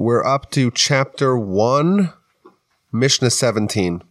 we're 0.00 0.24
up 0.24 0.50
to 0.50 0.70
chapter 0.70 1.36
1, 1.36 2.10
Mishnah 2.90 3.28
17. 3.28 4.02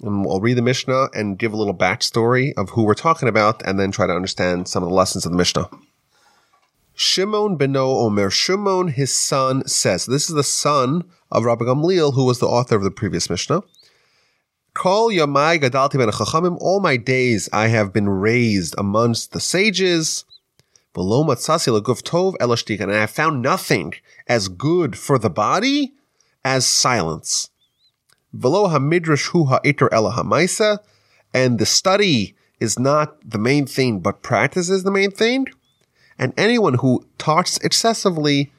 And 0.00 0.26
I'll 0.26 0.40
read 0.40 0.56
the 0.56 0.62
Mishnah 0.62 1.10
and 1.12 1.38
give 1.38 1.52
a 1.52 1.58
little 1.58 1.76
backstory 1.76 2.54
of 2.56 2.70
who 2.70 2.84
we're 2.84 2.94
talking 2.94 3.28
about 3.28 3.62
and 3.66 3.78
then 3.78 3.90
try 3.90 4.06
to 4.06 4.14
understand 4.14 4.66
some 4.66 4.82
of 4.82 4.88
the 4.88 4.94
lessons 4.94 5.26
of 5.26 5.32
the 5.32 5.36
Mishnah. 5.36 5.68
Shimon 6.94 7.58
beno 7.58 8.02
Omer. 8.02 8.30
Shimon, 8.30 8.88
his 8.88 9.14
son, 9.16 9.68
says, 9.68 10.06
this 10.06 10.30
is 10.30 10.34
the 10.34 10.42
son 10.42 11.04
of 11.30 11.44
Rabbi 11.44 11.66
Gamliel, 11.66 12.14
who 12.14 12.24
was 12.24 12.38
the 12.38 12.46
author 12.46 12.76
of 12.76 12.82
the 12.82 12.90
previous 12.90 13.28
Mishnah. 13.28 13.62
Call 14.72 15.10
Yamai 15.10 15.60
Gadalti 15.60 15.98
ben. 15.98 16.56
All 16.60 16.80
my 16.80 16.96
days 16.96 17.50
I 17.52 17.68
have 17.68 17.92
been 17.92 18.08
raised 18.08 18.74
amongst 18.78 19.32
the 19.32 19.40
sages. 19.40 20.24
And 20.94 22.92
I 22.92 23.00
have 23.00 23.10
found 23.10 23.42
nothing 23.42 23.94
as 24.26 24.48
good 24.48 24.96
for 24.98 25.18
the 25.18 25.30
body 25.30 25.94
as 26.44 26.66
silence. 26.66 27.50
And 31.32 31.58
the 31.58 31.66
study 31.66 32.34
is 32.58 32.78
not 32.78 33.30
the 33.30 33.38
main 33.38 33.66
thing, 33.66 34.00
but 34.00 34.22
practice 34.22 34.68
is 34.68 34.82
the 34.82 34.90
main 34.90 35.10
thing. 35.10 35.46
And 36.18 36.34
anyone 36.36 36.74
who 36.74 37.06
talks 37.18 37.56
excessively 37.58 38.52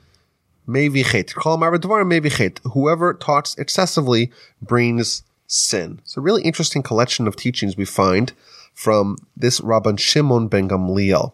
may 0.66 0.90
be 0.90 1.04
chet. 1.04 2.60
Whoever 2.74 3.13
talks 3.13 3.55
excessively 3.58 4.32
brings 4.62 5.24
sin. 5.48 6.00
It's 6.02 6.18
a 6.18 6.22
really 6.22 6.44
interesting 6.44 6.82
collection 6.82 7.27
of 7.27 7.36
teachings 7.36 7.76
we 7.77 7.86
find 7.86 8.32
from 8.74 9.18
this 9.36 9.60
Rabban 9.60 10.00
Shimon 10.00 10.48
ben 10.48 10.70
Gamliel. 10.70 11.34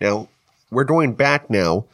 Now, 0.00 0.28
we're 0.74 0.84
going 0.84 1.14
back 1.14 1.48
now 1.48 1.86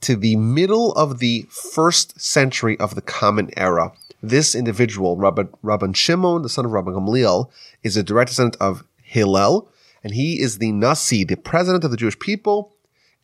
to 0.00 0.16
the 0.16 0.36
middle 0.36 0.92
of 0.94 1.18
the 1.18 1.46
first 1.50 2.20
century 2.20 2.78
of 2.80 2.94
the 2.94 3.02
Common 3.02 3.50
Era. 3.56 3.92
This 4.22 4.54
individual, 4.54 5.16
Rabban, 5.16 5.48
Rabban 5.62 5.94
Shimon, 5.94 6.42
the 6.42 6.48
son 6.48 6.64
of 6.64 6.72
Rabban 6.72 6.94
Gamliel, 6.94 7.50
is 7.82 7.96
a 7.96 8.02
direct 8.02 8.30
descendant 8.30 8.60
of 8.60 8.84
Hillel, 9.02 9.68
and 10.02 10.14
he 10.14 10.40
is 10.40 10.58
the 10.58 10.72
Nasi, 10.72 11.24
the 11.24 11.36
president 11.36 11.84
of 11.84 11.90
the 11.90 11.96
Jewish 11.96 12.18
people, 12.18 12.72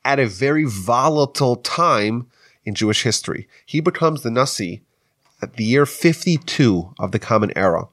at 0.04 0.18
a 0.18 0.26
very 0.26 0.64
volatile 0.64 1.56
time 1.56 2.28
in 2.64 2.74
Jewish 2.74 3.02
history. 3.02 3.48
He 3.64 3.80
becomes 3.80 4.22
the 4.22 4.30
Nasi 4.30 4.82
at 5.40 5.54
the 5.54 5.64
year 5.64 5.86
52 5.86 6.94
of 6.98 7.12
the 7.12 7.18
Common 7.18 7.52
Era. 7.56 7.88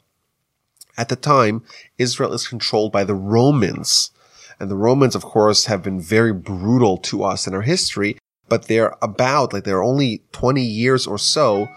At 0.98 1.10
the 1.10 1.16
time, 1.16 1.64
Israel 1.98 2.34
is 2.34 2.48
controlled 2.48 2.92
by 2.92 3.04
the 3.04 3.16
Romans. 3.16 4.12
And 4.60 4.72
the 4.72 4.76
Romans, 4.76 5.16
of 5.16 5.24
course, 5.24 5.66
have 5.66 5.84
been 5.84 6.00
very 6.00 6.34
brutal 6.34 6.98
to 6.98 7.24
us 7.24 7.48
in 7.48 7.54
our 7.54 7.62
history, 7.62 8.18
but 8.48 8.68
they're 8.68 8.96
about, 9.02 9.54
like, 9.54 9.64
they're 9.64 9.84
only 9.84 10.24
20 10.32 10.62
years 10.62 11.06
or 11.08 11.18
so, 11.18 11.68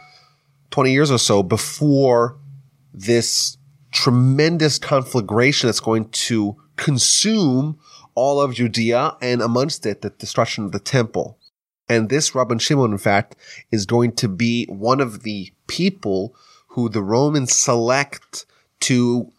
20 0.70 0.92
years 0.92 1.10
or 1.10 1.18
so 1.18 1.42
before 1.42 2.38
this 2.92 3.56
tremendous 3.90 4.78
conflagration 4.78 5.68
that's 5.68 5.80
going 5.80 6.08
to 6.10 6.56
consume 6.76 7.78
all 8.14 8.40
of 8.40 8.54
Judea 8.54 9.16
and 9.20 9.40
amongst 9.40 9.86
it, 9.86 10.02
the 10.02 10.10
destruction 10.10 10.64
of 10.64 10.72
the 10.72 10.80
temple. 10.80 11.38
And 11.88 12.08
this 12.08 12.32
Rabban 12.32 12.60
Shimon, 12.60 12.92
in 12.92 12.98
fact, 12.98 13.34
is 13.70 13.86
going 13.86 14.12
to 14.16 14.28
be 14.28 14.66
one 14.66 15.00
of 15.00 15.22
the 15.22 15.52
people 15.66 16.34
who 16.68 16.88
the 16.88 17.02
Romans 17.02 17.56
select 17.56 18.44
to 18.80 19.32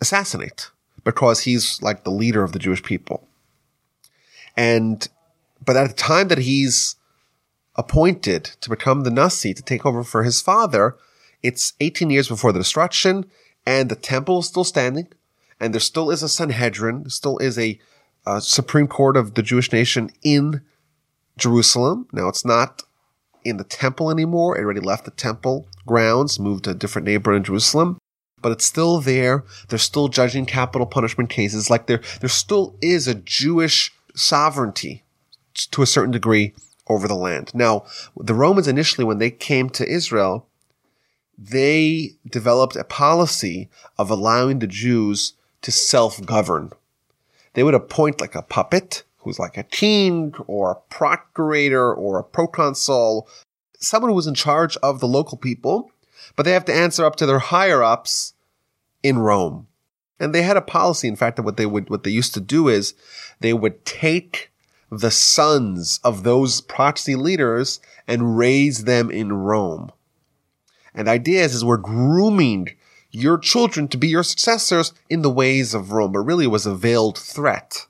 assassinate 0.00 0.70
because 1.04 1.40
he's 1.40 1.80
like 1.82 2.02
the 2.02 2.10
leader 2.10 2.42
of 2.42 2.52
the 2.52 2.58
Jewish 2.58 2.82
people. 2.82 3.28
And, 4.56 5.06
but 5.64 5.76
at 5.76 5.88
the 5.88 5.94
time 5.94 6.28
that 6.28 6.38
he's 6.38 6.96
appointed 7.76 8.44
to 8.60 8.70
become 8.70 9.02
the 9.02 9.10
Nasi 9.10 9.52
to 9.52 9.62
take 9.62 9.84
over 9.84 10.02
for 10.02 10.22
his 10.22 10.40
father, 10.40 10.96
it's 11.42 11.74
18 11.80 12.10
years 12.10 12.28
before 12.28 12.52
the 12.52 12.60
destruction 12.60 13.26
and 13.66 13.88
the 13.88 13.96
temple 13.96 14.40
is 14.40 14.46
still 14.46 14.64
standing 14.64 15.08
and 15.60 15.74
there 15.74 15.80
still 15.80 16.10
is 16.10 16.22
a 16.22 16.28
Sanhedrin, 16.28 17.10
still 17.10 17.38
is 17.38 17.58
a, 17.58 17.78
a 18.26 18.40
Supreme 18.40 18.88
Court 18.88 19.16
of 19.16 19.34
the 19.34 19.42
Jewish 19.42 19.72
nation 19.72 20.10
in 20.22 20.62
Jerusalem. 21.36 22.08
Now 22.12 22.28
it's 22.28 22.44
not 22.44 22.82
in 23.44 23.58
the 23.58 23.64
temple 23.64 24.10
anymore. 24.10 24.56
It 24.56 24.62
already 24.62 24.80
left 24.80 25.04
the 25.04 25.10
temple 25.10 25.68
grounds, 25.86 26.40
moved 26.40 26.64
to 26.64 26.70
a 26.70 26.74
different 26.74 27.06
neighborhood 27.06 27.38
in 27.38 27.44
Jerusalem 27.44 27.98
but 28.44 28.52
it's 28.52 28.66
still 28.66 29.00
there. 29.00 29.42
They're 29.68 29.78
still 29.78 30.08
judging 30.08 30.44
capital 30.44 30.86
punishment 30.86 31.30
cases. 31.30 31.70
Like 31.70 31.86
there, 31.86 32.02
there 32.20 32.28
still 32.28 32.76
is 32.82 33.08
a 33.08 33.14
Jewish 33.14 33.90
sovereignty 34.14 35.02
to 35.70 35.80
a 35.80 35.86
certain 35.86 36.10
degree 36.10 36.52
over 36.86 37.08
the 37.08 37.14
land. 37.14 37.52
Now, 37.54 37.86
the 38.14 38.34
Romans 38.34 38.68
initially, 38.68 39.06
when 39.06 39.16
they 39.16 39.30
came 39.30 39.70
to 39.70 39.88
Israel, 39.88 40.46
they 41.38 42.16
developed 42.28 42.76
a 42.76 42.84
policy 42.84 43.70
of 43.96 44.10
allowing 44.10 44.58
the 44.58 44.66
Jews 44.66 45.32
to 45.62 45.72
self-govern. 45.72 46.70
They 47.54 47.62
would 47.62 47.72
appoint 47.72 48.20
like 48.20 48.34
a 48.34 48.42
puppet 48.42 49.04
who's 49.20 49.38
like 49.38 49.56
a 49.56 49.62
king 49.62 50.34
or 50.46 50.70
a 50.70 50.94
procurator 50.94 51.94
or 51.94 52.18
a 52.18 52.24
proconsul, 52.24 53.26
someone 53.78 54.10
who 54.10 54.16
was 54.16 54.26
in 54.26 54.34
charge 54.34 54.76
of 54.82 55.00
the 55.00 55.08
local 55.08 55.38
people, 55.38 55.90
but 56.36 56.42
they 56.42 56.52
have 56.52 56.66
to 56.66 56.74
answer 56.74 57.06
up 57.06 57.16
to 57.16 57.24
their 57.24 57.38
higher 57.38 57.82
ups 57.82 58.33
in 59.04 59.18
Rome. 59.18 59.68
And 60.18 60.34
they 60.34 60.42
had 60.42 60.56
a 60.56 60.62
policy, 60.62 61.06
in 61.06 61.14
fact, 61.14 61.36
that 61.36 61.42
what 61.42 61.56
they 61.56 61.66
would, 61.66 61.90
what 61.90 62.02
they 62.02 62.10
used 62.10 62.34
to 62.34 62.40
do 62.40 62.68
is 62.68 62.94
they 63.40 63.52
would 63.52 63.84
take 63.84 64.50
the 64.90 65.10
sons 65.10 66.00
of 66.02 66.22
those 66.22 66.60
proxy 66.60 67.14
leaders 67.14 67.80
and 68.08 68.36
raise 68.36 68.84
them 68.84 69.10
in 69.10 69.32
Rome. 69.32 69.92
And 70.94 71.06
the 71.06 71.12
idea 71.12 71.42
is, 71.42 71.54
is 71.54 71.64
we're 71.64 71.76
grooming 71.76 72.70
your 73.10 73.38
children 73.38 73.88
to 73.88 73.96
be 73.96 74.08
your 74.08 74.22
successors 74.22 74.92
in 75.08 75.22
the 75.22 75.30
ways 75.30 75.74
of 75.74 75.92
Rome, 75.92 76.12
but 76.12 76.20
really 76.20 76.46
it 76.46 76.48
was 76.48 76.66
a 76.66 76.74
veiled 76.74 77.18
threat. 77.18 77.86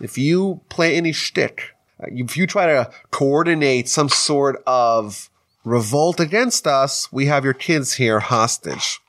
If 0.00 0.18
you 0.18 0.62
play 0.68 0.96
any 0.96 1.12
shtick, 1.12 1.74
if 2.00 2.36
you 2.36 2.46
try 2.46 2.66
to 2.66 2.90
coordinate 3.10 3.88
some 3.88 4.08
sort 4.08 4.62
of 4.66 5.30
revolt 5.64 6.18
against 6.18 6.66
us, 6.66 7.12
we 7.12 7.26
have 7.26 7.44
your 7.44 7.54
kids 7.54 7.94
here 7.94 8.20
hostage. 8.20 9.00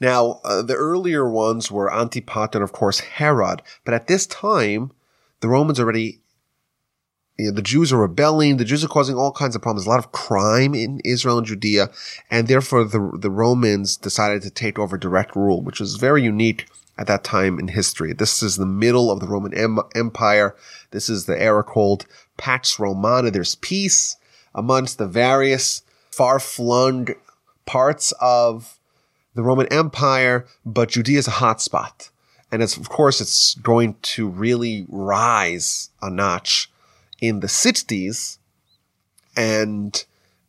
Now, 0.00 0.40
uh, 0.44 0.62
the 0.62 0.74
earlier 0.74 1.28
ones 1.28 1.70
were 1.70 1.92
Antipater 1.92 2.58
and 2.58 2.64
of 2.64 2.72
course 2.72 3.00
Herod, 3.00 3.62
but 3.84 3.94
at 3.94 4.06
this 4.06 4.26
time, 4.26 4.92
the 5.40 5.48
Romans 5.48 5.78
already, 5.78 6.20
you 7.38 7.46
know, 7.46 7.52
the 7.52 7.62
Jews 7.62 7.92
are 7.92 7.98
rebelling, 7.98 8.56
the 8.56 8.64
Jews 8.64 8.84
are 8.84 8.88
causing 8.88 9.16
all 9.16 9.32
kinds 9.32 9.54
of 9.54 9.62
problems, 9.62 9.86
a 9.86 9.90
lot 9.90 9.98
of 9.98 10.12
crime 10.12 10.74
in 10.74 11.00
Israel 11.04 11.38
and 11.38 11.46
Judea, 11.46 11.90
and 12.30 12.48
therefore 12.48 12.84
the, 12.84 13.16
the 13.20 13.30
Romans 13.30 13.96
decided 13.96 14.42
to 14.42 14.50
take 14.50 14.78
over 14.78 14.98
direct 14.98 15.36
rule, 15.36 15.62
which 15.62 15.80
was 15.80 15.96
very 15.96 16.22
unique 16.22 16.66
at 16.96 17.06
that 17.06 17.24
time 17.24 17.58
in 17.58 17.68
history. 17.68 18.12
This 18.12 18.42
is 18.42 18.56
the 18.56 18.66
middle 18.66 19.10
of 19.10 19.20
the 19.20 19.26
Roman 19.26 19.54
em- 19.54 19.80
Empire. 19.94 20.56
This 20.90 21.08
is 21.08 21.26
the 21.26 21.40
era 21.40 21.64
called 21.64 22.06
Pax 22.36 22.78
Romana. 22.78 23.30
There's 23.30 23.56
peace 23.56 24.16
amongst 24.54 24.98
the 24.98 25.06
various 25.08 25.82
far-flung 26.10 27.08
parts 27.66 28.12
of 28.20 28.78
the 29.34 29.42
Roman 29.42 29.66
Empire, 29.68 30.46
but 30.64 30.90
Judea 30.90 31.18
is 31.18 31.28
a 31.28 31.32
hotspot. 31.32 32.10
And 32.52 32.62
it's, 32.62 32.76
of 32.76 32.88
course, 32.88 33.20
it's 33.20 33.54
going 33.54 33.96
to 34.02 34.28
really 34.28 34.86
rise 34.88 35.90
a 36.00 36.08
notch 36.08 36.70
in 37.20 37.40
the 37.40 37.48
60s 37.48 38.38
and 39.36 40.04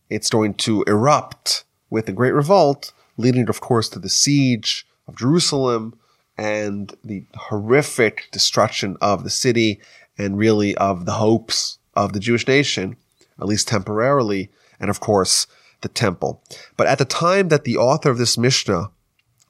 it's 0.09 0.29
going 0.29 0.53
to 0.53 0.83
erupt 0.83 1.63
with 1.89 2.07
a 2.07 2.13
great 2.13 2.33
revolt, 2.33 2.93
leading, 3.17 3.49
of 3.49 3.61
course, 3.61 3.89
to 3.89 3.99
the 3.99 4.09
siege 4.09 4.85
of 5.07 5.17
Jerusalem 5.17 5.97
and 6.37 6.95
the 7.03 7.23
horrific 7.35 8.27
destruction 8.31 8.97
of 9.01 9.23
the 9.23 9.29
city 9.29 9.79
and 10.17 10.37
really 10.37 10.75
of 10.77 11.05
the 11.05 11.13
hopes 11.13 11.79
of 11.95 12.13
the 12.13 12.19
Jewish 12.19 12.47
nation, 12.47 12.97
at 13.39 13.47
least 13.47 13.67
temporarily. 13.67 14.49
And 14.79 14.89
of 14.89 14.99
course, 14.99 15.47
the 15.85 15.89
temple. 15.89 16.41
But 16.77 16.87
at 16.87 16.97
the 16.97 17.05
time 17.05 17.49
that 17.49 17.63
the 17.63 17.77
author 17.77 18.09
of 18.09 18.17
this 18.17 18.39
Mishnah 18.39 18.89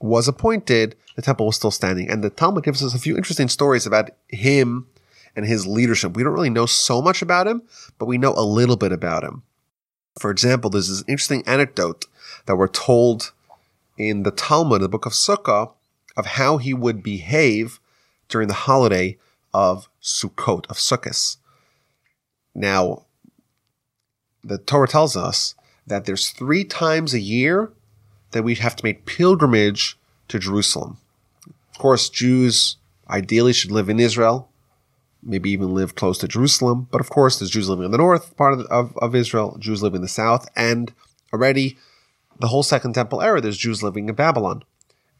was 0.02 0.28
appointed, 0.28 0.98
the 1.16 1.22
temple 1.22 1.46
was 1.46 1.56
still 1.56 1.72
standing. 1.72 2.10
And 2.10 2.22
the 2.22 2.30
Talmud 2.30 2.66
gives 2.66 2.84
us 2.84 2.94
a 2.94 3.00
few 3.00 3.16
interesting 3.16 3.48
stories 3.48 3.86
about 3.86 4.10
him 4.28 4.88
and 5.34 5.46
his 5.46 5.66
leadership. 5.66 6.14
We 6.14 6.24
don't 6.24 6.34
really 6.34 6.50
know 6.50 6.66
so 6.66 7.02
much 7.02 7.22
about 7.22 7.48
him, 7.48 7.64
but 7.98 8.08
we 8.08 8.18
know 8.18 8.34
a 8.34 8.44
little 8.44 8.76
bit 8.76 8.92
about 8.92 9.24
him. 9.24 9.44
For 10.20 10.30
example, 10.30 10.70
there's 10.70 10.90
this 10.90 11.06
interesting 11.08 11.42
anecdote 11.48 12.06
that 12.48 12.58
we're 12.58 12.68
told 12.68 13.32
in 13.98 14.24
the 14.24 14.32
Talmud, 14.32 14.82
the 14.82 14.90
book 14.90 15.06
of 15.06 15.14
Sukkah, 15.14 15.72
of 16.18 16.26
how 16.26 16.58
he 16.58 16.74
would 16.74 17.02
behave 17.02 17.80
during 18.28 18.50
the 18.50 18.54
holiday 18.54 19.18
of 19.54 19.88
Sukkot, 20.04 20.66
of 20.70 20.76
Sukkot. 20.76 21.38
Now, 22.54 23.06
the 24.44 24.58
Torah 24.58 24.90
tells 24.90 25.16
us 25.16 25.56
that 25.88 26.06
there's 26.06 26.30
three 26.30 26.64
times 26.64 27.14
a 27.14 27.20
year 27.20 27.72
that 28.32 28.44
we 28.44 28.56
have 28.56 28.76
to 28.76 28.86
make 28.86 29.06
pilgrimage 29.06 29.98
to 30.28 30.40
Jerusalem. 30.40 30.98
Of 31.72 31.78
course, 31.78 32.10
Jews 32.10 32.78
ideally 33.10 33.54
should 33.54 33.72
live 33.72 33.90
in 33.90 34.00
Israel 34.00 34.50
maybe 35.26 35.50
even 35.50 35.74
live 35.74 35.96
close 35.96 36.20
to 36.20 36.28
Jerusalem. 36.28 36.88
But 36.92 37.02
of 37.02 37.10
course, 37.10 37.40
there's 37.40 37.50
Jews 37.50 37.68
living 37.68 37.86
in 37.86 37.92
the 37.92 37.98
north 37.98 38.38
part 38.38 38.54
of, 38.54 38.66
of, 38.68 38.98
of 38.98 39.16
Israel, 39.16 39.58
Jews 39.60 39.82
living 39.82 39.98
in 39.98 40.02
the 40.04 40.08
south, 40.08 40.48
and 40.56 40.94
already 41.34 41.78
the 42.40 42.48
whole 42.48 42.64
Second 42.64 42.94
Temple 42.94 43.22
era, 43.22 43.42
there's 43.42 43.58
Jews 43.58 43.82
living 43.82 44.08
in 44.08 44.16
Babylon 44.16 44.64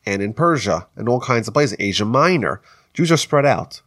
and 0.06 0.22
in 0.22 0.34
Persia 0.34 0.88
and 0.96 1.10
all 1.10 1.20
kinds 1.20 1.48
of 1.48 1.54
places, 1.54 1.76
Asia 1.80 2.06
Minor. 2.06 2.62
Jews 2.94 3.12
are 3.12 3.18
spread 3.18 3.46
out. 3.46 3.82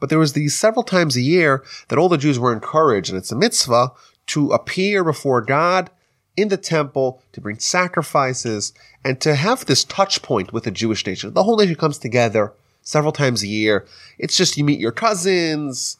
But 0.00 0.08
there 0.08 0.18
was 0.18 0.32
these 0.32 0.58
several 0.58 0.82
times 0.82 1.16
a 1.16 1.20
year 1.20 1.62
that 1.88 1.98
all 1.98 2.08
the 2.08 2.18
Jews 2.18 2.38
were 2.38 2.52
encouraged, 2.52 3.10
and 3.10 3.18
it's 3.18 3.30
a 3.30 3.36
mitzvah, 3.36 3.92
to 4.28 4.50
appear 4.50 5.04
before 5.04 5.40
God 5.40 5.90
in 6.36 6.48
the 6.48 6.56
temple 6.56 7.22
to 7.32 7.40
bring 7.40 7.58
sacrifices 7.58 8.72
and 9.04 9.20
to 9.20 9.34
have 9.34 9.66
this 9.66 9.84
touch 9.84 10.22
point 10.22 10.52
with 10.52 10.64
the 10.64 10.70
Jewish 10.70 11.06
nation. 11.06 11.32
The 11.34 11.42
whole 11.42 11.56
nation 11.56 11.74
comes 11.74 11.98
together 11.98 12.52
several 12.82 13.12
times 13.12 13.42
a 13.42 13.48
year. 13.48 13.86
It's 14.18 14.36
just 14.36 14.56
you 14.56 14.64
meet 14.64 14.80
your 14.80 14.92
cousins 14.92 15.96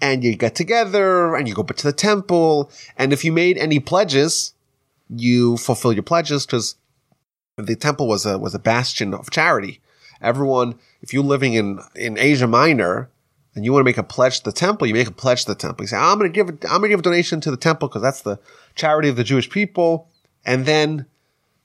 and 0.00 0.24
you 0.24 0.36
get 0.36 0.54
together 0.54 1.36
and 1.36 1.48
you 1.48 1.54
go 1.54 1.62
to 1.62 1.84
the 1.84 1.92
temple. 1.92 2.70
And 2.96 3.12
if 3.12 3.24
you 3.24 3.32
made 3.32 3.58
any 3.58 3.78
pledges, 3.78 4.54
you 5.08 5.56
fulfill 5.56 5.92
your 5.92 6.02
pledges 6.02 6.46
because 6.46 6.76
the 7.56 7.76
temple 7.76 8.08
was 8.08 8.26
a, 8.26 8.38
was 8.38 8.54
a 8.54 8.58
bastion 8.58 9.14
of 9.14 9.30
charity. 9.30 9.80
Everyone, 10.20 10.78
if 11.00 11.12
you're 11.12 11.24
living 11.24 11.54
in, 11.54 11.80
in 11.94 12.18
Asia 12.18 12.46
Minor 12.46 13.08
and 13.60 13.64
you 13.66 13.74
want 13.74 13.82
to 13.82 13.84
make 13.84 13.98
a 13.98 14.02
pledge 14.02 14.38
to 14.38 14.44
the 14.46 14.52
temple, 14.52 14.86
you 14.86 14.94
make 14.94 15.06
a 15.06 15.12
pledge 15.12 15.44
to 15.44 15.52
the 15.52 15.54
temple. 15.54 15.84
You 15.84 15.88
say, 15.88 15.98
I'm 15.98 16.18
going 16.18 16.32
to 16.32 16.34
give, 16.34 16.48
a, 16.48 16.52
I'm 16.72 16.78
going 16.78 16.84
to 16.84 16.88
give 16.88 17.00
a 17.00 17.02
donation 17.02 17.42
to 17.42 17.50
the 17.50 17.58
temple 17.58 17.88
because 17.88 18.00
that's 18.00 18.22
the 18.22 18.40
charity 18.74 19.10
of 19.10 19.16
the 19.16 19.22
Jewish 19.22 19.50
people. 19.50 20.08
And 20.46 20.64
then 20.64 21.04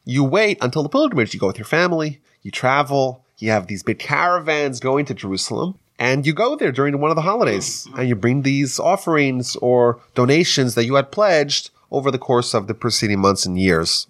you 0.03 0.25
wait 0.25 0.57
until 0.59 0.83
the 0.83 0.89
pilgrimage. 0.89 1.33
You 1.33 1.39
go 1.39 1.47
with 1.47 1.57
your 1.57 1.63
family, 1.63 2.19
you 2.41 2.51
travel, 2.51 3.23
you 3.37 3.49
have 3.51 3.67
these 3.67 3.81
big 3.81 3.97
caravans 3.97 4.81
going 4.81 5.05
to 5.05 5.13
Jerusalem 5.13 5.79
and 5.97 6.27
you 6.27 6.33
go 6.33 6.57
there 6.57 6.73
during 6.73 6.99
one 6.99 7.11
of 7.11 7.15
the 7.15 7.21
holidays 7.21 7.87
and 7.97 8.09
you 8.09 8.15
bring 8.17 8.41
these 8.41 8.77
offerings 8.77 9.55
or 9.57 10.01
donations 10.15 10.75
that 10.75 10.83
you 10.83 10.95
had 10.95 11.13
pledged 11.13 11.69
over 11.91 12.11
the 12.11 12.17
course 12.17 12.53
of 12.53 12.67
the 12.67 12.73
preceding 12.73 13.21
months 13.21 13.45
and 13.45 13.57
years. 13.57 14.07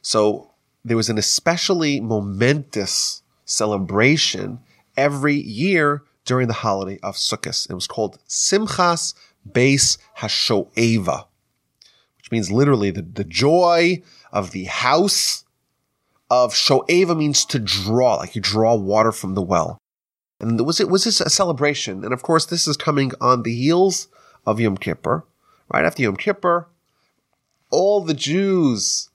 So 0.00 0.52
there 0.84 0.96
was 0.96 1.10
an 1.10 1.18
especially 1.18 2.00
momentous 2.00 3.22
celebration 3.44 4.60
every 4.96 5.34
year 5.34 6.04
during 6.24 6.48
the 6.48 6.54
holiday 6.54 6.98
of 7.02 7.16
Sukkot. 7.16 7.68
It 7.70 7.74
was 7.74 7.86
called 7.86 8.18
Simchas 8.28 9.14
Beis 9.48 9.98
Hashoeva, 10.18 11.26
which 12.16 12.30
means 12.30 12.50
literally 12.50 12.90
the, 12.90 13.02
the 13.02 13.24
joy 13.24 14.02
of 14.32 14.52
the 14.52 14.64
house 14.64 15.44
of 16.30 16.54
Shoeva 16.54 17.16
means 17.16 17.44
to 17.46 17.58
draw, 17.58 18.16
like 18.16 18.34
you 18.34 18.40
draw 18.40 18.74
water 18.74 19.12
from 19.12 19.34
the 19.34 19.42
well. 19.42 19.78
And 20.40 20.64
was 20.66 20.80
it 20.80 20.88
was 20.88 21.04
this 21.04 21.20
a 21.20 21.30
celebration? 21.30 22.04
And 22.04 22.12
of 22.12 22.22
course, 22.22 22.46
this 22.46 22.66
is 22.66 22.76
coming 22.76 23.12
on 23.20 23.42
the 23.42 23.54
heels 23.54 24.08
of 24.44 24.58
Yom 24.58 24.76
Kippur. 24.76 25.24
Right 25.72 25.84
after 25.84 26.02
Yom 26.02 26.16
Kippur, 26.16 26.68
all 27.70 28.00
the 28.02 28.14
Jews, 28.14 29.08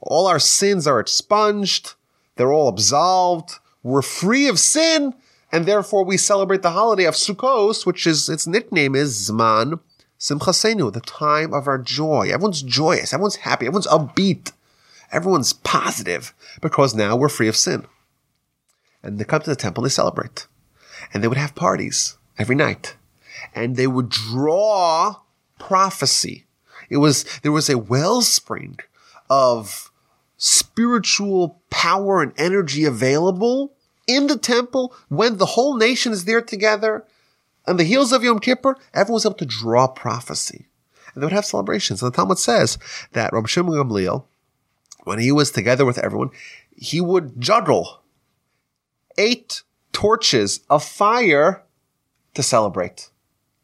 all 0.00 0.26
our 0.26 0.38
sins 0.38 0.86
are 0.86 1.00
expunged. 1.00 1.94
They're 2.36 2.52
all 2.52 2.68
absolved. 2.68 3.58
We're 3.82 4.02
free 4.02 4.48
of 4.48 4.58
sin. 4.58 5.14
And 5.52 5.66
therefore 5.66 6.04
we 6.04 6.16
celebrate 6.16 6.62
the 6.62 6.70
holiday 6.70 7.04
of 7.04 7.14
Sukkot, 7.14 7.86
which 7.86 8.06
is, 8.06 8.28
its 8.28 8.46
nickname 8.46 8.94
is 8.94 9.30
Zman 9.30 9.80
Simchasenu, 10.18 10.92
the 10.92 11.00
time 11.00 11.54
of 11.54 11.68
our 11.68 11.78
joy. 11.78 12.30
Everyone's 12.32 12.62
joyous. 12.62 13.12
Everyone's 13.12 13.36
happy. 13.36 13.66
Everyone's 13.66 13.86
upbeat. 13.86 14.52
Everyone's 15.12 15.52
positive 15.52 16.34
because 16.60 16.94
now 16.94 17.16
we're 17.16 17.28
free 17.28 17.48
of 17.48 17.56
sin. 17.56 17.86
And 19.02 19.18
they 19.18 19.24
come 19.24 19.42
to 19.42 19.50
the 19.50 19.56
temple 19.56 19.84
and 19.84 19.90
they 19.90 19.94
celebrate. 19.94 20.46
And 21.14 21.22
they 21.22 21.28
would 21.28 21.38
have 21.38 21.54
parties 21.54 22.16
every 22.38 22.56
night. 22.56 22.96
And 23.54 23.76
they 23.76 23.86
would 23.86 24.08
draw 24.08 25.16
prophecy. 25.58 26.46
It 26.90 26.96
was, 26.96 27.24
there 27.40 27.52
was 27.52 27.70
a 27.70 27.78
wellspring 27.78 28.80
of 29.30 29.92
spiritual 30.36 31.62
power 31.70 32.20
and 32.20 32.32
energy 32.36 32.84
available 32.84 33.75
in 34.06 34.26
the 34.26 34.38
temple 34.38 34.94
when 35.08 35.38
the 35.38 35.46
whole 35.46 35.76
nation 35.76 36.12
is 36.12 36.24
there 36.24 36.42
together. 36.42 37.04
On 37.66 37.76
the 37.76 37.84
heels 37.84 38.12
of 38.12 38.22
Yom 38.22 38.38
Kippur, 38.38 38.76
everyone's 38.94 39.26
able 39.26 39.34
to 39.36 39.46
draw 39.46 39.88
prophecy. 39.88 40.66
And 41.14 41.22
they 41.22 41.26
would 41.26 41.32
have 41.32 41.44
celebrations. 41.44 42.02
And 42.02 42.12
the 42.12 42.16
Talmud 42.16 42.38
says 42.38 42.78
that 43.12 43.32
Rabbi 43.32 43.46
Shimon 43.46 43.74
Gamliel, 43.74 44.24
when 45.04 45.18
he 45.18 45.32
was 45.32 45.50
together 45.50 45.84
with 45.84 45.98
everyone, 45.98 46.30
he 46.76 47.00
would 47.00 47.40
juggle 47.40 48.02
eight 49.18 49.62
torches 49.92 50.60
of 50.68 50.84
fire 50.84 51.64
to 52.34 52.42
celebrate. 52.42 53.10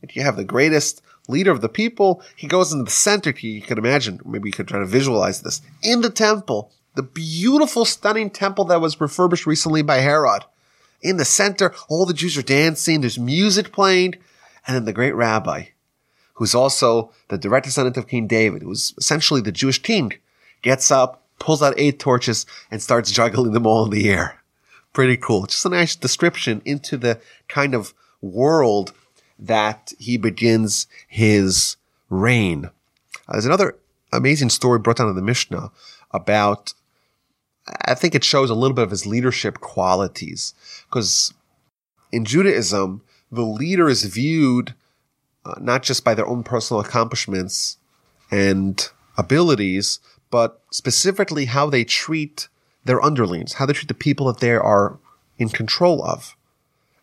If 0.00 0.16
you 0.16 0.22
have 0.22 0.36
the 0.36 0.44
greatest 0.44 1.02
leader 1.28 1.50
of 1.50 1.60
the 1.60 1.68
people, 1.68 2.22
he 2.34 2.46
goes 2.48 2.72
into 2.72 2.84
the 2.84 2.90
center. 2.90 3.34
You 3.38 3.62
can 3.62 3.78
imagine, 3.78 4.20
maybe 4.24 4.48
you 4.48 4.52
could 4.52 4.66
try 4.66 4.80
to 4.80 4.86
visualize 4.86 5.42
this 5.42 5.60
in 5.82 6.00
the 6.00 6.10
temple, 6.10 6.72
the 6.94 7.02
beautiful, 7.02 7.84
stunning 7.84 8.30
temple 8.30 8.64
that 8.66 8.80
was 8.80 9.00
refurbished 9.00 9.46
recently 9.46 9.82
by 9.82 9.96
Herod. 9.96 10.44
In 11.00 11.16
the 11.16 11.24
center, 11.24 11.74
all 11.88 12.06
the 12.06 12.14
Jews 12.14 12.36
are 12.36 12.42
dancing. 12.42 13.00
There's 13.00 13.18
music 13.18 13.72
playing. 13.72 14.14
And 14.66 14.76
then 14.76 14.84
the 14.84 14.92
great 14.92 15.14
rabbi, 15.14 15.64
who's 16.34 16.54
also 16.54 17.12
the 17.28 17.38
direct 17.38 17.66
descendant 17.66 17.96
of 17.96 18.06
King 18.06 18.26
David, 18.26 18.62
who's 18.62 18.94
essentially 18.96 19.40
the 19.40 19.50
Jewish 19.50 19.82
king, 19.82 20.12
gets 20.62 20.90
up, 20.90 21.26
pulls 21.40 21.62
out 21.62 21.74
eight 21.76 21.98
torches 21.98 22.46
and 22.70 22.80
starts 22.80 23.10
juggling 23.10 23.52
them 23.52 23.66
all 23.66 23.84
in 23.84 23.90
the 23.90 24.08
air. 24.08 24.40
Pretty 24.92 25.16
cool. 25.16 25.46
Just 25.46 25.66
a 25.66 25.70
nice 25.70 25.96
description 25.96 26.62
into 26.64 26.96
the 26.96 27.20
kind 27.48 27.74
of 27.74 27.94
world 28.20 28.92
that 29.38 29.92
he 29.98 30.16
begins 30.16 30.86
his 31.08 31.76
reign. 32.08 32.66
Uh, 33.26 33.32
there's 33.32 33.46
another 33.46 33.76
amazing 34.12 34.50
story 34.50 34.78
brought 34.78 34.98
down 34.98 35.08
in 35.08 35.16
the 35.16 35.22
Mishnah 35.22 35.72
about, 36.12 36.74
I 37.66 37.94
think 37.94 38.14
it 38.14 38.24
shows 38.24 38.50
a 38.50 38.54
little 38.54 38.74
bit 38.74 38.84
of 38.84 38.90
his 38.90 39.06
leadership 39.06 39.60
qualities. 39.60 40.54
Because 40.88 41.32
in 42.10 42.24
Judaism, 42.24 43.02
the 43.30 43.42
leader 43.42 43.88
is 43.88 44.04
viewed 44.04 44.74
uh, 45.44 45.54
not 45.60 45.82
just 45.82 46.04
by 46.04 46.14
their 46.14 46.26
own 46.26 46.42
personal 46.42 46.80
accomplishments 46.80 47.78
and 48.30 48.88
abilities, 49.16 50.00
but 50.30 50.62
specifically 50.70 51.46
how 51.46 51.68
they 51.68 51.84
treat 51.84 52.48
their 52.84 53.02
underlings, 53.02 53.54
how 53.54 53.66
they 53.66 53.72
treat 53.72 53.88
the 53.88 53.94
people 53.94 54.26
that 54.26 54.40
they 54.40 54.52
are 54.52 54.98
in 55.38 55.48
control 55.48 56.04
of. 56.04 56.36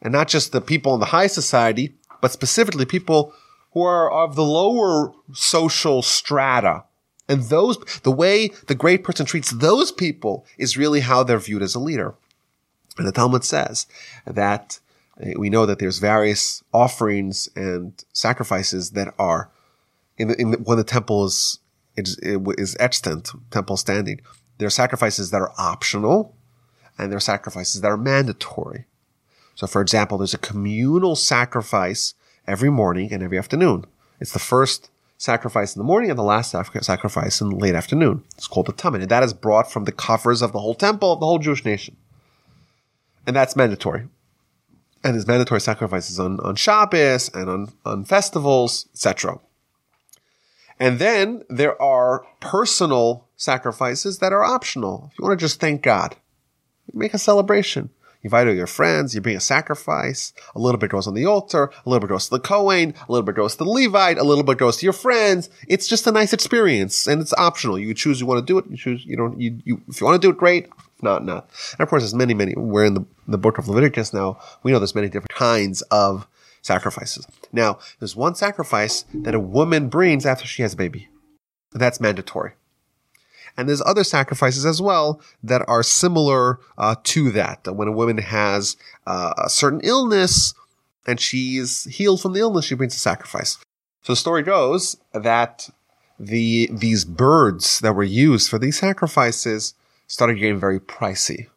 And 0.01 0.13
not 0.13 0.27
just 0.27 0.51
the 0.51 0.61
people 0.61 0.93
in 0.93 0.99
the 0.99 1.07
high 1.07 1.27
society, 1.27 1.93
but 2.21 2.31
specifically 2.31 2.85
people 2.85 3.33
who 3.73 3.81
are 3.81 4.09
of 4.09 4.35
the 4.35 4.43
lower 4.43 5.13
social 5.33 6.01
strata. 6.01 6.83
And 7.29 7.43
those, 7.43 7.77
the 8.01 8.11
way 8.11 8.49
the 8.67 8.75
great 8.75 9.03
person 9.03 9.25
treats 9.25 9.51
those 9.51 9.91
people 9.91 10.45
is 10.57 10.75
really 10.75 11.01
how 11.01 11.23
they're 11.23 11.39
viewed 11.39 11.61
as 11.61 11.75
a 11.75 11.79
leader. 11.79 12.15
And 12.97 13.07
the 13.07 13.11
Talmud 13.11 13.45
says 13.45 13.85
that 14.25 14.79
eh, 15.21 15.33
we 15.37 15.49
know 15.49 15.67
that 15.67 15.77
there's 15.77 15.99
various 15.99 16.63
offerings 16.73 17.47
and 17.55 18.03
sacrifices 18.11 18.91
that 18.91 19.13
are 19.19 19.51
in, 20.17 20.29
the, 20.29 20.41
in 20.41 20.51
the, 20.51 20.57
when 20.57 20.77
the 20.77 20.83
temple 20.83 21.25
is 21.25 21.59
extant, 22.79 23.29
temple 23.51 23.77
standing. 23.77 24.19
There 24.57 24.67
are 24.67 24.71
sacrifices 24.71 25.31
that 25.31 25.41
are 25.41 25.53
optional 25.57 26.35
and 26.97 27.11
there 27.11 27.17
are 27.17 27.21
sacrifices 27.21 27.81
that 27.81 27.87
are 27.87 27.97
mandatory. 27.97 28.85
So 29.53 29.67
for 29.67 29.81
example, 29.81 30.17
there's 30.17 30.33
a 30.33 30.39
communal 30.39 31.15
sacrifice 31.15 32.15
every 32.47 32.71
morning 32.71 33.13
and 33.13 33.21
every 33.21 33.37
afternoon. 33.37 33.85
It's 34.19 34.33
the 34.33 34.39
first 34.39 34.89
sacrifice 35.19 35.75
in 35.75 35.79
the 35.81 35.85
morning 35.85 36.09
and 36.09 36.17
the 36.17 36.23
last 36.23 36.49
sacrifice 36.49 37.41
in 37.41 37.49
the 37.49 37.55
late 37.57 37.75
afternoon. 37.75 38.23
It's 38.37 38.47
called 38.47 38.67
the 38.67 38.73
Tamid. 38.73 39.01
And 39.01 39.09
that 39.09 39.21
is 39.21 39.33
brought 39.33 39.71
from 39.71 39.83
the 39.83 39.91
coffers 39.91 40.41
of 40.41 40.53
the 40.53 40.59
whole 40.59 40.73
temple 40.73 41.11
of 41.11 41.19
the 41.19 41.25
whole 41.25 41.39
Jewish 41.39 41.65
nation. 41.65 41.97
And 43.27 43.35
that's 43.35 43.55
mandatory. 43.55 44.07
And 45.03 45.13
there's 45.13 45.27
mandatory 45.27 45.59
sacrifices 45.59 46.19
on, 46.19 46.39
on 46.39 46.55
Shabbos 46.55 47.29
and 47.33 47.49
on, 47.49 47.71
on 47.85 48.05
festivals, 48.05 48.87
etc. 48.93 49.39
And 50.79 50.99
then 50.99 51.43
there 51.49 51.79
are 51.81 52.25
personal 52.39 53.27
sacrifices 53.35 54.19
that 54.19 54.31
are 54.31 54.43
optional. 54.43 55.09
If 55.11 55.19
you 55.19 55.25
want 55.25 55.37
to 55.37 55.45
just 55.45 55.59
thank 55.59 55.81
God, 55.81 56.15
make 56.93 57.13
a 57.13 57.19
celebration. 57.19 57.89
You 58.21 58.27
invite 58.27 58.47
all 58.47 58.53
your 58.53 58.67
friends, 58.67 59.15
you 59.15 59.21
bring 59.21 59.37
a 59.37 59.41
sacrifice, 59.41 60.33
a 60.53 60.59
little 60.59 60.77
bit 60.77 60.89
goes 60.89 61.07
on 61.07 61.13
the 61.13 61.25
altar, 61.25 61.71
a 61.85 61.89
little 61.89 62.05
bit 62.05 62.09
goes 62.09 62.25
to 62.25 62.31
the 62.31 62.39
Kohen, 62.39 62.93
a 63.07 63.11
little 63.11 63.25
bit 63.25 63.35
goes 63.35 63.53
to 63.53 63.63
the 63.63 63.69
Levite, 63.69 64.17
a 64.17 64.23
little 64.23 64.43
bit 64.43 64.57
goes 64.57 64.77
to 64.77 64.85
your 64.85 64.93
friends. 64.93 65.49
It's 65.69 65.87
just 65.87 66.05
a 66.05 66.11
nice 66.11 66.33
experience 66.33 67.07
and 67.07 67.21
it's 67.21 67.33
optional. 67.33 67.79
You 67.79 67.93
choose 67.93 68.19
you 68.19 68.27
want 68.27 68.45
to 68.45 68.53
do 68.53 68.57
it, 68.57 68.65
you 68.69 68.75
choose, 68.75 69.05
you 69.05 69.15
don't, 69.15 69.39
you, 69.39 69.59
you, 69.63 69.81
if 69.87 70.01
you 70.01 70.05
want 70.05 70.21
to 70.21 70.25
do 70.25 70.31
it, 70.31 70.37
great. 70.37 70.65
If 70.65 71.03
not, 71.03 71.23
not. 71.23 71.49
And 71.71 71.81
of 71.81 71.87
course, 71.87 72.03
there's 72.03 72.13
many, 72.13 72.33
many, 72.33 72.55
we're 72.55 72.83
in 72.83 72.95
the, 72.95 73.05
the 73.25 73.37
book 73.37 73.57
of 73.57 73.69
Leviticus 73.69 74.13
now. 74.13 74.37
We 74.63 74.73
know 74.73 74.79
there's 74.79 74.95
many 74.95 75.07
different 75.07 75.31
kinds 75.31 75.81
of 75.83 76.27
sacrifices. 76.61 77.25
Now, 77.53 77.79
there's 77.99 78.17
one 78.17 78.35
sacrifice 78.35 79.05
that 79.13 79.33
a 79.33 79.39
woman 79.39 79.87
brings 79.87 80.25
after 80.25 80.45
she 80.45 80.61
has 80.61 80.73
a 80.73 80.77
baby. 80.77 81.07
That's 81.71 82.01
mandatory. 82.01 82.53
And 83.57 83.67
there's 83.67 83.81
other 83.85 84.03
sacrifices 84.03 84.65
as 84.65 84.81
well 84.81 85.21
that 85.43 85.63
are 85.67 85.83
similar 85.83 86.59
uh, 86.77 86.95
to 87.03 87.31
that. 87.31 87.67
When 87.67 87.87
a 87.87 87.93
woman 87.93 88.17
has 88.17 88.77
uh, 89.05 89.33
a 89.37 89.49
certain 89.49 89.81
illness, 89.83 90.53
and 91.07 91.19
she's 91.19 91.85
healed 91.85 92.21
from 92.21 92.33
the 92.33 92.39
illness, 92.39 92.65
she 92.65 92.75
brings 92.75 92.95
a 92.95 92.99
sacrifice. 92.99 93.57
So 94.03 94.13
the 94.13 94.17
story 94.17 94.43
goes 94.43 94.97
that 95.13 95.69
the 96.19 96.69
these 96.71 97.05
birds 97.05 97.79
that 97.79 97.93
were 97.93 98.03
used 98.03 98.49
for 98.49 98.59
these 98.59 98.77
sacrifices 98.77 99.73
started 100.07 100.35
getting 100.35 100.59
very 100.59 100.79
pricey. 100.79 101.47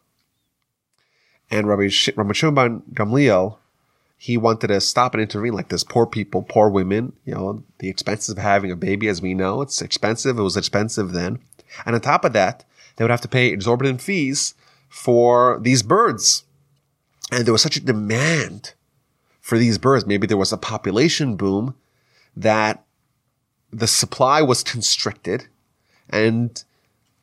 And 1.51 1.67
Rabbi, 1.67 1.89
Sh- 1.89 2.09
Rabbi 2.15 2.33
Shimon 2.33 2.81
Gamliel, 2.93 3.57
he 4.17 4.37
wanted 4.37 4.67
to 4.67 4.81
stop 4.81 5.13
and 5.13 5.21
intervene 5.21 5.53
like 5.53 5.69
this. 5.69 5.83
Poor 5.83 6.05
people, 6.05 6.43
poor 6.43 6.69
women, 6.69 7.13
you 7.25 7.35
know, 7.35 7.63
the 7.79 7.89
expenses 7.89 8.29
of 8.29 8.37
having 8.37 8.71
a 8.71 8.75
baby, 8.75 9.07
as 9.07 9.21
we 9.21 9.33
know, 9.33 9.61
it's 9.61 9.81
expensive. 9.81 10.39
It 10.39 10.43
was 10.43 10.57
expensive 10.57 11.11
then. 11.11 11.39
And 11.85 11.95
on 11.95 12.01
top 12.01 12.25
of 12.25 12.33
that, 12.33 12.65
they 12.95 13.03
would 13.03 13.11
have 13.11 13.21
to 13.21 13.27
pay 13.27 13.47
exorbitant 13.47 14.01
fees 14.01 14.53
for 14.89 15.59
these 15.61 15.83
birds. 15.83 16.43
And 17.31 17.45
there 17.45 17.53
was 17.53 17.61
such 17.61 17.77
a 17.77 17.81
demand 17.81 18.73
for 19.41 19.57
these 19.57 19.77
birds. 19.77 20.05
Maybe 20.05 20.27
there 20.27 20.37
was 20.37 20.53
a 20.53 20.57
population 20.57 21.35
boom 21.35 21.75
that 22.35 22.83
the 23.71 23.87
supply 23.87 24.41
was 24.41 24.63
constricted 24.63 25.47
and 26.09 26.63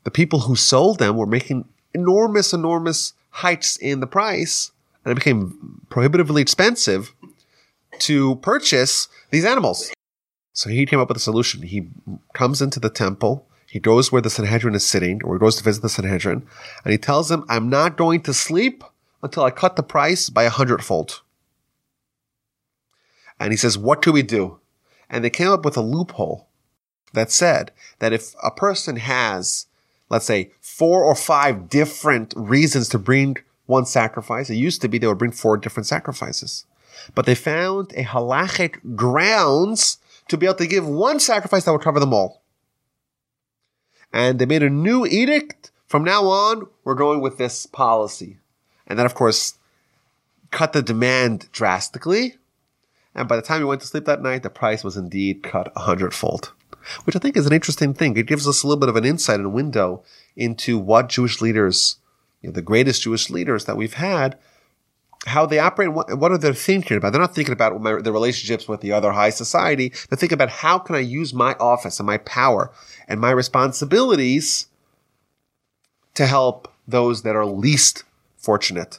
the 0.05 0.11
people 0.11 0.41
who 0.41 0.57
sold 0.57 0.99
them 0.99 1.17
were 1.17 1.27
making 1.27 1.69
enormous, 1.95 2.53
enormous 2.53 3.13
hikes 3.31 3.77
in 3.77 4.01
the 4.01 4.07
price 4.07 4.73
and 5.05 5.13
it 5.13 5.15
became 5.15 5.81
prohibitively 5.89 6.43
expensive 6.43 7.15
to 7.99 8.37
purchase 8.37 9.09
these 9.31 9.45
animals. 9.45 9.91
So 10.53 10.69
he 10.69 10.87
came 10.87 11.01
up 11.01 11.09
with 11.09 11.17
a 11.17 11.21
solution. 11.21 11.63
He 11.63 11.89
comes 12.35 12.61
into 12.61 12.81
the 12.81 12.91
temple. 12.91 13.47
He 13.71 13.79
goes 13.79 14.11
where 14.11 14.21
the 14.21 14.31
Sanhedrin 14.31 14.75
is 14.75 14.85
sitting, 14.85 15.23
or 15.23 15.37
he 15.37 15.39
goes 15.39 15.55
to 15.55 15.63
visit 15.63 15.81
the 15.81 15.89
Sanhedrin, 15.89 16.45
and 16.85 16.91
he 16.91 16.99
tells 16.99 17.29
them, 17.29 17.45
I'm 17.49 17.69
not 17.69 17.97
going 17.97 18.21
to 18.23 18.35
sleep 18.35 18.83
until 19.23 19.45
I 19.45 19.53
cut 19.53 19.77
the 19.77 19.85
price 19.85 20.29
by 20.29 20.43
a 20.43 20.51
hundredfold. 20.51 21.23
And 23.39 23.53
he 23.53 23.57
says, 23.57 23.79
What 23.79 24.03
do 24.03 24.11
we 24.11 24.23
do? 24.23 24.59
And 25.09 25.23
they 25.23 25.31
came 25.31 25.47
up 25.47 25.65
with 25.65 25.77
a 25.77 25.83
loophole 25.83 26.49
that 27.13 27.31
said 27.31 27.71
that 28.01 28.13
if 28.13 28.35
a 28.43 28.51
person 28.51 28.97
has, 28.97 29.67
let's 30.09 30.27
say, 30.27 30.51
four 30.61 31.05
or 31.05 31.15
five 31.15 31.69
different 31.69 32.35
reasons 32.37 32.89
to 32.89 32.99
bring 32.99 33.37
one 33.67 33.87
sacrifice, 33.87 34.51
it 34.51 34.57
used 34.57 34.83
to 34.83 34.89
be 34.89 34.99
they 34.99 35.07
would 35.07 35.17
bring 35.17 35.31
four 35.31 35.57
different 35.57 35.87
sacrifices. 35.87 36.67
But 37.15 37.25
they 37.25 37.37
found 37.37 37.93
a 37.93 38.03
halachic 38.03 38.97
grounds 38.97 39.99
to 40.27 40.37
be 40.37 40.47
able 40.47 40.57
to 40.57 40.67
give 40.67 40.89
one 40.89 41.21
sacrifice 41.21 41.65
that 41.65 41.73
would 41.73 41.83
cover 41.83 42.01
them 42.01 42.13
all. 42.13 42.40
And 44.13 44.39
they 44.39 44.47
made 44.47 44.63
a 44.63 44.71
new 44.71 45.07
edict. 45.07 45.71
From 45.87 46.05
now 46.05 46.25
on, 46.27 46.67
we're 46.85 46.95
going 46.95 47.21
with 47.21 47.39
this 47.39 47.67
policy. 47.67 48.39
And 48.87 48.99
that, 48.99 49.07
of 49.07 49.15
course, 49.15 49.59
cut 50.51 50.73
the 50.73 50.83
demand 50.83 51.49
drastically. 51.53 52.37
And 53.15 53.29
by 53.29 53.37
the 53.37 53.43
time 53.43 53.61
you 53.61 53.67
went 53.67 53.81
to 53.81 53.87
sleep 53.87 54.05
that 54.05 54.23
night, 54.23 54.43
the 54.43 54.51
price 54.51 54.85
was 54.85 54.97
indeed 54.97 55.43
cut 55.43 55.73
a 55.75 55.81
hundredfold, 55.81 56.53
which 57.05 57.17
I 57.17 57.19
think 57.19 57.37
is 57.37 57.47
an 57.47 57.53
interesting 57.53 57.95
thing. 57.95 58.17
It 58.17 58.27
gives 58.27 58.47
us 58.47 58.63
a 58.63 58.67
little 58.67 58.81
bit 58.81 58.89
of 58.89 58.97
an 58.97 59.05
insight 59.05 59.41
and 59.41 59.53
window 59.53 60.05
into 60.37 60.79
what 60.79 61.09
Jewish 61.09 61.41
leaders, 61.41 61.97
you 62.41 62.49
know, 62.49 62.53
the 62.53 62.63
greatest 62.63 63.03
Jewish 63.03 63.31
leaders 63.31 63.65
that 63.65 63.77
we've 63.77 63.95
had, 63.95 64.39
how 65.27 65.45
they 65.47 65.59
operate, 65.59 65.93
what, 65.93 66.17
what 66.19 66.33
are 66.33 66.39
they 66.39 66.53
thinking 66.53 66.97
about? 66.97 67.13
They're 67.13 67.21
not 67.21 67.35
thinking 67.35 67.53
about 67.53 67.81
my, 67.81 68.01
the 68.01 68.13
relationships 68.13 68.67
with 68.67 68.81
the 68.81 68.93
other 68.93 69.13
high 69.13 69.31
society. 69.31 69.89
They're 70.09 70.17
thinking 70.17 70.37
about 70.37 70.49
how 70.49 70.79
can 70.79 70.95
I 70.95 71.01
use 71.01 71.35
my 71.35 71.55
office 71.55 72.01
and 72.01 72.07
my 72.07 72.19
power 72.19 72.71
and 73.07 73.21
my 73.21 73.31
responsibilities 73.31 74.67
to 76.15 76.27
help 76.27 76.73
those 76.89 77.23
that 77.23 77.37
are 77.37 77.47
least 77.47 78.05
fortunate. 78.37 78.99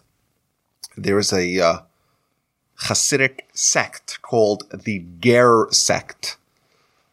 There 0.95 1.17
is 1.17 1.33
a 1.33 1.59
uh, 1.59 1.79
Hasidic 2.83 3.41
sect 3.53 4.21
called 4.21 4.63
the 4.71 5.05
Ger 5.19 5.67
sect. 5.71 6.37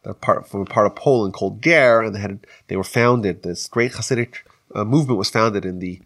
They're 0.03 0.13
part 0.13 0.47
from 0.47 0.61
a 0.61 0.65
part 0.65 0.85
of 0.85 0.95
Poland 0.95 1.33
called 1.33 1.61
Ger, 1.61 2.01
and 2.01 2.15
they 2.15 2.19
had 2.19 2.45
they 2.67 2.75
were 2.75 2.83
founded. 2.83 3.43
This 3.43 3.67
great 3.67 3.93
Hasidic 3.93 4.37
uh, 4.73 4.83
movement 4.83 5.17
was 5.17 5.29
founded 5.29 5.65
in 5.65 5.79
the 5.79 5.99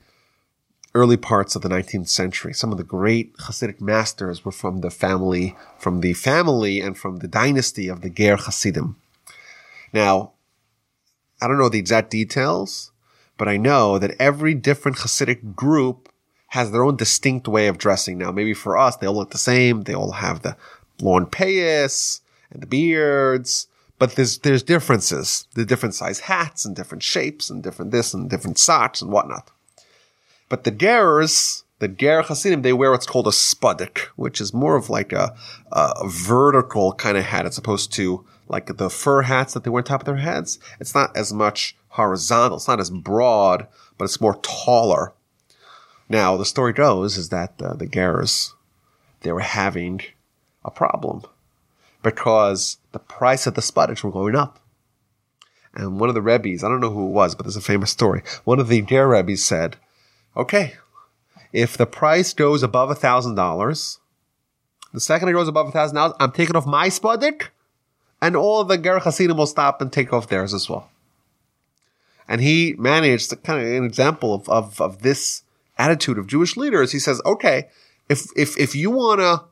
early 0.95 1.17
parts 1.17 1.55
of 1.55 1.61
the 1.61 1.69
19th 1.69 2.07
century. 2.07 2.53
Some 2.53 2.71
of 2.71 2.77
the 2.77 2.83
great 2.83 3.35
Hasidic 3.37 3.81
masters 3.81 4.45
were 4.45 4.51
from 4.51 4.81
the 4.81 4.91
family, 4.91 5.55
from 5.77 6.01
the 6.01 6.13
family 6.13 6.79
and 6.79 6.97
from 6.97 7.17
the 7.17 7.27
dynasty 7.27 7.87
of 7.87 8.01
the 8.01 8.09
Ger 8.09 8.37
Hasidim. 8.37 8.95
Now, 9.91 10.33
I 11.41 11.47
don't 11.47 11.57
know 11.57 11.69
the 11.69 11.79
exact 11.79 12.11
details, 12.11 12.91
but 13.37 13.47
I 13.47 13.57
know 13.57 13.97
that 13.97 14.15
every 14.19 14.53
different 14.53 14.97
Hasidic 14.97 15.55
group 15.55 16.09
has 16.49 16.71
their 16.71 16.83
own 16.83 16.95
distinct 16.95 17.47
way 17.47 17.67
of 17.67 17.79
dressing. 17.79 18.19
Now, 18.19 18.31
maybe 18.31 18.53
for 18.53 18.77
us, 18.77 18.95
they 18.95 19.07
all 19.07 19.15
look 19.15 19.31
the 19.31 19.39
same. 19.39 19.81
They 19.81 19.95
all 19.95 20.11
have 20.11 20.43
the 20.43 20.55
long 21.01 21.25
payas 21.25 22.21
and 22.51 22.61
the 22.61 22.67
beards, 22.67 23.67
but 23.97 24.15
there's, 24.15 24.37
there's 24.39 24.61
differences. 24.61 25.47
The 25.55 25.65
different 25.65 25.95
size 25.95 26.19
hats 26.19 26.63
and 26.65 26.75
different 26.75 27.01
shapes 27.01 27.49
and 27.49 27.63
different 27.63 27.91
this 27.91 28.13
and 28.13 28.29
different 28.29 28.59
socks 28.59 29.01
and 29.01 29.11
whatnot. 29.11 29.49
But 30.53 30.65
the 30.65 30.71
Gerers, 30.71 31.63
the 31.79 31.87
Ger 31.87 32.21
Hasidim, 32.21 32.61
they 32.61 32.73
wear 32.73 32.91
what's 32.91 33.07
called 33.07 33.25
a 33.25 33.31
spudik, 33.31 34.01
which 34.17 34.39
is 34.39 34.53
more 34.53 34.75
of 34.75 34.87
like 34.87 35.11
a, 35.11 35.35
a 35.71 36.07
vertical 36.07 36.93
kind 36.93 37.17
of 37.17 37.23
hat 37.23 37.47
as 37.47 37.57
opposed 37.57 37.91
to 37.93 38.23
like 38.47 38.77
the 38.77 38.91
fur 38.91 39.23
hats 39.23 39.55
that 39.55 39.63
they 39.63 39.71
wear 39.71 39.79
on 39.79 39.83
top 39.83 40.01
of 40.01 40.05
their 40.05 40.17
heads. 40.17 40.59
It's 40.79 40.93
not 40.93 41.17
as 41.17 41.33
much 41.33 41.75
horizontal. 41.87 42.57
It's 42.57 42.67
not 42.67 42.79
as 42.79 42.91
broad, 42.91 43.65
but 43.97 44.05
it's 44.05 44.21
more 44.21 44.35
taller. 44.43 45.13
Now, 46.07 46.37
the 46.37 46.45
story 46.45 46.71
goes 46.71 47.17
is 47.17 47.29
that 47.29 47.59
uh, 47.59 47.73
the 47.73 47.87
Gerers, 47.87 48.51
they 49.21 49.31
were 49.31 49.39
having 49.39 50.01
a 50.63 50.69
problem 50.69 51.23
because 52.03 52.77
the 52.91 52.99
price 52.99 53.47
of 53.47 53.55
the 53.55 53.61
spudiks 53.61 54.03
were 54.03 54.11
going 54.11 54.35
up. 54.35 54.59
And 55.73 55.99
one 55.99 56.09
of 56.09 56.13
the 56.15 56.21
Rebbe's, 56.21 56.63
I 56.63 56.69
don't 56.69 56.79
know 56.79 56.91
who 56.91 57.07
it 57.07 57.13
was, 57.13 57.33
but 57.33 57.47
there's 57.47 57.55
a 57.55 57.61
famous 57.61 57.89
story. 57.89 58.21
One 58.43 58.59
of 58.59 58.67
the 58.67 58.83
Ger 58.83 59.07
Rebbe's 59.07 59.43
said, 59.43 59.77
okay, 60.35 60.75
if 61.51 61.77
the 61.77 61.85
price 61.85 62.33
goes 62.33 62.63
above 62.63 62.89
a 62.89 62.95
thousand 62.95 63.35
dollars, 63.35 63.99
the 64.93 64.99
second 64.99 65.29
it 65.29 65.33
goes 65.33 65.47
above 65.47 65.67
a 65.67 65.71
thousand 65.71 65.95
dollars, 65.95 66.15
I'm 66.19 66.31
taking 66.31 66.55
off 66.55 66.65
my 66.65 66.89
spudik, 66.89 67.49
and 68.21 68.35
all 68.35 68.63
the 68.63 68.77
Ger 68.77 68.99
Hasidim 68.99 69.37
will 69.37 69.45
stop 69.45 69.81
and 69.81 69.91
take 69.91 70.13
off 70.13 70.27
theirs 70.27 70.53
as 70.53 70.69
well. 70.69 70.89
And 72.27 72.41
he 72.41 72.73
managed 72.77 73.29
to 73.31 73.35
kind 73.35 73.61
of 73.61 73.67
an 73.67 73.83
example 73.83 74.33
of, 74.33 74.47
of, 74.49 74.79
of 74.79 75.01
this 75.01 75.43
attitude 75.77 76.17
of 76.17 76.27
Jewish 76.27 76.55
leaders. 76.55 76.91
He 76.91 76.99
says, 76.99 77.21
okay, 77.25 77.67
if, 78.07 78.27
if, 78.37 78.57
if 78.57 78.75
you 78.75 78.91
want 78.91 79.19
to 79.19 79.43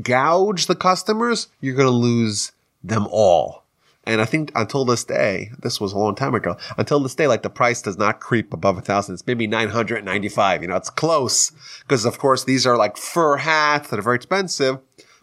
gouge 0.00 0.66
the 0.66 0.76
customers, 0.76 1.48
you're 1.60 1.74
going 1.74 1.88
to 1.88 1.90
lose 1.90 2.52
them 2.84 3.08
all. 3.10 3.63
And 4.06 4.20
I 4.20 4.24
think 4.24 4.52
until 4.54 4.84
this 4.84 5.04
day, 5.04 5.50
this 5.60 5.80
was 5.80 5.92
a 5.92 5.98
long 5.98 6.14
time 6.14 6.34
ago, 6.34 6.56
until 6.76 7.00
this 7.00 7.14
day, 7.14 7.26
like 7.26 7.42
the 7.42 7.50
price 7.50 7.80
does 7.80 7.96
not 7.96 8.20
creep 8.20 8.52
above 8.52 8.76
a 8.76 8.82
thousand. 8.82 9.14
It's 9.14 9.26
maybe 9.26 9.46
995. 9.46 10.62
You 10.62 10.68
know, 10.68 10.76
it's 10.76 10.90
close 10.90 11.52
because 11.80 12.04
of 12.04 12.18
course 12.18 12.44
these 12.44 12.66
are 12.66 12.76
like 12.76 12.96
fur 12.96 13.36
hats 13.36 13.90
that 13.90 13.98
are 13.98 14.02
very 14.02 14.16
expensive, 14.16 14.78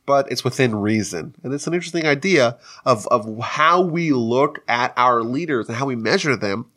but 0.05 0.31
it's 0.31 0.43
within 0.43 0.75
reason. 0.75 1.35
And 1.43 1.53
it's 1.53 1.67
an 1.67 1.73
interesting 1.73 2.07
idea 2.07 2.57
of, 2.85 3.07
of 3.07 3.39
how 3.39 3.81
we 3.81 4.11
look 4.11 4.63
at 4.67 4.93
our 4.97 5.21
leaders 5.21 5.67
and 5.67 5.77
how 5.77 5.85
we 5.85 5.95
measure 5.95 6.35
them 6.35 6.71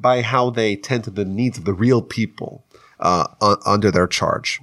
by 0.00 0.22
how 0.22 0.50
they 0.50 0.74
tend 0.74 1.04
to 1.04 1.10
the 1.10 1.24
needs 1.24 1.56
of 1.56 1.64
the 1.64 1.72
real 1.72 2.02
people, 2.02 2.64
uh, 2.98 3.26
under 3.64 3.90
their 3.90 4.08
charge. 4.08 4.60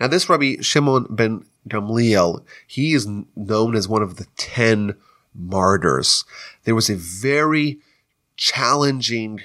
Now, 0.00 0.08
this 0.08 0.28
Rabbi 0.28 0.56
Shimon 0.60 1.06
ben 1.08 1.44
Gamliel, 1.68 2.42
he 2.66 2.94
is 2.94 3.06
known 3.36 3.76
as 3.76 3.88
one 3.88 4.02
of 4.02 4.16
the 4.16 4.26
10 4.36 4.96
martyrs. 5.38 6.24
There 6.64 6.74
was 6.74 6.90
a 6.90 6.96
very 6.96 7.78
challenging, 8.36 9.40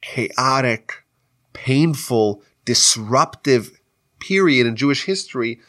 chaotic, 0.00 1.04
painful, 1.52 2.42
disruptive 2.64 3.80
period 4.20 4.66
in 4.66 4.76
Jewish 4.76 5.04
history, 5.04 5.60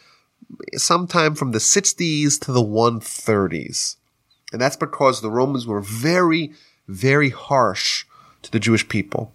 sometime 0.76 1.36
from 1.36 1.52
the 1.52 1.60
60s 1.60 2.40
to 2.42 2.52
the 2.52 2.64
130s. 2.64 3.96
And 4.52 4.62
that's 4.62 4.76
because 4.76 5.22
the 5.22 5.30
Romans 5.30 5.68
were 5.68 5.82
very, 5.82 6.54
very 6.88 7.30
harsh 7.30 8.06
to 8.42 8.52
the 8.52 8.60
Jewish 8.60 8.88
people. 8.88 9.34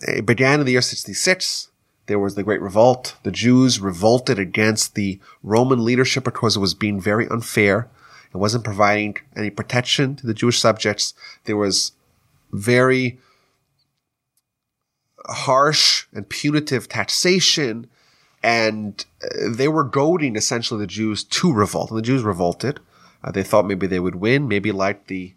It 0.00 0.26
began 0.26 0.60
in 0.60 0.66
the 0.66 0.72
year 0.72 0.82
66. 0.82 1.68
There 2.06 2.18
was 2.18 2.34
the 2.34 2.42
Great 2.42 2.60
Revolt. 2.60 3.16
The 3.22 3.30
Jews 3.30 3.80
revolted 3.80 4.38
against 4.38 4.94
the 4.94 5.20
Roman 5.42 5.84
leadership 5.84 6.24
because 6.24 6.56
it 6.56 6.60
was 6.60 6.74
being 6.74 7.00
very 7.00 7.28
unfair. 7.28 7.88
It 8.32 8.36
wasn't 8.36 8.64
providing 8.64 9.16
any 9.36 9.50
protection 9.50 10.16
to 10.16 10.26
the 10.26 10.34
Jewish 10.34 10.58
subjects. 10.58 11.14
There 11.44 11.56
was 11.56 11.92
very 12.52 13.18
harsh 15.26 16.06
and 16.12 16.28
punitive 16.28 16.88
taxation, 16.88 17.88
and 18.42 19.04
uh, 19.22 19.48
they 19.50 19.68
were 19.68 19.84
goading 19.84 20.36
essentially 20.36 20.80
the 20.80 20.86
Jews 20.86 21.24
to 21.24 21.52
revolt. 21.52 21.90
And 21.90 21.98
the 21.98 22.02
Jews 22.02 22.22
revolted. 22.22 22.80
Uh, 23.22 23.30
they 23.30 23.42
thought 23.42 23.66
maybe 23.66 23.86
they 23.86 24.00
would 24.00 24.14
win, 24.14 24.48
maybe 24.48 24.72
like 24.72 25.08
the 25.08 25.34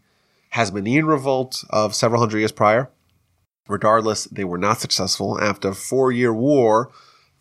Hasmonean 0.54 1.08
revolt 1.08 1.64
of 1.70 1.96
several 1.96 2.22
hundred 2.22 2.40
years 2.40 2.52
prior. 2.52 2.90
Regardless, 3.68 4.26
they 4.26 4.44
were 4.44 4.58
not 4.58 4.80
successful. 4.80 5.40
After 5.42 5.70
a 5.70 5.76
four 5.76 6.12
year 6.12 6.34
war, 6.34 6.92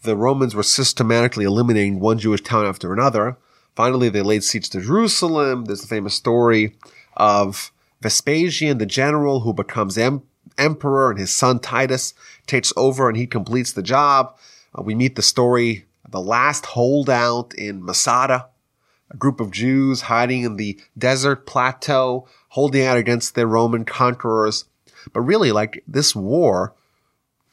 the 0.03 0.17
Romans 0.17 0.55
were 0.55 0.63
systematically 0.63 1.45
eliminating 1.45 2.01
one 2.01 2.19
Jewish 2.19 2.43
town 2.43 2.67
after 2.67 2.93
another. 2.93 3.37
Finally, 3.75 4.09
they 4.09 4.23
laid 4.23 4.45
siege 4.45 4.69
to 4.71 4.81
Jerusalem. 4.81 5.65
There's 5.65 5.81
the 5.81 5.87
famous 5.87 6.15
story 6.15 6.77
of 7.17 7.73
Vespasian, 8.01 8.79
the 8.79 8.87
general 8.87 9.41
who 9.41 9.55
becomes 9.55 9.97
em- 9.97 10.23
emperor, 10.59 11.11
and 11.11 11.19
his 11.19 11.35
son 11.35 11.59
Titus 11.59 12.15
takes 12.47 12.73
over 12.77 13.09
and 13.09 13.17
he 13.17 13.27
completes 13.27 13.73
the 13.73 13.83
job. 13.83 14.37
Uh, 14.77 14.83
we 14.83 14.95
meet 14.95 15.17
the 15.17 15.23
story, 15.23 15.87
the 16.09 16.21
last 16.21 16.67
holdout 16.67 17.55
in 17.55 17.85
Masada, 17.85 18.49
a 19.11 19.17
group 19.17 19.41
of 19.41 19.51
Jews 19.51 20.03
hiding 20.03 20.43
in 20.43 20.57
the 20.57 20.79
desert 20.97 21.47
plateau, 21.47 22.27
holding 22.49 22.85
out 22.85 22.99
against 22.99 23.35
their 23.35 23.47
Roman 23.47 23.85
conquerors. 23.85 24.67
But 25.13 25.23
really, 25.23 25.53
like 25.53 25.83
this 25.87 26.15
war 26.15 26.75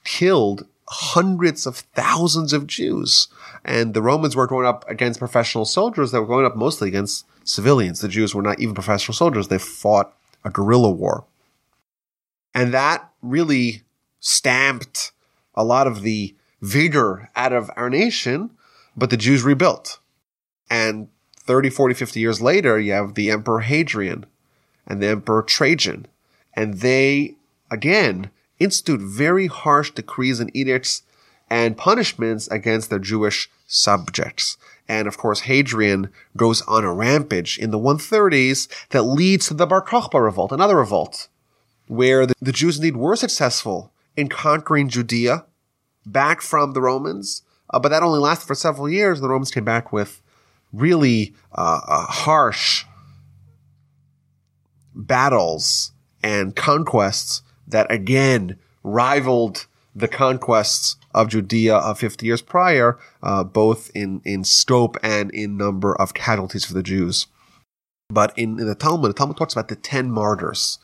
killed 0.03 0.65
hundreds 0.89 1.67
of 1.67 1.77
thousands 1.77 2.51
of 2.51 2.65
Jews. 2.67 3.27
And 3.63 3.93
the 3.93 4.01
Romans 4.01 4.35
were 4.35 4.47
going 4.47 4.65
up 4.65 4.83
against 4.89 5.19
professional 5.19 5.65
soldiers. 5.65 6.11
They 6.11 6.19
were 6.19 6.25
going 6.25 6.45
up 6.45 6.55
mostly 6.55 6.87
against 6.87 7.25
civilians. 7.43 8.01
The 8.01 8.07
Jews 8.07 8.33
were 8.33 8.41
not 8.41 8.59
even 8.59 8.73
professional 8.73 9.13
soldiers. 9.13 9.47
They 9.47 9.59
fought 9.59 10.15
a 10.43 10.49
guerrilla 10.49 10.89
war. 10.89 11.25
And 12.55 12.73
that 12.73 13.11
really 13.21 13.83
stamped 14.19 15.11
a 15.53 15.63
lot 15.63 15.85
of 15.85 16.01
the 16.01 16.35
vigor 16.61 17.29
out 17.35 17.53
of 17.53 17.69
our 17.75 17.89
nation, 17.89 18.51
but 18.95 19.11
the 19.11 19.17
Jews 19.17 19.43
rebuilt. 19.43 19.99
And 20.71 21.09
30, 21.37 21.69
40, 21.69 21.93
50 21.93 22.19
years 22.19 22.41
later, 22.41 22.79
you 22.79 22.93
have 22.93 23.13
the 23.13 23.29
Emperor 23.29 23.59
Hadrian 23.61 24.25
and 24.87 25.01
the 25.01 25.07
Emperor 25.07 25.43
Trajan. 25.43 26.07
And 26.53 26.75
they, 26.75 27.35
again, 27.69 28.31
institute 28.59 29.01
very 29.01 29.47
harsh 29.47 29.91
decrees 29.91 30.39
and 30.39 30.55
edicts 30.55 31.03
and 31.49 31.77
punishments 31.77 32.47
against 32.49 32.89
their 32.89 32.99
Jewish 32.99 33.49
subjects. 33.67 34.57
And 34.87 35.07
of 35.07 35.17
course, 35.17 35.41
Hadrian 35.41 36.11
goes 36.35 36.61
on 36.63 36.83
a 36.83 36.93
rampage 36.93 37.57
in 37.57 37.71
the 37.71 37.79
130s 37.79 38.67
that 38.89 39.03
leads 39.03 39.47
to 39.47 39.53
the 39.53 39.67
Bar 39.67 39.83
Kokhba 39.83 40.23
revolt, 40.23 40.51
another 40.51 40.77
revolt, 40.77 41.27
where 41.87 42.25
the, 42.25 42.33
the 42.41 42.51
Jews 42.51 42.77
indeed 42.77 42.97
were 42.97 43.15
successful 43.15 43.93
in 44.15 44.29
conquering 44.29 44.89
Judea 44.89 45.45
back 46.05 46.41
from 46.41 46.73
the 46.73 46.81
Romans. 46.81 47.43
Uh, 47.71 47.79
but 47.79 47.89
that 47.89 48.01
only 48.01 48.19
lasted 48.19 48.47
for 48.47 48.55
several 48.55 48.89
years. 48.89 49.21
The 49.21 49.29
Romans 49.29 49.51
came 49.51 49.65
back 49.65 49.93
with 49.93 50.21
really 50.73 51.35
uh, 51.53 51.81
uh, 51.87 52.05
harsh 52.05 52.85
battles 54.95 55.93
and 56.23 56.55
conquests 56.55 57.43
that 57.69 57.91
again 57.91 58.57
rivaled 58.83 59.67
the 59.95 60.07
conquests 60.07 60.97
of 61.13 61.29
Judea 61.29 61.75
of 61.75 61.99
50 61.99 62.25
years 62.25 62.41
prior, 62.41 62.97
uh, 63.23 63.43
both 63.43 63.91
in, 63.95 64.21
in 64.23 64.43
scope 64.43 64.97
and 65.01 65.31
in 65.31 65.57
number 65.57 65.95
of 65.95 66.13
casualties 66.13 66.65
for 66.65 66.73
the 66.73 66.83
Jews. 66.83 67.27
But 68.09 68.37
in, 68.37 68.59
in, 68.59 68.67
the 68.67 68.75
Talmud, 68.75 69.09
the 69.09 69.13
Talmud 69.13 69.37
talks 69.37 69.53
about 69.53 69.67
the 69.67 69.75
10 69.75 70.11
martyrs. 70.11 70.79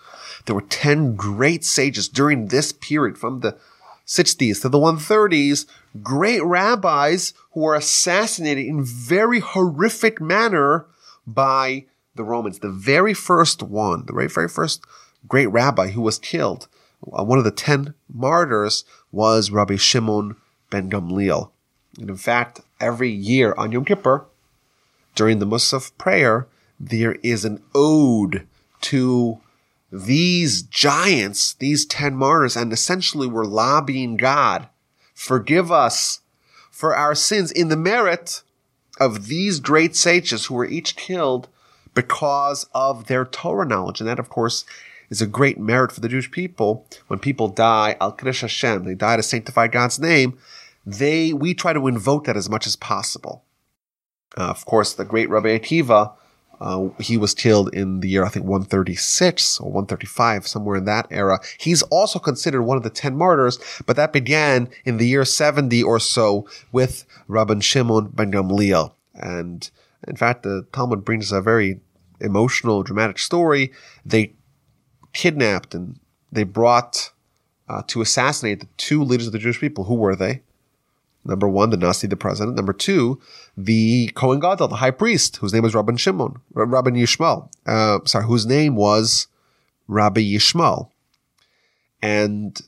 There 0.46 0.56
were 0.56 0.62
10 0.62 1.15
great 1.15 1.63
sages 1.63 2.08
during 2.08 2.48
this 2.48 2.72
period 2.72 3.18
from 3.18 3.39
the 3.39 3.58
60s 4.06 4.62
to 4.62 4.70
the 4.70 4.77
130s, 4.77 5.65
great 6.04 6.44
rabbis 6.44 7.34
who 7.51 7.62
were 7.62 7.75
assassinated 7.75 8.65
in 8.65 8.84
very 8.84 9.39
horrific 9.39 10.22
manner 10.22 10.86
by 11.25 11.86
the 12.13 12.24
Romans. 12.24 12.60
The 12.60 12.70
very 12.70 13.15
first 13.15 13.63
one, 13.63 14.06
the 14.06 14.13
very, 14.13 14.27
very 14.27 14.50
first 14.50 14.86
great 15.27 15.48
rabbi 15.48 15.89
who 15.89 16.01
was 16.01 16.20
killed 16.20 16.68
Uh, 17.04 17.24
one 17.24 17.38
of 17.38 17.44
the 17.44 17.52
ten 17.52 17.94
martyrs 18.12 18.84
was 19.12 19.52
Rabbi 19.52 19.75
Shimon 19.75 20.36
ben 20.70 20.90
Gamliel. 20.90 21.52
And 22.00 22.10
in 22.10 22.18
fact, 22.18 22.62
every 22.80 23.10
year 23.10 23.54
on 23.58 23.72
Yom 23.72 23.86
Kippur, 23.86 24.25
during 25.16 25.40
the 25.40 25.48
Musaf 25.48 25.92
prayer, 25.98 26.48
there 26.80 27.14
is 27.24 27.46
an 27.46 27.62
ode 27.74 28.48
to 28.82 29.40
these 29.92 30.62
giants, 30.62 31.54
these 31.54 31.86
10 31.86 32.16
martyrs, 32.16 32.58
and 32.58 32.74
essentially 32.74 33.27
we're 33.27 33.46
lobbying 33.46 34.18
God, 34.18 34.68
forgive 35.14 35.72
us 35.72 36.22
for 36.70 36.96
our 36.96 37.16
sins 37.16 37.51
in 37.51 37.70
the 37.70 37.77
merit 37.77 38.44
of 39.00 39.27
these 39.27 39.60
great 39.60 39.96
sages 39.96 40.46
who 40.46 40.55
were 40.55 40.66
each 40.66 40.96
killed 40.96 41.48
because 41.94 42.68
of 42.74 43.08
their 43.08 43.24
Torah 43.24 43.66
knowledge. 43.66 44.01
And 44.01 44.10
that, 44.10 44.20
of 44.20 44.29
course, 44.29 44.66
is 45.09 45.22
a 45.22 45.27
great 45.27 45.57
merit 45.57 45.91
for 45.91 46.01
the 46.01 46.09
Jewish 46.09 46.31
people. 46.31 46.87
When 47.07 47.20
people 47.20 47.48
die, 47.48 47.96
Al 48.01 48.11
Kiddush 48.11 48.41
Hashem, 48.41 48.83
they 48.83 48.96
die 48.96 49.18
to 49.18 49.24
sanctify 49.24 49.68
God's 49.68 50.00
name, 50.00 50.37
they, 50.85 51.33
we 51.33 51.53
try 51.53 51.74
to 51.74 51.87
invoke 51.87 52.25
that 52.25 52.37
as 52.37 52.50
much 52.50 52.68
as 52.68 52.75
possible. 52.75 53.44
Uh, 54.37 54.44
of 54.44 54.65
course, 54.65 54.94
the 54.94 55.05
great 55.05 55.29
Rabbi 55.29 55.57
Akiva, 55.57 56.13
uh, 56.59 56.89
he 57.00 57.18
was 57.18 57.33
killed 57.33 57.74
in 57.74 58.00
the 58.00 58.09
year, 58.09 58.24
I 58.24 58.29
think, 58.29 58.46
136 58.46 59.59
or 59.59 59.72
135, 59.72 60.48
somewhere 60.48 60.77
in 60.77 60.85
that 60.85 61.07
era. 61.09 61.39
He's 61.57 61.81
also 61.83 62.20
considered 62.20 62.63
one 62.63 62.77
of 62.77 62.83
the 62.83 62.89
10 62.89 63.15
martyrs, 63.15 63.59
but 63.85 63.96
that 63.96 64.13
began 64.13 64.70
in 64.83 64.98
the 64.98 65.07
year 65.07 65.25
70 65.25 65.83
or 65.83 66.00
so 66.00 66.48
with 66.72 67.05
Rabban 67.27 67.61
Shimon 67.63 68.09
ben 68.09 68.31
Gamliel. 68.31 68.94
And 69.13 69.70
in 70.07 70.15
fact, 70.15 70.44
the 70.44 70.65
Talmud 70.72 71.03
brings 71.03 71.31
a 71.31 71.41
very 71.41 71.79
emotional, 72.22 72.83
dramatic 72.83 73.20
story. 73.20 73.72
They 74.05 74.33
kidnapped 75.16 75.74
and 75.74 76.00
they 76.32 76.44
brought 76.44 77.12
uh, 77.68 77.82
to 77.88 78.01
assassinate 78.01 78.60
the 78.60 78.68
two 78.78 79.04
leaders 79.04 79.25
of 79.25 79.34
the 79.34 79.40
Jewish 79.40 79.60
people. 79.60 79.86
Who 79.86 79.96
were 79.96 80.16
they? 80.16 80.42
Number 81.24 81.48
one, 81.48 81.72
the 81.72 81.78
Nasi, 81.78 82.06
the 82.06 82.16
president. 82.16 82.56
Number 82.56 82.74
two, 82.74 83.20
the 83.58 84.12
Kohen 84.14 84.40
Gadol, 84.40 84.68
the 84.68 84.75
high 84.75 84.92
priest, 84.92 85.38
whose 85.38 85.54
name 85.54 85.64
was 85.64 85.74
Rabban 85.74 85.98
Shimon, 85.98 86.40
Rabban 86.54 86.96
Yishmael. 86.96 87.50
Uh, 87.66 88.06
sorry, 88.06 88.25
whose 88.25 88.46
name 88.46 88.75
was 88.75 89.25
Rabbi 89.88 90.22
Yishmael. 90.22 90.90
And 92.00 92.62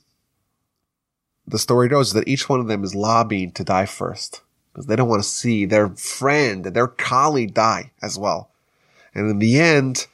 the 1.46 1.58
story 1.58 1.88
goes 1.88 2.14
that 2.14 2.26
each 2.26 2.48
one 2.48 2.58
of 2.58 2.66
them 2.66 2.82
is 2.82 2.96
lobbying 2.96 3.52
to 3.52 3.62
die 3.62 3.86
first 3.86 4.42
because 4.72 4.86
they 4.86 4.96
don't 4.96 5.08
want 5.08 5.22
to 5.22 5.28
see 5.28 5.64
their 5.64 5.90
friend, 5.90 6.66
and 6.66 6.74
their 6.74 6.88
colleague 6.88 7.54
die 7.54 7.92
as 8.02 8.18
well. 8.18 8.50
And 9.14 9.30
in 9.30 9.38
the 9.38 9.60
end, 9.60 10.08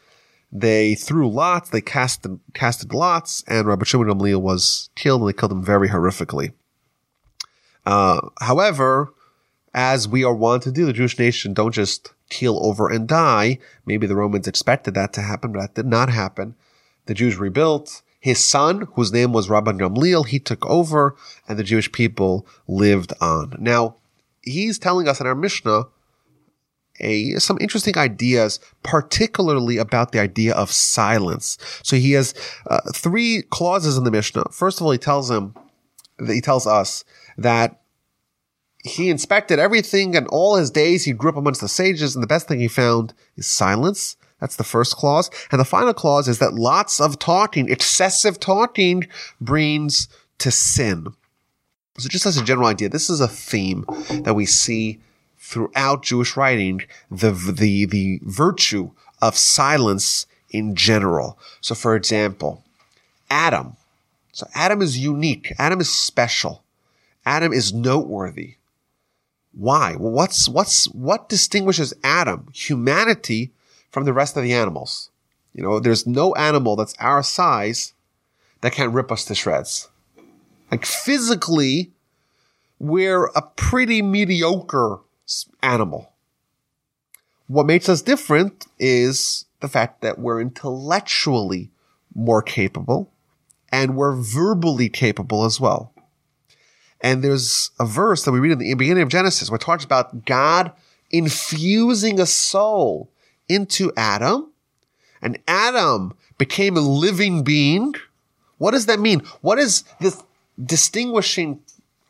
they 0.56 0.94
threw 0.94 1.28
lots, 1.28 1.70
they 1.70 1.80
cast, 1.80 2.24
casted 2.54 2.94
lots, 2.94 3.42
and 3.48 3.66
Rabbi 3.66 3.84
Shimon 3.84 4.06
Gamliel 4.06 4.40
was 4.40 4.88
killed, 4.94 5.22
and 5.22 5.28
they 5.28 5.32
killed 5.32 5.50
him 5.50 5.64
very 5.64 5.88
horrifically. 5.88 6.52
Uh, 7.84 8.28
however, 8.40 9.12
as 9.74 10.06
we 10.06 10.22
are 10.22 10.32
wont 10.32 10.62
to 10.62 10.70
do, 10.70 10.86
the 10.86 10.92
Jewish 10.92 11.18
nation 11.18 11.52
don't 11.52 11.74
just 11.74 12.14
keel 12.30 12.60
over 12.62 12.88
and 12.88 13.08
die. 13.08 13.58
Maybe 13.84 14.06
the 14.06 14.14
Romans 14.14 14.46
expected 14.46 14.94
that 14.94 15.12
to 15.14 15.22
happen, 15.22 15.52
but 15.52 15.60
that 15.60 15.74
did 15.74 15.86
not 15.86 16.08
happen. 16.08 16.54
The 17.06 17.14
Jews 17.14 17.36
rebuilt. 17.36 18.02
His 18.20 18.42
son, 18.42 18.88
whose 18.94 19.12
name 19.12 19.32
was 19.32 19.48
Rabban 19.48 19.78
Gamliel, 19.78 20.26
he 20.26 20.38
took 20.38 20.64
over, 20.64 21.16
and 21.46 21.58
the 21.58 21.64
Jewish 21.64 21.92
people 21.92 22.46
lived 22.66 23.12
on. 23.20 23.56
Now, 23.58 23.96
he's 24.40 24.78
telling 24.78 25.08
us 25.08 25.20
in 25.20 25.26
our 25.26 25.34
Mishnah 25.34 25.88
a, 27.00 27.34
some 27.36 27.58
interesting 27.60 27.98
ideas, 27.98 28.60
particularly 28.82 29.78
about 29.78 30.12
the 30.12 30.20
idea 30.20 30.54
of 30.54 30.70
silence. 30.70 31.58
So 31.82 31.96
he 31.96 32.12
has 32.12 32.34
uh, 32.70 32.80
three 32.94 33.42
clauses 33.50 33.96
in 33.96 34.04
the 34.04 34.10
Mishnah. 34.10 34.44
First 34.50 34.80
of 34.80 34.86
all, 34.86 34.92
he 34.92 34.98
tells 34.98 35.30
him, 35.30 35.54
he 36.26 36.40
tells 36.40 36.66
us 36.66 37.04
that 37.36 37.80
he 38.84 39.08
inspected 39.08 39.58
everything 39.58 40.14
and 40.14 40.28
all 40.28 40.56
his 40.56 40.70
days 40.70 41.04
he 41.04 41.12
grew 41.12 41.30
up 41.30 41.36
amongst 41.36 41.62
the 41.62 41.68
sages 41.68 42.14
and 42.14 42.22
the 42.22 42.28
best 42.28 42.46
thing 42.46 42.60
he 42.60 42.68
found 42.68 43.14
is 43.36 43.46
silence. 43.46 44.16
That's 44.40 44.56
the 44.56 44.64
first 44.64 44.96
clause. 44.96 45.30
And 45.50 45.58
the 45.58 45.64
final 45.64 45.94
clause 45.94 46.28
is 46.28 46.38
that 46.38 46.52
lots 46.52 47.00
of 47.00 47.18
talking, 47.18 47.70
excessive 47.70 48.38
talking 48.38 49.08
brings 49.40 50.06
to 50.38 50.50
sin. 50.50 51.06
So 51.96 52.08
just 52.08 52.26
as 52.26 52.36
a 52.36 52.44
general 52.44 52.66
idea, 52.66 52.88
this 52.88 53.08
is 53.08 53.20
a 53.20 53.28
theme 53.28 53.84
that 54.24 54.34
we 54.34 54.44
see 54.44 55.00
throughout 55.54 56.02
Jewish 56.02 56.36
writing 56.36 56.82
the, 57.12 57.30
the, 57.30 57.86
the 57.86 58.18
virtue 58.24 58.90
of 59.22 59.38
silence 59.38 60.26
in 60.50 60.74
general. 60.74 61.38
So 61.60 61.76
for 61.76 61.94
example, 61.94 62.64
Adam. 63.30 63.76
So 64.32 64.48
Adam 64.52 64.82
is 64.82 64.98
unique. 64.98 65.52
Adam 65.56 65.80
is 65.80 65.94
special. 65.94 66.64
Adam 67.24 67.52
is 67.52 67.72
noteworthy. 67.72 68.56
Why? 69.52 69.94
Well, 69.96 70.10
what's, 70.10 70.48
what's, 70.48 70.86
what 70.86 71.28
distinguishes 71.28 71.94
Adam, 72.02 72.48
humanity, 72.52 73.52
from 73.92 74.06
the 74.06 74.12
rest 74.12 74.36
of 74.36 74.42
the 74.42 74.52
animals? 74.52 75.10
You 75.54 75.62
know, 75.62 75.78
there's 75.78 76.04
no 76.04 76.34
animal 76.34 76.74
that's 76.74 76.96
our 76.98 77.22
size 77.22 77.92
that 78.60 78.72
can 78.72 78.92
rip 78.92 79.12
us 79.12 79.24
to 79.26 79.36
shreds. 79.36 79.88
Like 80.72 80.84
physically, 80.84 81.92
we're 82.80 83.26
a 83.36 83.42
pretty 83.54 84.02
mediocre 84.02 84.98
animal. 85.62 86.12
What 87.46 87.66
makes 87.66 87.88
us 87.88 88.02
different 88.02 88.66
is 88.78 89.46
the 89.60 89.68
fact 89.68 90.00
that 90.00 90.18
we're 90.18 90.40
intellectually 90.40 91.70
more 92.14 92.42
capable 92.42 93.12
and 93.70 93.96
we're 93.96 94.14
verbally 94.14 94.88
capable 94.88 95.44
as 95.44 95.60
well. 95.60 95.92
And 97.00 97.22
there's 97.22 97.70
a 97.78 97.84
verse 97.84 98.24
that 98.24 98.32
we 98.32 98.40
read 98.40 98.52
in 98.52 98.58
the 98.58 98.74
beginning 98.74 99.02
of 99.02 99.08
Genesis 99.08 99.50
where 99.50 99.56
it 99.56 99.62
talks 99.62 99.84
about 99.84 100.24
God 100.24 100.72
infusing 101.10 102.18
a 102.18 102.26
soul 102.26 103.10
into 103.48 103.92
Adam, 103.96 104.50
and 105.20 105.38
Adam 105.46 106.14
became 106.38 106.76
a 106.76 106.80
living 106.80 107.42
being. 107.42 107.94
What 108.58 108.70
does 108.70 108.86
that 108.86 109.00
mean? 109.00 109.20
What 109.40 109.58
is 109.58 109.84
this 110.00 110.22
distinguishing 110.62 111.60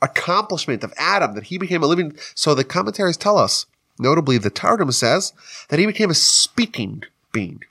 accomplishment 0.05 0.85
of 0.85 0.93
Adam 0.97 1.35
that 1.35 1.45
he 1.45 1.59
became 1.59 1.83
a 1.83 1.87
living? 1.87 2.17
So 2.35 2.55
the 2.55 2.65
commentaries 2.65 3.17
tell 3.17 3.39
us, 3.39 3.67
notably 3.99 4.39
the 4.39 4.51
Targum 4.51 4.93
says, 4.93 5.33
that 5.69 5.79
he 5.79 5.87
became 5.87 6.11
a 6.11 6.15
speaking 6.15 7.03
being. 7.33 7.65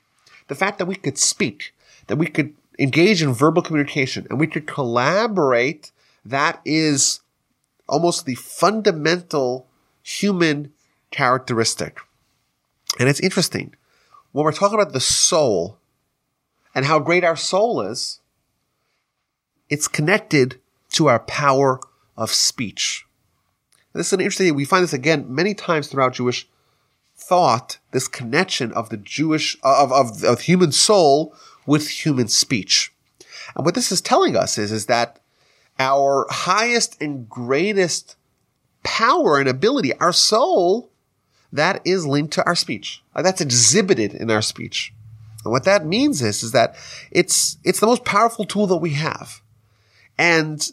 The 0.48 0.54
fact 0.54 0.78
that 0.78 0.86
we 0.86 0.96
could 0.96 1.18
speak, 1.18 1.74
that 2.08 2.16
we 2.16 2.26
could 2.26 2.54
engage 2.78 3.22
in 3.22 3.32
verbal 3.32 3.62
communication, 3.62 4.26
and 4.28 4.38
we 4.38 4.46
could 4.46 4.66
collaborate, 4.66 5.92
that 6.24 6.60
is 6.64 7.20
almost 7.88 8.26
the 8.26 8.34
fundamental 8.34 9.66
human 10.02 10.72
characteristic. 11.10 11.98
And 12.98 13.08
it's 13.08 13.20
interesting. 13.20 13.74
When 14.32 14.44
we're 14.44 14.52
talking 14.52 14.78
about 14.78 14.92
the 14.92 15.00
soul 15.00 15.78
and 16.74 16.84
how 16.84 16.98
great 16.98 17.24
our 17.24 17.36
soul 17.36 17.80
is, 17.80 18.20
it's 19.70 19.88
connected 19.88 20.60
to 20.90 21.08
our 21.08 21.20
power 21.20 21.80
of 22.16 22.30
speech. 22.30 23.04
This 23.92 24.08
is 24.08 24.12
an 24.12 24.20
interesting, 24.20 24.48
thing. 24.48 24.54
we 24.56 24.64
find 24.64 24.82
this 24.82 24.92
again 24.92 25.26
many 25.28 25.54
times 25.54 25.88
throughout 25.88 26.14
Jewish 26.14 26.48
thought, 27.16 27.78
this 27.92 28.08
connection 28.08 28.72
of 28.72 28.90
the 28.90 28.96
Jewish, 28.96 29.56
uh, 29.62 29.82
of, 29.84 29.92
of, 29.92 30.24
of 30.24 30.40
human 30.40 30.72
soul 30.72 31.34
with 31.66 31.88
human 31.88 32.28
speech. 32.28 32.92
And 33.54 33.64
what 33.64 33.74
this 33.74 33.92
is 33.92 34.00
telling 34.00 34.36
us 34.36 34.58
is, 34.58 34.72
is 34.72 34.86
that 34.86 35.20
our 35.78 36.26
highest 36.30 37.00
and 37.00 37.28
greatest 37.28 38.16
power 38.82 39.38
and 39.38 39.48
ability, 39.48 39.94
our 39.98 40.12
soul, 40.12 40.90
that 41.52 41.80
is 41.84 42.06
linked 42.06 42.32
to 42.34 42.44
our 42.46 42.56
speech. 42.56 43.02
Uh, 43.14 43.22
that's 43.22 43.40
exhibited 43.40 44.12
in 44.14 44.30
our 44.30 44.42
speech. 44.42 44.92
And 45.44 45.52
what 45.52 45.64
that 45.64 45.86
means 45.86 46.22
is, 46.22 46.42
is 46.42 46.52
that 46.52 46.74
it's, 47.10 47.58
it's 47.64 47.80
the 47.80 47.86
most 47.86 48.04
powerful 48.04 48.44
tool 48.44 48.66
that 48.66 48.76
we 48.78 48.90
have. 48.90 49.40
And 50.18 50.68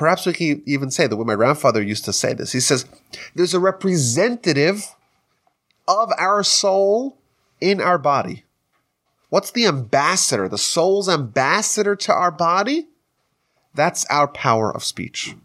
perhaps 0.00 0.24
we 0.24 0.32
can 0.32 0.62
even 0.64 0.90
say 0.90 1.06
that 1.06 1.16
when 1.16 1.26
my 1.26 1.34
grandfather 1.34 1.82
used 1.82 2.06
to 2.06 2.12
say 2.12 2.32
this, 2.32 2.52
he 2.52 2.60
says, 2.60 2.86
there's 3.34 3.52
a 3.52 3.60
representative 3.60 4.96
of 5.86 6.10
our 6.16 6.42
soul 6.42 7.18
in 7.60 7.82
our 7.82 7.98
body. 7.98 8.44
What's 9.28 9.50
the 9.50 9.66
ambassador, 9.66 10.48
the 10.48 10.56
soul's 10.56 11.06
ambassador 11.06 11.94
to 11.96 12.14
our 12.14 12.30
body? 12.30 12.88
That's 13.74 14.06
our 14.06 14.26
power 14.26 14.74
of 14.74 14.84
speech. 14.84 15.36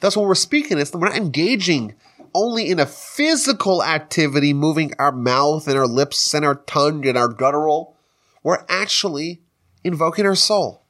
That's 0.00 0.16
when 0.16 0.28
we're 0.28 0.36
speaking. 0.36 0.78
It's 0.78 0.92
we're 0.92 1.08
not 1.08 1.16
engaging 1.16 1.94
only 2.32 2.70
in 2.70 2.78
a 2.78 2.86
physical 2.86 3.82
activity, 3.82 4.52
moving 4.52 4.92
our 5.00 5.10
mouth 5.10 5.66
and 5.66 5.76
our 5.76 5.88
lips 5.88 6.32
and 6.32 6.44
our 6.44 6.54
tongue 6.54 7.04
and 7.08 7.18
our 7.18 7.26
guttural. 7.26 7.96
We're 8.44 8.64
actually 8.68 9.40
invoking 9.82 10.26
our 10.26 10.36
soul. 10.36 10.84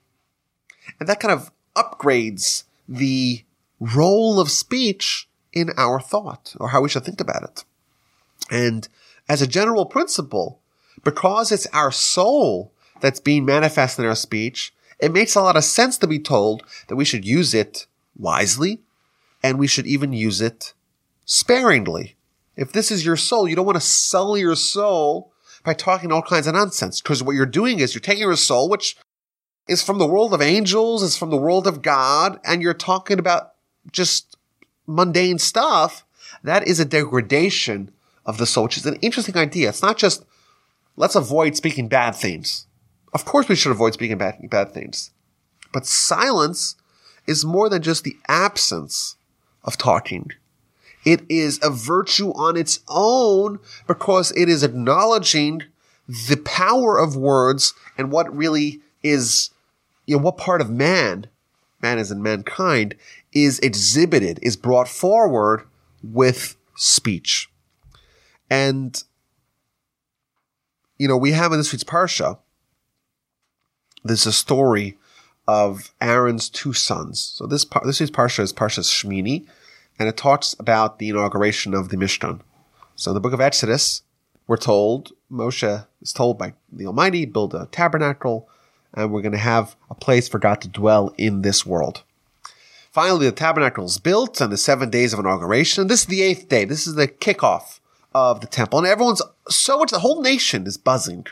And 0.98 1.08
that 1.08 1.18
kind 1.18 1.32
of 1.32 1.50
upgrades 1.74 2.64
the 2.90 3.44
role 3.78 4.40
of 4.40 4.50
speech 4.50 5.28
in 5.52 5.70
our 5.76 6.00
thought 6.00 6.54
or 6.58 6.68
how 6.68 6.82
we 6.82 6.88
should 6.88 7.04
think 7.04 7.20
about 7.20 7.44
it. 7.44 7.64
And 8.50 8.88
as 9.28 9.40
a 9.40 9.46
general 9.46 9.86
principle, 9.86 10.60
because 11.04 11.52
it's 11.52 11.68
our 11.68 11.92
soul 11.92 12.72
that's 13.00 13.20
being 13.20 13.44
manifest 13.44 13.98
in 13.98 14.04
our 14.04 14.16
speech, 14.16 14.74
it 14.98 15.12
makes 15.12 15.34
a 15.34 15.40
lot 15.40 15.56
of 15.56 15.64
sense 15.64 15.96
to 15.98 16.06
be 16.06 16.18
told 16.18 16.62
that 16.88 16.96
we 16.96 17.04
should 17.04 17.24
use 17.24 17.54
it 17.54 17.86
wisely 18.18 18.80
and 19.42 19.58
we 19.58 19.66
should 19.66 19.86
even 19.86 20.12
use 20.12 20.40
it 20.40 20.74
sparingly. 21.24 22.16
If 22.56 22.72
this 22.72 22.90
is 22.90 23.06
your 23.06 23.16
soul, 23.16 23.48
you 23.48 23.56
don't 23.56 23.64
want 23.64 23.76
to 23.76 23.80
sell 23.80 24.36
your 24.36 24.56
soul 24.56 25.32
by 25.64 25.74
talking 25.74 26.10
all 26.10 26.22
kinds 26.22 26.46
of 26.46 26.54
nonsense 26.54 27.00
because 27.00 27.22
what 27.22 27.32
you're 27.32 27.46
doing 27.46 27.78
is 27.78 27.94
you're 27.94 28.00
taking 28.00 28.24
your 28.24 28.36
soul, 28.36 28.68
which 28.68 28.96
is 29.70 29.82
from 29.82 29.98
the 29.98 30.06
world 30.06 30.34
of 30.34 30.42
angels, 30.42 31.02
is 31.02 31.16
from 31.16 31.30
the 31.30 31.36
world 31.36 31.66
of 31.66 31.80
God, 31.80 32.40
and 32.44 32.60
you're 32.60 32.74
talking 32.74 33.18
about 33.18 33.52
just 33.92 34.36
mundane 34.86 35.38
stuff. 35.38 36.04
That 36.42 36.66
is 36.66 36.80
a 36.80 36.84
degradation 36.84 37.92
of 38.26 38.38
the 38.38 38.46
soul, 38.46 38.64
which 38.64 38.76
is 38.76 38.86
an 38.86 38.96
interesting 38.96 39.36
idea. 39.36 39.68
It's 39.68 39.82
not 39.82 39.96
just 39.96 40.24
let's 40.96 41.14
avoid 41.14 41.56
speaking 41.56 41.88
bad 41.88 42.14
things. 42.14 42.66
Of 43.12 43.24
course, 43.24 43.48
we 43.48 43.56
should 43.56 43.72
avoid 43.72 43.94
speaking 43.94 44.18
bad, 44.18 44.38
bad 44.50 44.72
things. 44.72 45.12
But 45.72 45.86
silence 45.86 46.76
is 47.26 47.44
more 47.44 47.68
than 47.68 47.82
just 47.82 48.04
the 48.04 48.16
absence 48.28 49.16
of 49.64 49.78
talking. 49.78 50.30
It 51.04 51.22
is 51.28 51.58
a 51.62 51.70
virtue 51.70 52.30
on 52.30 52.56
its 52.56 52.80
own 52.88 53.60
because 53.86 54.32
it 54.32 54.48
is 54.48 54.62
acknowledging 54.62 55.62
the 56.08 56.36
power 56.44 56.98
of 56.98 57.16
words 57.16 57.72
and 57.96 58.10
what 58.10 58.34
really 58.34 58.80
is, 59.02 59.50
you 60.10 60.16
know, 60.16 60.22
what 60.24 60.38
part 60.38 60.60
of 60.60 60.68
man, 60.68 61.28
man 61.80 61.96
is 62.00 62.10
in 62.10 62.20
mankind, 62.20 62.96
is 63.32 63.60
exhibited, 63.60 64.40
is 64.42 64.56
brought 64.56 64.88
forward 64.88 65.68
with 66.02 66.56
speech. 66.74 67.48
And, 68.50 69.00
you 70.98 71.06
know, 71.06 71.16
we 71.16 71.30
have 71.30 71.52
in 71.52 71.58
this 71.58 71.72
week's 71.72 71.84
Parsha, 71.84 72.38
there's 74.02 74.26
a 74.26 74.32
story 74.32 74.98
of 75.46 75.94
Aaron's 76.00 76.50
two 76.50 76.72
sons. 76.72 77.20
So 77.20 77.46
this 77.46 77.64
this 77.84 78.00
is 78.00 78.10
Parsha 78.10 78.40
is 78.40 78.52
Parsha 78.52 78.80
Shmini, 78.80 79.46
and 79.96 80.08
it 80.08 80.16
talks 80.16 80.56
about 80.58 80.98
the 80.98 81.10
inauguration 81.10 81.72
of 81.72 81.90
the 81.90 81.96
Mishkan. 81.96 82.40
So 82.96 83.12
in 83.12 83.14
the 83.14 83.20
book 83.20 83.32
of 83.32 83.40
Exodus, 83.40 84.02
we're 84.48 84.56
told 84.56 85.12
Moshe 85.30 85.86
is 86.02 86.12
told 86.12 86.36
by 86.36 86.54
the 86.72 86.86
Almighty 86.86 87.26
build 87.26 87.54
a 87.54 87.68
tabernacle, 87.70 88.48
and 88.94 89.10
we're 89.12 89.22
going 89.22 89.32
to 89.32 89.38
have 89.38 89.76
a 89.90 89.94
place 89.94 90.28
for 90.28 90.38
God 90.38 90.60
to 90.62 90.68
dwell 90.68 91.14
in 91.16 91.42
this 91.42 91.64
world. 91.64 92.02
Finally, 92.92 93.26
the 93.26 93.32
tabernacle 93.32 93.84
is 93.84 93.98
built 93.98 94.40
on 94.40 94.50
the 94.50 94.56
seven 94.56 94.90
days 94.90 95.12
of 95.12 95.20
inauguration. 95.20 95.82
And 95.82 95.90
this 95.90 96.00
is 96.00 96.06
the 96.06 96.22
eighth 96.22 96.48
day. 96.48 96.64
This 96.64 96.86
is 96.86 96.94
the 96.94 97.06
kickoff 97.06 97.78
of 98.12 98.40
the 98.40 98.48
temple, 98.48 98.80
and 98.80 98.88
everyone's 98.88 99.22
so 99.48 99.78
much. 99.78 99.90
The 99.90 100.00
whole 100.00 100.20
nation 100.20 100.66
is 100.66 100.76
buzzing. 100.76 101.26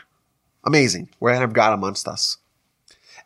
Amazing. 0.63 1.09
We're 1.19 1.31
going 1.31 1.41
have 1.41 1.53
God 1.53 1.73
amongst 1.73 2.07
us. 2.07 2.37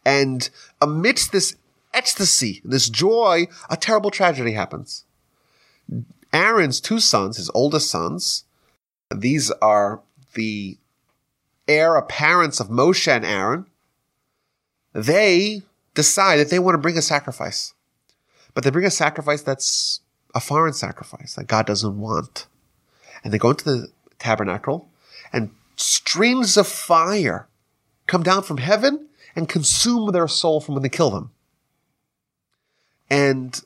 And 0.05 0.49
amidst 0.81 1.31
this 1.31 1.55
ecstasy, 1.93 2.61
this 2.65 2.89
joy, 2.89 3.47
a 3.69 3.77
terrible 3.77 4.09
tragedy 4.09 4.53
happens. 4.53 5.05
Aaron's 6.33 6.81
two 6.81 6.99
sons, 6.99 7.37
his 7.37 7.51
oldest 7.53 7.91
sons, 7.91 8.45
these 9.13 9.51
are 9.61 10.01
the 10.33 10.77
heir 11.67 11.95
apparents 11.95 12.59
of 12.59 12.69
Moshe 12.69 13.07
and 13.07 13.23
Aaron. 13.23 13.67
They 14.93 15.63
decide 15.93 16.37
that 16.37 16.49
they 16.49 16.59
want 16.59 16.75
to 16.75 16.79
bring 16.79 16.97
a 16.97 17.01
sacrifice. 17.01 17.73
But 18.53 18.63
they 18.63 18.69
bring 18.69 18.85
a 18.85 18.91
sacrifice 18.91 19.41
that's 19.41 20.01
a 20.35 20.39
foreign 20.39 20.73
sacrifice 20.73 21.35
that 21.35 21.47
God 21.47 21.65
doesn't 21.65 21.99
want. 21.99 22.47
And 23.23 23.33
they 23.33 23.37
go 23.37 23.51
into 23.51 23.65
the 23.65 23.87
tabernacle 24.19 24.89
and 25.31 25.51
streams 25.75 26.57
of 26.57 26.67
fire 26.67 27.47
come 28.07 28.23
down 28.23 28.43
from 28.43 28.57
heaven 28.57 29.07
and 29.35 29.49
consume 29.49 30.11
their 30.11 30.27
soul 30.27 30.59
from 30.59 30.75
when 30.75 30.83
they 30.83 30.89
kill 30.89 31.09
them. 31.09 31.31
And 33.09 33.59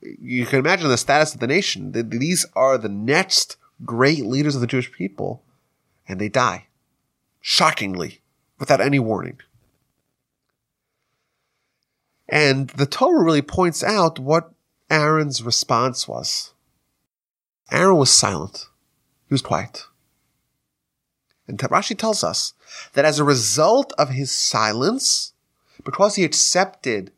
you 0.00 0.46
can 0.46 0.58
imagine 0.58 0.88
the 0.88 0.96
status 0.96 1.34
of 1.34 1.40
the 1.40 1.46
nation. 1.46 1.92
These 1.92 2.46
are 2.54 2.78
the 2.78 2.88
next 2.88 3.56
great 3.84 4.24
leaders 4.24 4.54
of 4.54 4.60
the 4.60 4.66
Jewish 4.66 4.92
people, 4.92 5.42
and 6.06 6.20
they 6.20 6.28
die. 6.28 6.66
Shockingly, 7.40 8.20
without 8.58 8.80
any 8.80 8.98
warning. 8.98 9.38
And 12.28 12.68
the 12.70 12.86
Torah 12.86 13.24
really 13.24 13.42
points 13.42 13.82
out 13.82 14.18
what 14.18 14.52
Aaron's 14.90 15.42
response 15.42 16.06
was. 16.06 16.52
Aaron 17.70 17.96
was 17.96 18.10
silent. 18.10 18.66
He 19.28 19.34
was 19.34 19.42
quiet. 19.42 19.84
And 21.46 21.58
Rashi 21.58 21.96
tells 21.96 22.22
us 22.22 22.52
that 22.92 23.04
as 23.04 23.18
a 23.18 23.24
result 23.24 23.92
of 23.98 24.10
his 24.10 24.30
silence, 24.30 25.32
because 25.84 26.16
he 26.16 26.24
accepted 26.24 27.10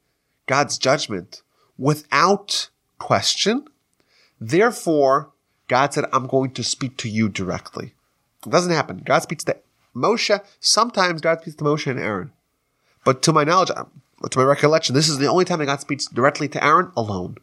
God's 0.46 0.78
judgment 0.78 1.42
without 1.76 2.70
question, 2.98 3.64
therefore 4.40 5.32
God 5.66 5.92
said, 5.94 6.04
I'm 6.12 6.26
going 6.26 6.52
to 6.52 6.64
speak 6.64 6.96
to 6.98 7.08
you 7.08 7.28
directly. 7.28 7.94
It 8.46 8.50
doesn't 8.50 8.72
happen. 8.72 9.02
God 9.04 9.20
speaks 9.20 9.44
to 9.44 9.56
Moshe. 9.94 10.40
Sometimes 10.60 11.20
God 11.20 11.40
speaks 11.40 11.56
to 11.56 11.64
Moshe 11.64 11.90
and 11.90 11.98
Aaron. 11.98 12.32
But 13.04 13.22
to 13.22 13.32
my 13.32 13.44
knowledge, 13.44 13.70
to 14.28 14.38
my 14.38 14.44
recollection, 14.44 14.94
this 14.94 15.08
is 15.08 15.18
the 15.18 15.28
only 15.28 15.44
time 15.44 15.60
that 15.60 15.66
God 15.66 15.80
speaks 15.80 16.06
directly 16.06 16.48
to 16.48 16.62
Aaron 16.62 16.92
alone. 16.96 17.36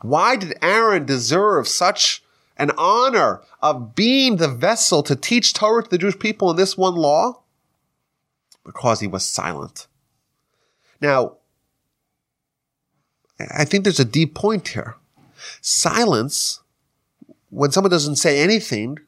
Why 0.00 0.36
did 0.36 0.56
Aaron 0.62 1.04
deserve 1.04 1.68
such 1.68 2.22
an 2.56 2.70
honor 2.78 3.42
of 3.62 3.94
being 3.94 4.36
the 4.36 4.48
vessel 4.48 5.02
to 5.02 5.16
teach 5.16 5.52
Torah 5.52 5.82
to 5.82 5.90
the 5.90 5.98
Jewish 5.98 6.18
people 6.18 6.50
in 6.50 6.56
this 6.56 6.76
one 6.76 6.94
law? 6.94 7.42
Because 8.64 9.00
he 9.00 9.06
was 9.06 9.24
silent. 9.24 9.86
Now, 11.00 11.36
I 13.54 13.64
think 13.64 13.84
there's 13.84 14.00
a 14.00 14.04
deep 14.04 14.34
point 14.34 14.68
here. 14.68 14.96
Silence, 15.60 16.60
when 17.50 17.70
someone 17.70 17.90
doesn't 17.90 18.16
say 18.16 18.40
anything, 18.40 18.98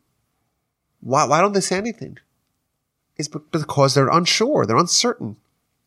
why, 1.01 1.25
why 1.25 1.41
don't 1.41 1.53
they 1.53 1.61
say 1.61 1.77
anything? 1.77 2.19
It's 3.17 3.29
because 3.29 3.95
they're 3.95 4.09
unsure, 4.09 4.65
they're 4.67 4.77
uncertain. 4.77 5.37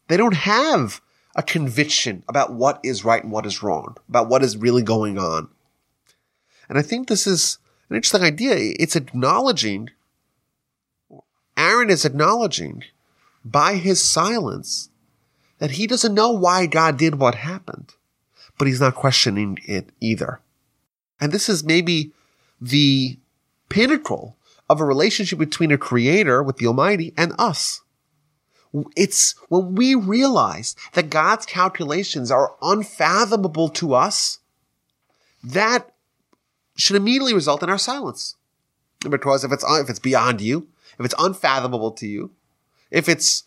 They 0.07 0.17
don't 0.17 0.35
have 0.35 1.01
a 1.35 1.43
conviction 1.43 2.23
about 2.29 2.53
what 2.53 2.79
is 2.83 3.03
right 3.03 3.23
and 3.23 3.31
what 3.31 3.45
is 3.45 3.61
wrong, 3.61 3.97
about 4.07 4.29
what 4.29 4.43
is 4.43 4.57
really 4.57 4.83
going 4.83 5.17
on. 5.17 5.49
And 6.69 6.77
I 6.77 6.81
think 6.81 7.07
this 7.07 7.27
is 7.27 7.59
an 7.89 7.95
interesting 7.95 8.23
idea. 8.23 8.73
It's 8.79 8.95
acknowledging, 8.95 9.89
Aaron 11.57 11.89
is 11.89 12.05
acknowledging 12.05 12.83
by 13.43 13.75
his 13.75 14.01
silence 14.01 14.89
that 15.59 15.71
he 15.71 15.87
doesn't 15.87 16.13
know 16.13 16.31
why 16.31 16.65
God 16.65 16.97
did 16.97 17.15
what 17.15 17.35
happened, 17.35 17.93
but 18.57 18.67
he's 18.67 18.81
not 18.81 18.95
questioning 18.95 19.57
it 19.65 19.89
either. 19.99 20.39
And 21.19 21.31
this 21.31 21.47
is 21.47 21.63
maybe 21.63 22.11
the 22.59 23.17
pinnacle 23.69 24.37
of 24.69 24.81
a 24.81 24.85
relationship 24.85 25.39
between 25.39 25.71
a 25.71 25.77
creator 25.77 26.41
with 26.41 26.57
the 26.57 26.67
Almighty 26.67 27.13
and 27.15 27.33
us. 27.37 27.81
It's 28.95 29.35
when 29.49 29.75
we 29.75 29.95
realize 29.95 30.75
that 30.93 31.09
God's 31.09 31.45
calculations 31.45 32.31
are 32.31 32.55
unfathomable 32.61 33.69
to 33.69 33.93
us, 33.93 34.39
that 35.43 35.91
should 36.75 36.95
immediately 36.95 37.33
result 37.33 37.63
in 37.63 37.69
our 37.69 37.77
silence. 37.77 38.35
Because 39.09 39.43
if 39.43 39.51
it's, 39.51 39.63
if 39.67 39.89
it's 39.89 39.99
beyond 39.99 40.41
you, 40.41 40.67
if 40.99 41.05
it's 41.05 41.15
unfathomable 41.17 41.91
to 41.91 42.07
you, 42.07 42.31
if 42.91 43.07
it's 43.07 43.43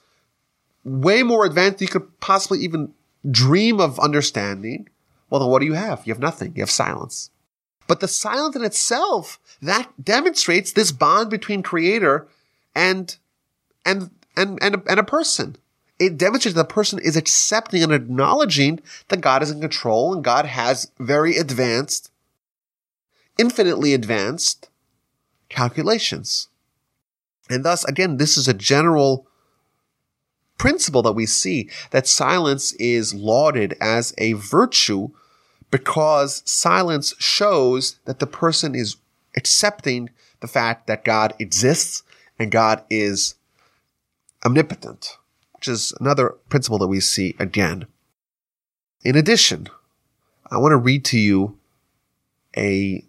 way 0.84 1.22
more 1.22 1.44
advanced 1.44 1.80
you 1.80 1.88
could 1.88 2.20
possibly 2.20 2.60
even 2.60 2.94
dream 3.30 3.80
of 3.80 3.98
understanding, 3.98 4.88
well, 5.28 5.40
then 5.40 5.50
what 5.50 5.60
do 5.60 5.66
you 5.66 5.74
have? 5.74 6.06
You 6.06 6.12
have 6.14 6.20
nothing. 6.20 6.52
You 6.54 6.62
have 6.62 6.70
silence. 6.70 7.30
But 7.86 8.00
the 8.00 8.08
silence 8.08 8.54
in 8.54 8.64
itself, 8.64 9.40
that 9.60 9.90
demonstrates 10.02 10.72
this 10.72 10.92
bond 10.92 11.30
between 11.30 11.62
creator 11.62 12.28
and, 12.74 13.16
and, 13.84 14.10
and, 14.38 14.58
and, 14.62 14.82
and 14.88 15.00
a 15.00 15.04
person. 15.04 15.56
It 15.98 16.16
demonstrates 16.16 16.54
that 16.54 16.68
the 16.68 16.74
person 16.74 17.00
is 17.00 17.16
accepting 17.16 17.82
and 17.82 17.92
acknowledging 17.92 18.80
that 19.08 19.20
God 19.20 19.42
is 19.42 19.50
in 19.50 19.60
control 19.60 20.14
and 20.14 20.22
God 20.22 20.46
has 20.46 20.92
very 20.98 21.36
advanced, 21.36 22.12
infinitely 23.36 23.94
advanced 23.94 24.68
calculations. 25.48 26.48
And 27.50 27.64
thus, 27.64 27.84
again, 27.84 28.18
this 28.18 28.36
is 28.36 28.46
a 28.46 28.54
general 28.54 29.26
principle 30.56 31.02
that 31.02 31.12
we 31.12 31.26
see 31.26 31.68
that 31.90 32.06
silence 32.06 32.72
is 32.74 33.14
lauded 33.14 33.76
as 33.80 34.14
a 34.18 34.34
virtue 34.34 35.10
because 35.70 36.42
silence 36.44 37.14
shows 37.18 37.98
that 38.04 38.18
the 38.18 38.26
person 38.26 38.74
is 38.74 38.96
accepting 39.36 40.10
the 40.40 40.48
fact 40.48 40.86
that 40.86 41.04
God 41.04 41.34
exists 41.38 42.02
and 42.38 42.50
God 42.50 42.84
is 42.90 43.34
omnipotent, 44.44 45.16
which 45.52 45.68
is 45.68 45.92
another 46.00 46.36
principle 46.48 46.78
that 46.78 46.88
we 46.88 47.00
see 47.00 47.34
again. 47.38 47.86
In 49.04 49.16
addition, 49.16 49.68
I 50.50 50.58
want 50.58 50.72
to 50.72 50.76
read 50.76 51.04
to 51.06 51.18
you 51.18 51.58
a 52.56 53.04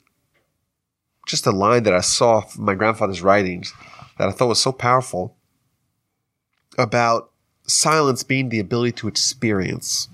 just 1.25 1.45
a 1.45 1.51
line 1.51 1.83
that 1.83 1.93
I 1.93 2.01
saw 2.01 2.41
from 2.41 2.65
my 2.65 2.73
grandfather's 2.73 3.21
writings 3.21 3.73
that 4.17 4.27
I 4.27 4.31
thought 4.31 4.47
was 4.47 4.59
so 4.61 4.71
powerful 4.71 5.35
about 6.77 7.31
silence 7.67 8.23
being 8.23 8.49
the 8.49 8.59
ability 8.59 8.93
to 8.93 9.07
experience. 9.07 10.07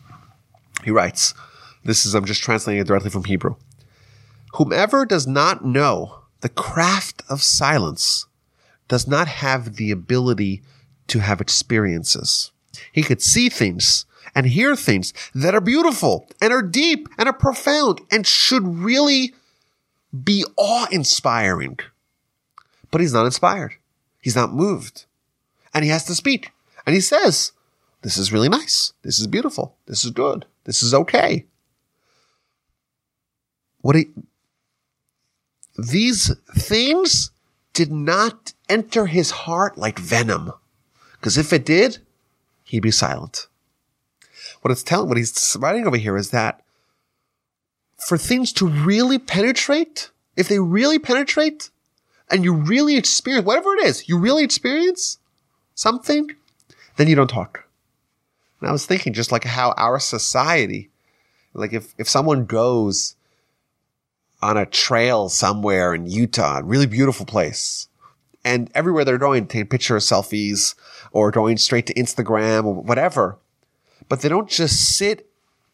He 0.83 0.91
writes, 0.91 1.33
this 1.85 2.05
is, 2.05 2.13
I'm 2.13 2.25
just 2.25 2.43
translating 2.43 2.81
it 2.81 2.87
directly 2.87 3.09
from 3.09 3.23
Hebrew. 3.23 3.55
Whomever 4.55 5.05
does 5.05 5.25
not 5.25 5.63
know 5.63 6.23
the 6.41 6.49
craft 6.49 7.23
of 7.29 7.41
silence 7.41 8.25
does 8.87 9.07
not 9.07 9.27
have 9.27 9.77
the 9.77 9.91
ability 9.91 10.63
to 11.07 11.19
have 11.19 11.41
experiences. 11.41 12.51
He 12.91 13.03
could 13.03 13.21
see 13.21 13.49
things 13.49 14.05
and 14.33 14.47
hear 14.47 14.75
things 14.75 15.13
that 15.33 15.55
are 15.55 15.61
beautiful 15.61 16.27
and 16.41 16.51
are 16.51 16.61
deep 16.61 17.07
and 17.17 17.27
are 17.27 17.33
profound 17.33 18.01
and 18.11 18.27
should 18.27 18.67
really 18.67 19.33
be 20.23 20.45
awe 20.57 20.87
inspiring. 20.91 21.79
But 22.91 23.01
he's 23.01 23.13
not 23.13 23.25
inspired. 23.25 23.75
He's 24.21 24.35
not 24.35 24.53
moved. 24.53 25.05
And 25.73 25.83
he 25.83 25.91
has 25.91 26.05
to 26.05 26.15
speak. 26.15 26.51
And 26.85 26.93
he 26.93 27.01
says, 27.01 27.51
this 28.01 28.17
is 28.17 28.31
really 28.31 28.49
nice. 28.49 28.93
This 29.01 29.19
is 29.19 29.27
beautiful. 29.27 29.75
This 29.87 30.05
is 30.05 30.11
good. 30.11 30.45
This 30.65 30.83
is 30.83 30.93
okay. 30.93 31.45
What 33.81 33.95
he, 33.95 34.07
these 35.77 36.35
things 36.55 37.31
did 37.73 37.91
not 37.91 38.53
enter 38.69 39.05
his 39.05 39.31
heart 39.31 39.77
like 39.77 39.99
venom. 39.99 40.51
Because 41.25 41.39
if 41.39 41.51
it 41.51 41.65
did, 41.65 41.97
he'd 42.65 42.81
be 42.81 42.91
silent. 42.91 43.47
What 44.61 44.69
it's 44.69 44.83
telling, 44.83 45.07
what 45.09 45.17
he's 45.17 45.57
writing 45.59 45.87
over 45.87 45.97
here 45.97 46.17
is 46.17 46.29
that 46.29 46.61
for 47.97 48.15
things 48.15 48.53
to 48.53 48.67
really 48.67 49.17
penetrate, 49.17 50.11
if 50.37 50.47
they 50.47 50.59
really 50.59 50.99
penetrate, 50.99 51.71
and 52.29 52.43
you 52.43 52.53
really 52.53 52.95
experience, 52.95 53.43
whatever 53.43 53.73
it 53.73 53.85
is, 53.85 54.07
you 54.07 54.19
really 54.19 54.43
experience 54.43 55.17
something, 55.73 56.29
then 56.97 57.07
you 57.07 57.15
don't 57.15 57.27
talk. 57.27 57.67
And 58.61 58.69
I 58.69 58.71
was 58.71 58.85
thinking 58.85 59.11
just 59.11 59.31
like 59.31 59.45
how 59.45 59.71
our 59.77 59.99
society, 59.99 60.91
like 61.55 61.73
if, 61.73 61.95
if 61.97 62.07
someone 62.07 62.45
goes 62.45 63.15
on 64.43 64.57
a 64.57 64.67
trail 64.67 65.29
somewhere 65.29 65.95
in 65.95 66.05
Utah, 66.05 66.59
a 66.59 66.63
really 66.63 66.85
beautiful 66.85 67.25
place, 67.25 67.87
and 68.45 68.71
everywhere 68.73 69.03
they're 69.03 69.17
going, 69.17 69.47
take 69.47 69.69
picture 69.69 69.97
selfies 69.97 70.75
or 71.11 71.31
going 71.31 71.57
straight 71.57 71.87
to 71.87 71.93
Instagram 71.95 72.63
or 72.63 72.75
whatever, 72.75 73.37
but 74.07 74.21
they 74.21 74.29
don't 74.29 74.49
just 74.49 74.95
sit 74.95 75.29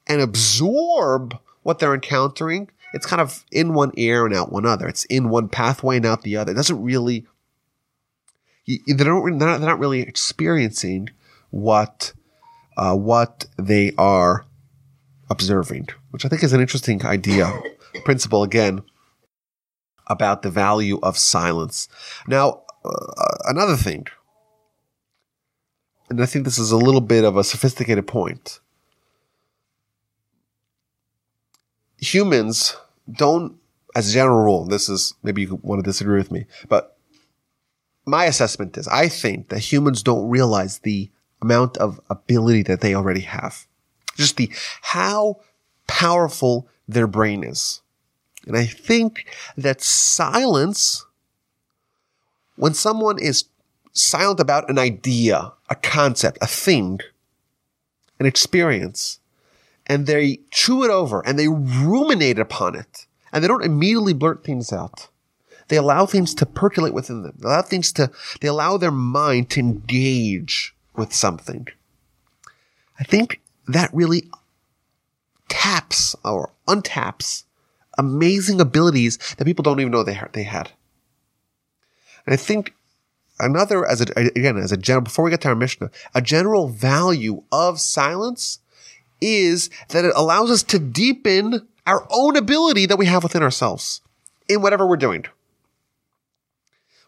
and 0.08 0.22
absorb 0.22 1.38
what 1.62 1.78
they're 1.78 1.94
encountering 1.94 2.70
it's 2.94 3.06
kind 3.06 3.22
of 3.22 3.46
in 3.52 3.74
one 3.74 3.92
ear 3.96 4.26
and 4.26 4.36
out 4.36 4.52
one 4.52 4.66
other. 4.66 4.88
It's 4.88 5.06
in 5.06 5.30
one 5.30 5.48
pathway 5.50 5.98
and 5.98 6.06
out 6.06 6.24
the 6.24 6.38
other. 6.38 6.52
It 6.52 6.56
doesn't 6.56 6.82
really, 6.82 7.26
they 8.68 8.78
don't, 8.86 9.38
they're 9.38 9.48
not, 9.48 9.60
they're 9.60 9.70
not 9.70 9.80
really 9.80 10.02
experiencing 10.02 11.10
what, 11.50 12.14
uh, 12.78 12.96
what 12.96 13.46
they 13.58 13.94
are 13.98 14.46
observing, 15.30 15.88
which 16.12 16.26
I 16.26 16.30
think 16.30 16.44
is 16.44 16.54
an 16.54 16.62
interesting 16.62 17.06
idea, 17.06 17.52
principle 18.04 18.44
again, 18.44 18.82
about 20.12 20.41
the 20.41 20.52
value 20.52 21.00
of 21.02 21.17
silence. 21.17 21.88
Now, 22.28 22.63
uh, 22.84 23.38
another 23.45 23.76
thing, 23.76 24.08
and 26.10 26.21
I 26.21 26.26
think 26.26 26.45
this 26.45 26.60
is 26.60 26.71
a 26.71 26.78
little 26.78 27.02
bit 27.02 27.24
of 27.24 27.38
a 27.38 27.43
sophisticated 27.43 28.06
point. 28.06 28.60
humans 32.02 32.76
don't, 33.10 33.58
as 33.95 34.10
a 34.10 34.13
general 34.13 34.43
rule, 34.43 34.65
this 34.65 34.89
is 34.89 35.13
maybe 35.24 35.43
you 35.43 35.60
want 35.62 35.84
to 35.84 35.89
disagree 35.89 36.17
with 36.17 36.32
me, 36.32 36.45
but 36.67 36.97
my 38.06 38.26
assessment 38.26 38.78
is 38.78 38.88
I 38.88 39.08
think 39.08 39.50
that 39.50 39.60
humans 39.60 40.04
don't 40.04 40.30
realize 40.30 40.80
the 40.80 41.10
amount 41.41 41.78
of 41.78 42.02
ability 42.10 42.63
that 42.63 42.82
they 42.82 42.95
already 42.95 43.21
have. 43.21 43.67
Just 44.17 44.38
the 44.38 44.52
how 44.82 45.41
powerful 45.88 46.67
their 46.88 47.08
brain 47.08 47.43
is. 47.43 47.81
And 48.48 48.58
I 48.58 48.66
think 48.66 49.28
that 49.56 49.82
silence, 49.82 51.06
when 52.56 52.74
someone 52.74 53.20
is 53.20 53.46
silent 53.94 54.40
about 54.40 54.70
an 54.70 54.80
idea, 54.80 55.54
a 55.70 55.76
concept, 55.76 56.38
a 56.42 56.48
thing, 56.48 57.00
an 58.20 58.26
experience, 58.26 59.20
and 59.88 60.08
they 60.08 60.40
chew 60.52 60.84
it 60.84 60.90
over 60.90 61.26
and 61.26 61.38
they 61.38 61.48
ruminate 61.48 62.40
upon 62.40 62.76
it 62.76 63.08
and 63.32 63.44
they 63.44 63.48
don't 63.48 63.66
immediately 63.66 64.14
blurt 64.14 64.44
things 64.44 64.72
out. 64.72 65.08
They 65.68 65.78
allow 65.78 66.06
things 66.06 66.34
to 66.36 66.46
percolate 66.46 66.94
within 66.94 67.24
them. 67.24 67.34
They 67.38 67.48
allow 67.48 67.62
things 67.62 67.92
to, 67.94 68.12
they 68.42 68.48
allow 68.48 68.78
their 68.78 68.92
mind 68.92 69.50
to 69.52 69.60
engage 69.60 70.76
with 70.96 71.14
something. 71.14 71.68
I 73.00 73.04
think 73.04 73.42
that 73.68 73.94
really 73.94 74.30
taps 75.48 76.16
or 76.26 76.52
untaps 76.68 77.44
amazing 78.02 78.60
abilities 78.60 79.18
that 79.38 79.46
people 79.46 79.64
don't 79.64 79.80
even 79.80 79.92
know 79.92 80.04
they, 80.04 80.20
they 80.34 80.44
had. 80.44 80.72
And 82.26 82.34
I 82.34 82.38
think 82.38 82.74
another, 83.40 83.86
as 83.86 84.02
a, 84.02 84.06
again, 84.18 84.58
as 84.58 84.72
a 84.72 84.78
general, 84.78 85.04
before 85.04 85.24
we 85.26 85.32
get 85.32 85.42
to 85.42 85.50
our 85.50 85.56
Mishnah, 85.56 85.92
a 86.14 86.22
general 86.22 86.68
value 86.68 87.44
of 87.52 87.80
silence 87.80 88.60
is 89.22 89.70
that 89.90 90.06
it 90.06 90.14
allows 90.16 90.50
us 90.50 90.64
to 90.64 90.80
deepen 90.80 91.68
our 91.86 92.08
own 92.10 92.36
ability 92.36 92.86
that 92.88 92.98
we 92.98 93.06
have 93.06 93.24
within 93.24 93.44
ourselves 93.44 94.02
in 94.50 94.62
whatever 94.62 94.86
we're 94.86 94.98
doing. 94.98 95.26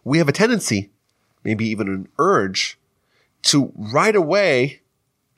We 0.03 0.17
have 0.19 0.29
a 0.29 0.33
tendency, 0.33 0.91
maybe 1.43 1.65
even 1.67 1.87
an 1.87 2.07
urge, 2.19 2.77
to 3.43 3.71
right 3.75 4.15
away 4.15 4.81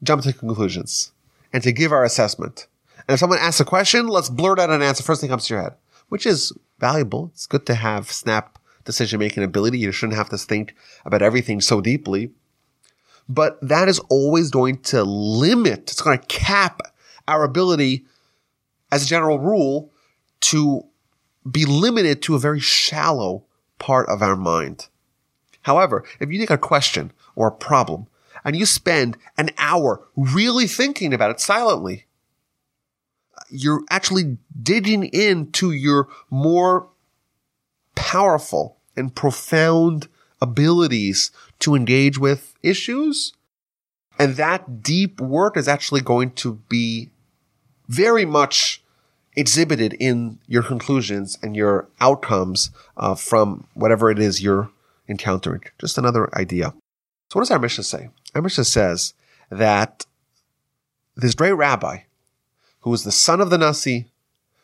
jump 0.04 0.24
to 0.24 0.34
conclusions 0.34 1.12
and 1.54 1.64
to 1.64 1.72
give 1.72 1.92
our 1.92 2.04
assessment 2.04 2.68
And 3.08 3.14
if 3.14 3.20
someone 3.20 3.40
asks 3.40 3.60
a 3.60 3.66
question, 3.66 4.08
let's 4.08 4.30
blurt 4.30 4.60
out 4.60 4.70
an 4.70 4.82
answer. 4.82 5.04
First 5.04 5.22
thing 5.22 5.30
comes 5.30 5.48
to 5.48 5.54
your 5.54 5.64
head, 5.64 5.74
which 6.10 6.26
is 6.26 6.52
valuable. 6.80 7.32
It's 7.34 7.48
good 7.48 7.66
to 7.68 7.76
have 7.76 8.12
snap 8.12 8.58
decision 8.84 9.20
making 9.20 9.44
ability. 9.44 9.80
You 9.80 9.92
shouldn't 9.92 10.18
have 10.18 10.30
to 10.30 10.38
think 10.38 10.76
about 11.06 11.22
everything 11.22 11.62
so 11.62 11.82
deeply. 11.82 12.32
But 13.28 13.60
that 13.62 13.88
is 13.90 14.00
always 14.10 14.52
going 14.52 14.80
to 14.84 15.04
limit, 15.04 15.92
it's 15.92 16.02
going 16.02 16.20
to 16.20 16.26
cap 16.28 16.82
our 17.28 17.44
ability 17.44 18.06
as 18.92 19.04
a 19.04 19.08
general 19.08 19.40
rule 19.40 19.92
to 20.42 20.86
be 21.50 21.66
limited 21.66 22.22
to 22.24 22.36
a 22.36 22.40
very 22.40 22.60
shallow 22.60 23.44
part 23.80 24.08
of 24.10 24.22
our 24.22 24.36
mind. 24.36 24.88
However, 25.64 26.04
if 26.20 26.32
you 26.32 26.38
take 26.38 26.52
a 26.52 26.58
question 26.58 27.12
or 27.36 27.48
a 27.48 27.52
problem 27.52 28.06
and 28.44 28.56
you 28.56 28.68
spend 28.68 29.18
an 29.38 29.50
hour 29.58 30.04
really 30.16 30.68
thinking 30.68 31.14
about 31.14 31.32
it 31.32 31.40
silently, 31.40 32.06
you're 33.50 33.84
actually 33.90 34.38
digging 34.62 35.06
into 35.06 35.72
your 35.72 36.08
more 36.30 36.88
powerful 37.96 38.78
and 38.96 39.14
profound 39.16 40.08
abilities 40.42 41.32
to 41.60 41.76
engage 41.76 42.18
with 42.18 42.56
issues. 42.62 43.34
And 44.18 44.36
that 44.36 44.82
deep 44.82 45.20
work 45.20 45.58
is 45.58 45.68
actually 45.68 46.02
going 46.02 46.32
to 46.32 46.56
be 46.70 47.10
very 47.88 48.26
much 48.26 48.84
exhibited 49.36 49.94
in 50.00 50.40
your 50.48 50.64
conclusions 50.64 51.38
and 51.42 51.56
your 51.56 51.88
outcomes 52.00 52.72
uh, 52.98 53.16
from 53.16 53.68
whatever 53.74 54.10
it 54.10 54.20
is 54.20 54.42
you're 54.42 54.72
encountering. 55.08 55.62
Just 55.80 55.98
another 55.98 56.34
idea. 56.38 56.74
So 57.30 57.40
what 57.40 57.42
does 57.42 57.52
our 57.52 57.60
Mishnah 57.60 57.84
say? 57.84 58.10
Our 58.34 58.42
Mishnah 58.42 58.64
says 58.64 59.14
that 59.50 60.06
this 61.16 61.36
great 61.36 61.54
rabbi, 61.54 62.00
who 62.86 62.92
was 62.92 63.04
the 63.04 63.12
son 63.12 63.42
of 63.42 63.50
the 63.50 63.58
Nasi, 63.58 64.12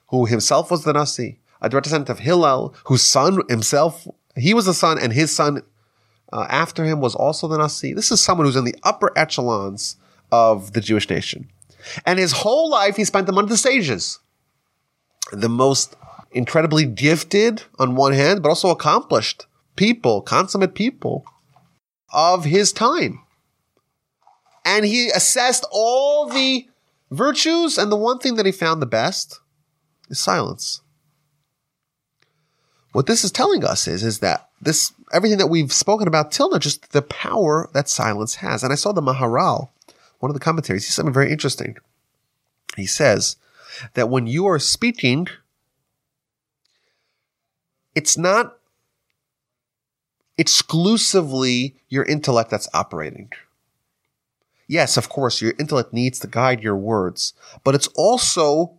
who 0.09 0.27
himself 0.27 0.69
was 0.69 0.83
the 0.83 0.93
Nasi, 0.93 1.39
a 1.59 1.67
direct 1.67 1.85
descendant 1.85 2.09
of 2.11 2.19
Hillel, 2.19 2.75
whose 2.85 3.01
son 3.01 3.41
himself, 3.49 4.07
he 4.37 4.53
was 4.53 4.67
the 4.67 4.75
son, 4.75 4.99
and 4.99 5.11
his 5.11 5.35
son 5.35 5.63
uh, 6.31 6.45
after 6.47 6.85
him 6.85 7.01
was 7.01 7.15
also 7.15 7.47
the 7.47 7.57
Nasi. 7.57 7.93
This 7.93 8.11
is 8.11 8.21
someone 8.21 8.45
who's 8.45 8.55
in 8.55 8.63
the 8.63 8.75
upper 8.83 9.11
echelons 9.17 9.95
of 10.31 10.73
the 10.73 10.81
Jewish 10.81 11.09
nation. 11.09 11.49
And 12.05 12.19
his 12.19 12.31
whole 12.31 12.69
life 12.69 12.95
he 12.95 13.05
spent 13.05 13.27
on 13.27 13.47
the 13.47 13.57
stages. 13.57 14.19
The 15.31 15.49
most 15.49 15.95
incredibly 16.31 16.85
gifted 16.85 17.63
on 17.79 17.95
one 17.95 18.13
hand, 18.13 18.43
but 18.43 18.49
also 18.49 18.69
accomplished 18.69 19.47
people, 19.75 20.21
consummate 20.21 20.75
people 20.75 21.25
of 22.13 22.45
his 22.45 22.71
time. 22.71 23.23
And 24.63 24.85
he 24.85 25.09
assessed 25.09 25.65
all 25.71 26.29
the 26.29 26.67
virtues, 27.11 27.77
and 27.77 27.91
the 27.91 27.97
one 27.97 28.17
thing 28.17 28.35
that 28.35 28.45
he 28.45 28.51
found 28.51 28.81
the 28.81 28.87
best 28.87 29.39
is 30.09 30.19
silence. 30.19 30.81
What 32.93 33.05
this 33.05 33.23
is 33.23 33.31
telling 33.31 33.63
us 33.63 33.87
is, 33.87 34.03
is 34.03 34.19
that 34.19 34.49
this, 34.61 34.91
everything 35.13 35.37
that 35.37 35.47
we've 35.47 35.71
spoken 35.71 36.07
about 36.07 36.31
till 36.31 36.49
now, 36.49 36.57
just 36.57 36.91
the 36.91 37.01
power 37.01 37.69
that 37.73 37.87
silence 37.87 38.35
has. 38.35 38.63
And 38.63 38.73
I 38.73 38.75
saw 38.75 38.91
the 38.91 39.01
Maharal, 39.01 39.69
one 40.19 40.29
of 40.29 40.33
the 40.33 40.39
commentaries, 40.39 40.85
he 40.85 40.89
said 40.89 40.95
something 40.95 41.13
very 41.13 41.31
interesting. 41.31 41.77
He 42.75 42.85
says 42.85 43.37
that 43.93 44.09
when 44.09 44.27
you 44.27 44.45
are 44.47 44.59
speaking, 44.59 45.27
it's 47.95 48.17
not 48.17 48.57
exclusively 50.37 51.75
your 51.89 52.03
intellect 52.03 52.49
that's 52.49 52.69
operating. 52.73 53.31
Yes, 54.71 54.95
of 54.95 55.09
course, 55.09 55.41
your 55.41 55.53
intellect 55.59 55.91
needs 55.91 56.17
to 56.19 56.27
guide 56.27 56.63
your 56.63 56.77
words, 56.77 57.33
but 57.65 57.75
it's 57.75 57.87
also 57.87 58.77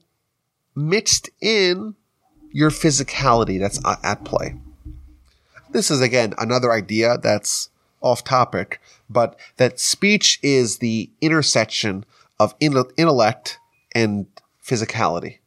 mixed 0.74 1.28
in 1.42 1.96
your 2.50 2.70
physicality 2.70 3.61
that's 3.61 3.78
at 4.02 4.24
play. 4.24 4.55
This 5.72 5.90
is 5.90 6.00
again 6.00 6.33
another 6.38 6.72
idea 6.72 7.18
that's 7.18 7.68
off 8.00 8.24
topic, 8.24 8.81
but 9.11 9.38
that 9.59 9.78
speech 9.78 10.38
is 10.42 10.78
the 10.78 11.11
intersection 11.20 12.07
of 12.40 12.55
intellect 12.59 13.59
and 13.94 14.24
physicality. 14.66 15.40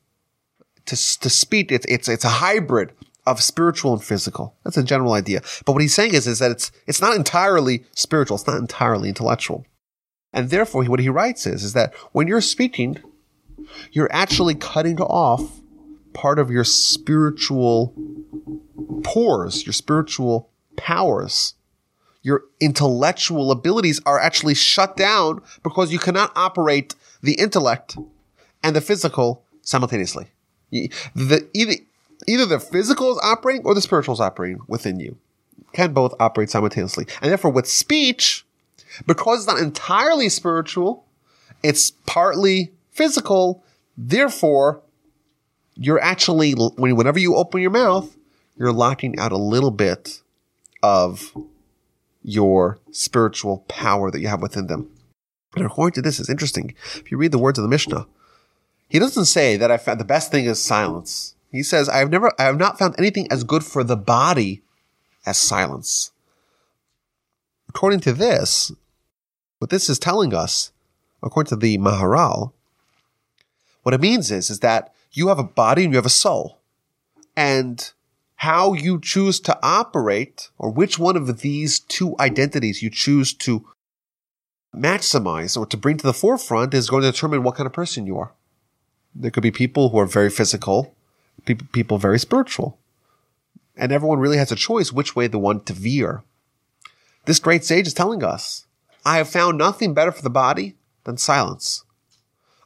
To, 0.85 0.95
to 1.21 1.29
speak, 1.31 1.71
it's, 1.71 1.87
it's, 1.87 2.07
it's 2.07 2.23
a 2.23 2.29
hybrid 2.29 2.91
of 3.25 3.41
spiritual 3.41 3.93
and 3.93 4.03
physical. 4.03 4.55
That's 4.63 4.77
a 4.77 4.83
general 4.83 5.13
idea. 5.13 5.41
But 5.65 5.71
what 5.71 5.81
he's 5.81 5.95
saying 5.95 6.13
is, 6.13 6.27
is 6.27 6.37
that 6.37 6.51
it's, 6.51 6.71
it's 6.85 7.01
not 7.01 7.15
entirely 7.15 7.83
spiritual. 7.95 8.35
It's 8.35 8.45
not 8.45 8.57
entirely 8.57 9.09
intellectual. 9.09 9.65
And 10.35 10.49
therefore, 10.49 10.83
what 10.85 10.99
he 10.99 11.07
writes 11.07 11.47
is, 11.47 11.63
is 11.63 11.73
that 11.73 11.95
when 12.11 12.27
you're 12.27 12.41
speaking, 12.41 13.01
you're 13.93 14.11
actually 14.11 14.53
cutting 14.53 14.99
off 14.99 15.61
part 16.13 16.39
of 16.39 16.51
your 16.51 16.65
spiritual 16.65 17.93
pores, 19.03 19.65
your 19.65 19.73
spiritual 19.73 20.49
powers. 20.75 21.53
Your 22.21 22.43
intellectual 22.59 23.51
abilities 23.51 24.01
are 24.05 24.19
actually 24.19 24.55
shut 24.55 24.97
down 24.97 25.41
because 25.63 25.93
you 25.93 25.99
cannot 25.99 26.33
operate 26.35 26.95
the 27.21 27.35
intellect 27.35 27.97
and 28.61 28.75
the 28.75 28.81
physical 28.81 29.45
simultaneously. 29.61 30.27
The, 30.71 31.47
either, 31.53 31.75
either 32.27 32.45
the 32.45 32.59
physical 32.59 33.11
is 33.11 33.19
operating 33.23 33.65
or 33.65 33.73
the 33.73 33.81
spiritual 33.81 34.13
is 34.13 34.19
operating 34.19 34.59
within 34.67 34.99
you. 34.99 35.17
Can 35.73 35.93
both 35.93 36.13
operate 36.19 36.49
simultaneously. 36.49 37.05
And 37.21 37.31
therefore, 37.31 37.51
with 37.51 37.67
speech, 37.67 38.44
because 39.05 39.39
it's 39.39 39.47
not 39.47 39.59
entirely 39.59 40.29
spiritual, 40.29 41.05
it's 41.63 41.91
partly 42.05 42.73
physical. 42.91 43.63
Therefore, 43.97 44.81
you're 45.75 46.01
actually, 46.01 46.53
whenever 46.53 47.19
you 47.19 47.35
open 47.35 47.61
your 47.61 47.71
mouth, 47.71 48.15
you're 48.57 48.71
locking 48.71 49.17
out 49.19 49.31
a 49.31 49.37
little 49.37 49.71
bit 49.71 50.21
of 50.81 51.35
your 52.23 52.79
spiritual 52.91 53.65
power 53.67 54.09
that 54.11 54.19
you 54.19 54.27
have 54.27 54.41
within 54.41 54.67
them. 54.67 54.89
And 55.55 55.65
according 55.65 55.93
to 55.95 56.01
this, 56.01 56.19
it's 56.19 56.29
interesting. 56.29 56.75
If 56.95 57.11
you 57.11 57.17
read 57.17 57.31
the 57.31 57.37
words 57.37 57.57
of 57.57 57.63
the 57.63 57.69
Mishnah, 57.69 58.07
he 58.87 58.99
doesn't 58.99 59.25
say 59.25 59.57
that 59.57 59.71
I 59.71 59.77
found 59.77 59.99
the 59.99 60.05
best 60.05 60.31
thing 60.31 60.45
is 60.45 60.61
silence. 60.61 61.35
He 61.51 61.63
says, 61.63 61.87
I 61.89 61.97
have 61.97 62.09
never, 62.09 62.31
I 62.39 62.43
have 62.43 62.57
not 62.57 62.77
found 62.77 62.95
anything 62.97 63.31
as 63.31 63.43
good 63.43 63.63
for 63.63 63.83
the 63.83 63.95
body 63.95 64.61
as 65.25 65.37
silence. 65.37 66.11
According 67.69 68.01
to 68.01 68.13
this, 68.13 68.71
what 69.65 69.71
this 69.71 69.89
is 69.89 69.97
telling 69.97 70.31
us, 70.31 70.71
according 71.23 71.49
to 71.49 71.55
the 71.55 71.79
Maharal, 71.79 72.53
what 73.81 73.95
it 73.95 73.99
means 73.99 74.29
is, 74.29 74.51
is 74.51 74.59
that 74.59 74.93
you 75.11 75.29
have 75.29 75.39
a 75.39 75.43
body 75.43 75.83
and 75.83 75.91
you 75.91 75.97
have 75.97 76.05
a 76.05 76.09
soul. 76.09 76.59
And 77.35 77.91
how 78.35 78.73
you 78.73 79.01
choose 79.01 79.39
to 79.39 79.57
operate 79.63 80.51
or 80.59 80.69
which 80.69 80.99
one 80.99 81.17
of 81.17 81.41
these 81.41 81.79
two 81.79 82.15
identities 82.19 82.83
you 82.83 82.91
choose 82.91 83.33
to 83.33 83.65
maximize 84.71 85.57
or 85.57 85.65
to 85.65 85.77
bring 85.77 85.97
to 85.97 86.05
the 86.05 86.13
forefront 86.13 86.75
is 86.75 86.87
going 86.87 87.01
to 87.01 87.11
determine 87.11 87.41
what 87.41 87.55
kind 87.55 87.65
of 87.65 87.73
person 87.73 88.05
you 88.05 88.19
are. 88.19 88.33
There 89.15 89.31
could 89.31 89.41
be 89.41 89.49
people 89.49 89.89
who 89.89 89.97
are 89.97 90.05
very 90.05 90.29
physical 90.29 90.93
people, 91.71 91.97
very 91.97 92.19
spiritual. 92.19 92.77
And 93.75 93.91
everyone 93.91 94.19
really 94.19 94.37
has 94.37 94.51
a 94.51 94.55
choice 94.55 94.93
which 94.93 95.15
way 95.15 95.25
they 95.25 95.39
want 95.39 95.65
to 95.65 95.73
veer. 95.73 96.21
This 97.25 97.39
great 97.39 97.65
sage 97.65 97.87
is 97.87 97.93
telling 97.95 98.23
us, 98.23 98.64
I 99.05 99.17
have 99.17 99.29
found 99.29 99.57
nothing 99.57 99.93
better 99.93 100.11
for 100.11 100.21
the 100.21 100.29
body 100.29 100.75
than 101.03 101.17
silence. 101.17 101.83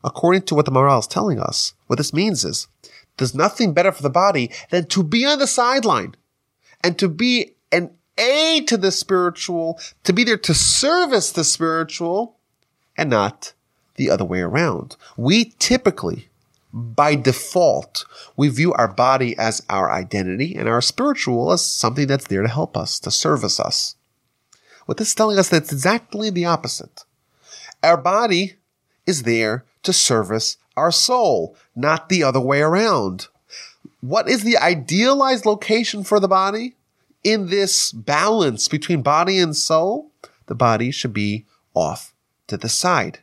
According 0.03 0.43
to 0.43 0.55
what 0.55 0.65
the 0.65 0.71
Maharal 0.71 0.99
is 0.99 1.07
telling 1.07 1.39
us, 1.39 1.73
what 1.87 1.97
this 1.97 2.13
means 2.13 2.45
is, 2.45 2.67
there's 3.17 3.35
nothing 3.35 3.73
better 3.73 3.91
for 3.91 4.01
the 4.01 4.09
body 4.09 4.49
than 4.69 4.85
to 4.87 5.03
be 5.03 5.25
on 5.25 5.39
the 5.39 5.47
sideline 5.47 6.15
and 6.81 6.97
to 6.97 7.09
be 7.09 7.55
an 7.71 7.91
aid 8.17 8.67
to 8.69 8.77
the 8.77 8.91
spiritual, 8.91 9.77
to 10.05 10.13
be 10.13 10.23
there 10.23 10.37
to 10.37 10.53
service 10.53 11.31
the 11.31 11.43
spiritual 11.43 12.37
and 12.97 13.09
not 13.09 13.53
the 13.95 14.09
other 14.09 14.23
way 14.23 14.39
around. 14.39 14.95
We 15.17 15.53
typically 15.59 16.29
by 16.71 17.15
default, 17.15 18.05
we 18.37 18.47
view 18.49 18.73
our 18.73 18.87
body 18.87 19.37
as 19.37 19.65
our 19.69 19.91
identity 19.91 20.55
and 20.55 20.69
our 20.69 20.81
spiritual 20.81 21.51
as 21.51 21.65
something 21.65 22.07
that's 22.07 22.27
there 22.27 22.43
to 22.43 22.47
help 22.47 22.77
us, 22.77 22.99
to 22.99 23.11
service 23.11 23.59
us. 23.59 23.95
What 24.89 24.97
this 24.97 25.09
is 25.09 25.13
telling 25.13 25.37
us 25.37 25.49
that's 25.49 25.71
exactly 25.71 26.31
the 26.31 26.45
opposite. 26.45 27.05
Our 27.83 27.95
body 27.95 28.55
is 29.05 29.21
there 29.21 29.63
to 29.83 29.93
service 29.93 30.57
our 30.75 30.91
soul, 30.91 31.55
not 31.75 32.09
the 32.09 32.23
other 32.23 32.39
way 32.39 32.61
around. 32.61 33.27
What 34.01 34.27
is 34.27 34.43
the 34.43 34.57
idealized 34.57 35.45
location 35.45 36.03
for 36.03 36.19
the 36.19 36.27
body? 36.27 36.75
In 37.23 37.51
this 37.51 37.91
balance 37.91 38.67
between 38.67 39.03
body 39.03 39.37
and 39.37 39.55
soul, 39.55 40.09
the 40.47 40.55
body 40.55 40.89
should 40.89 41.13
be 41.13 41.45
off 41.75 42.11
to 42.47 42.57
the 42.57 42.67
side 42.67 43.19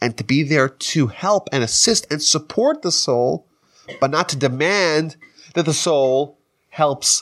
and 0.00 0.16
to 0.16 0.24
be 0.24 0.42
there 0.42 0.70
to 0.70 1.08
help 1.08 1.46
and 1.52 1.62
assist 1.62 2.10
and 2.10 2.22
support 2.22 2.80
the 2.80 2.90
soul, 2.90 3.46
but 4.00 4.10
not 4.10 4.30
to 4.30 4.36
demand 4.38 5.16
that 5.52 5.66
the 5.66 5.74
soul 5.74 6.38
helps 6.70 7.20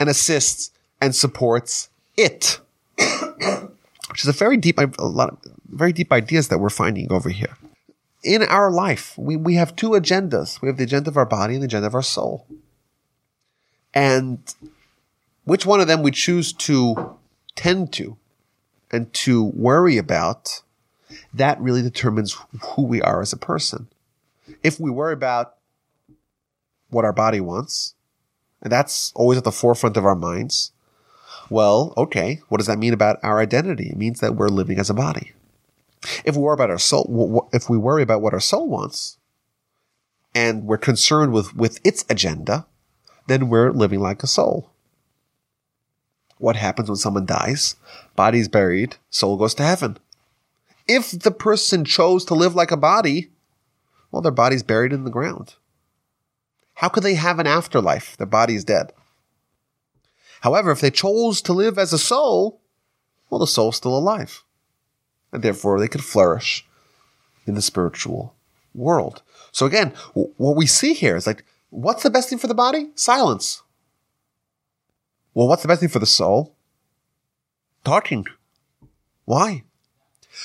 and 0.00 0.08
assists 0.08 0.72
and 1.00 1.14
supports 1.14 1.88
it. 2.16 2.58
Which 4.10 4.22
is 4.22 4.28
a 4.28 4.32
very 4.32 4.56
deep, 4.56 4.78
a 4.78 5.06
lot 5.06 5.30
of 5.30 5.38
very 5.68 5.92
deep 5.92 6.12
ideas 6.12 6.48
that 6.48 6.58
we're 6.58 6.70
finding 6.70 7.12
over 7.12 7.28
here. 7.28 7.56
in 8.24 8.42
our 8.42 8.70
life, 8.70 9.16
we, 9.16 9.36
we 9.36 9.54
have 9.54 9.76
two 9.76 9.90
agendas. 9.90 10.60
We 10.60 10.68
have 10.68 10.76
the 10.76 10.84
agenda 10.84 11.10
of 11.10 11.16
our 11.16 11.26
body 11.26 11.54
and 11.54 11.62
the 11.62 11.66
agenda 11.66 11.86
of 11.86 11.94
our 11.94 12.02
soul. 12.02 12.46
And 13.94 14.38
which 15.44 15.64
one 15.64 15.80
of 15.80 15.86
them 15.86 16.02
we 16.02 16.10
choose 16.10 16.52
to 16.52 17.16
tend 17.54 17.92
to 17.94 18.16
and 18.90 19.12
to 19.12 19.44
worry 19.44 19.98
about, 19.98 20.62
that 21.32 21.60
really 21.60 21.82
determines 21.82 22.36
who 22.62 22.82
we 22.82 23.00
are 23.02 23.20
as 23.20 23.32
a 23.32 23.36
person. 23.36 23.88
If 24.62 24.80
we 24.80 24.90
worry 24.90 25.12
about 25.12 25.54
what 26.90 27.04
our 27.04 27.12
body 27.12 27.40
wants, 27.40 27.94
and 28.62 28.72
that's 28.72 29.12
always 29.14 29.38
at 29.38 29.44
the 29.44 29.52
forefront 29.52 29.96
of 29.96 30.04
our 30.04 30.14
minds, 30.14 30.72
well, 31.50 31.94
okay, 31.96 32.40
what 32.48 32.58
does 32.58 32.66
that 32.66 32.78
mean 32.78 32.92
about 32.92 33.18
our 33.22 33.38
identity? 33.40 33.90
It 33.90 33.96
means 33.96 34.20
that 34.20 34.36
we're 34.36 34.48
living 34.48 34.78
as 34.78 34.90
a 34.90 34.94
body. 34.94 35.32
If 36.24 36.36
we 36.36 36.42
worry 36.42 36.54
about 36.54 36.70
our 36.70 36.78
soul, 36.78 37.48
if 37.52 37.68
we 37.68 37.76
worry 37.76 38.02
about 38.02 38.22
what 38.22 38.32
our 38.32 38.40
soul 38.40 38.68
wants, 38.68 39.18
and 40.34 40.64
we're 40.64 40.78
concerned 40.78 41.32
with, 41.32 41.56
with 41.56 41.80
its 41.84 42.04
agenda, 42.08 42.66
then 43.26 43.48
we're 43.48 43.72
living 43.72 44.00
like 44.00 44.22
a 44.22 44.28
soul. 44.28 44.70
What 46.38 46.56
happens 46.56 46.88
when 46.88 46.96
someone 46.96 47.26
dies? 47.26 47.76
Body's 48.14 48.48
buried, 48.48 48.96
soul 49.10 49.36
goes 49.36 49.54
to 49.54 49.64
heaven. 49.64 49.98
If 50.86 51.10
the 51.10 51.32
person 51.32 51.84
chose 51.84 52.24
to 52.26 52.34
live 52.34 52.54
like 52.54 52.70
a 52.70 52.76
body, 52.76 53.30
well, 54.10 54.22
their 54.22 54.32
body's 54.32 54.62
buried 54.62 54.92
in 54.92 55.04
the 55.04 55.10
ground. 55.10 55.56
How 56.74 56.88
could 56.88 57.02
they 57.02 57.14
have 57.14 57.38
an 57.38 57.46
afterlife? 57.46 58.16
Their 58.16 58.26
body's 58.26 58.64
dead. 58.64 58.92
However, 60.40 60.70
if 60.70 60.80
they 60.80 60.90
chose 60.90 61.42
to 61.42 61.52
live 61.52 61.78
as 61.78 61.92
a 61.92 61.98
soul, 61.98 62.60
well, 63.30 63.38
the 63.38 63.46
soul's 63.46 63.76
still 63.76 63.96
alive. 63.96 64.44
And 65.32 65.42
therefore 65.42 65.78
they 65.78 65.88
could 65.88 66.04
flourish 66.04 66.66
in 67.46 67.54
the 67.54 67.62
spiritual 67.62 68.34
world. 68.74 69.22
So 69.52 69.66
again, 69.66 69.92
what 70.14 70.56
we 70.56 70.66
see 70.66 70.94
here 70.94 71.16
is 71.16 71.26
like, 71.26 71.44
what's 71.70 72.02
the 72.02 72.10
best 72.10 72.28
thing 72.28 72.38
for 72.38 72.46
the 72.46 72.54
body? 72.54 72.90
Silence. 72.94 73.62
Well, 75.34 75.48
what's 75.48 75.62
the 75.62 75.68
best 75.68 75.80
thing 75.80 75.88
for 75.88 75.98
the 75.98 76.06
soul? 76.06 76.54
Talking. 77.84 78.26
Why? 79.24 79.64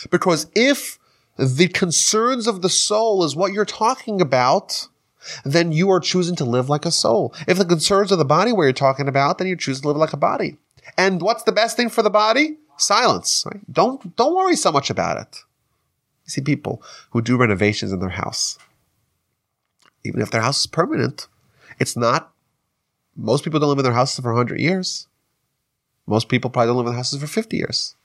Because 0.09 0.47
if 0.55 0.99
the 1.37 1.67
concerns 1.67 2.47
of 2.47 2.61
the 2.61 2.69
soul 2.69 3.23
is 3.23 3.35
what 3.35 3.53
you're 3.53 3.65
talking 3.65 4.21
about, 4.21 4.87
then 5.43 5.71
you 5.71 5.89
are 5.91 5.99
choosing 5.99 6.35
to 6.37 6.45
live 6.45 6.69
like 6.69 6.85
a 6.85 6.91
soul. 6.91 7.33
If 7.47 7.57
the 7.57 7.65
concerns 7.65 8.11
of 8.11 8.17
the 8.17 8.25
body 8.25 8.51
where 8.51 8.67
you're 8.67 8.73
talking 8.73 9.07
about, 9.07 9.37
then 9.37 9.47
you 9.47 9.55
choose 9.55 9.81
to 9.81 9.87
live 9.87 9.97
like 9.97 10.13
a 10.13 10.17
body. 10.17 10.57
And 10.97 11.21
what's 11.21 11.43
the 11.43 11.51
best 11.51 11.77
thing 11.77 11.89
for 11.89 12.01
the 12.01 12.09
body? 12.09 12.57
Silence. 12.77 13.45
Right? 13.45 13.61
Don't 13.71 14.15
don't 14.15 14.35
worry 14.35 14.55
so 14.55 14.71
much 14.71 14.89
about 14.89 15.17
it. 15.17 15.39
You 16.25 16.29
see 16.29 16.41
people 16.41 16.81
who 17.11 17.21
do 17.21 17.37
renovations 17.37 17.91
in 17.91 17.99
their 17.99 18.09
house. 18.09 18.57
Even 20.03 20.21
if 20.21 20.31
their 20.31 20.41
house 20.41 20.61
is 20.61 20.67
permanent, 20.67 21.27
it's 21.79 21.95
not. 21.95 22.31
Most 23.15 23.43
people 23.43 23.59
don't 23.59 23.69
live 23.69 23.79
in 23.79 23.83
their 23.83 23.93
houses 23.93 24.19
for 24.19 24.33
100 24.33 24.59
years. 24.59 25.07
Most 26.07 26.29
people 26.29 26.49
probably 26.49 26.67
don't 26.67 26.77
live 26.77 26.87
in 26.87 26.91
their 26.91 26.97
houses 26.97 27.21
for 27.21 27.27
50 27.27 27.57
years. 27.57 27.95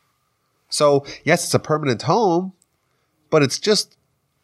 So, 0.68 1.04
yes, 1.24 1.44
it's 1.44 1.54
a 1.54 1.58
permanent 1.58 2.02
home, 2.02 2.52
but 3.30 3.42
it's 3.42 3.58
just 3.58 3.96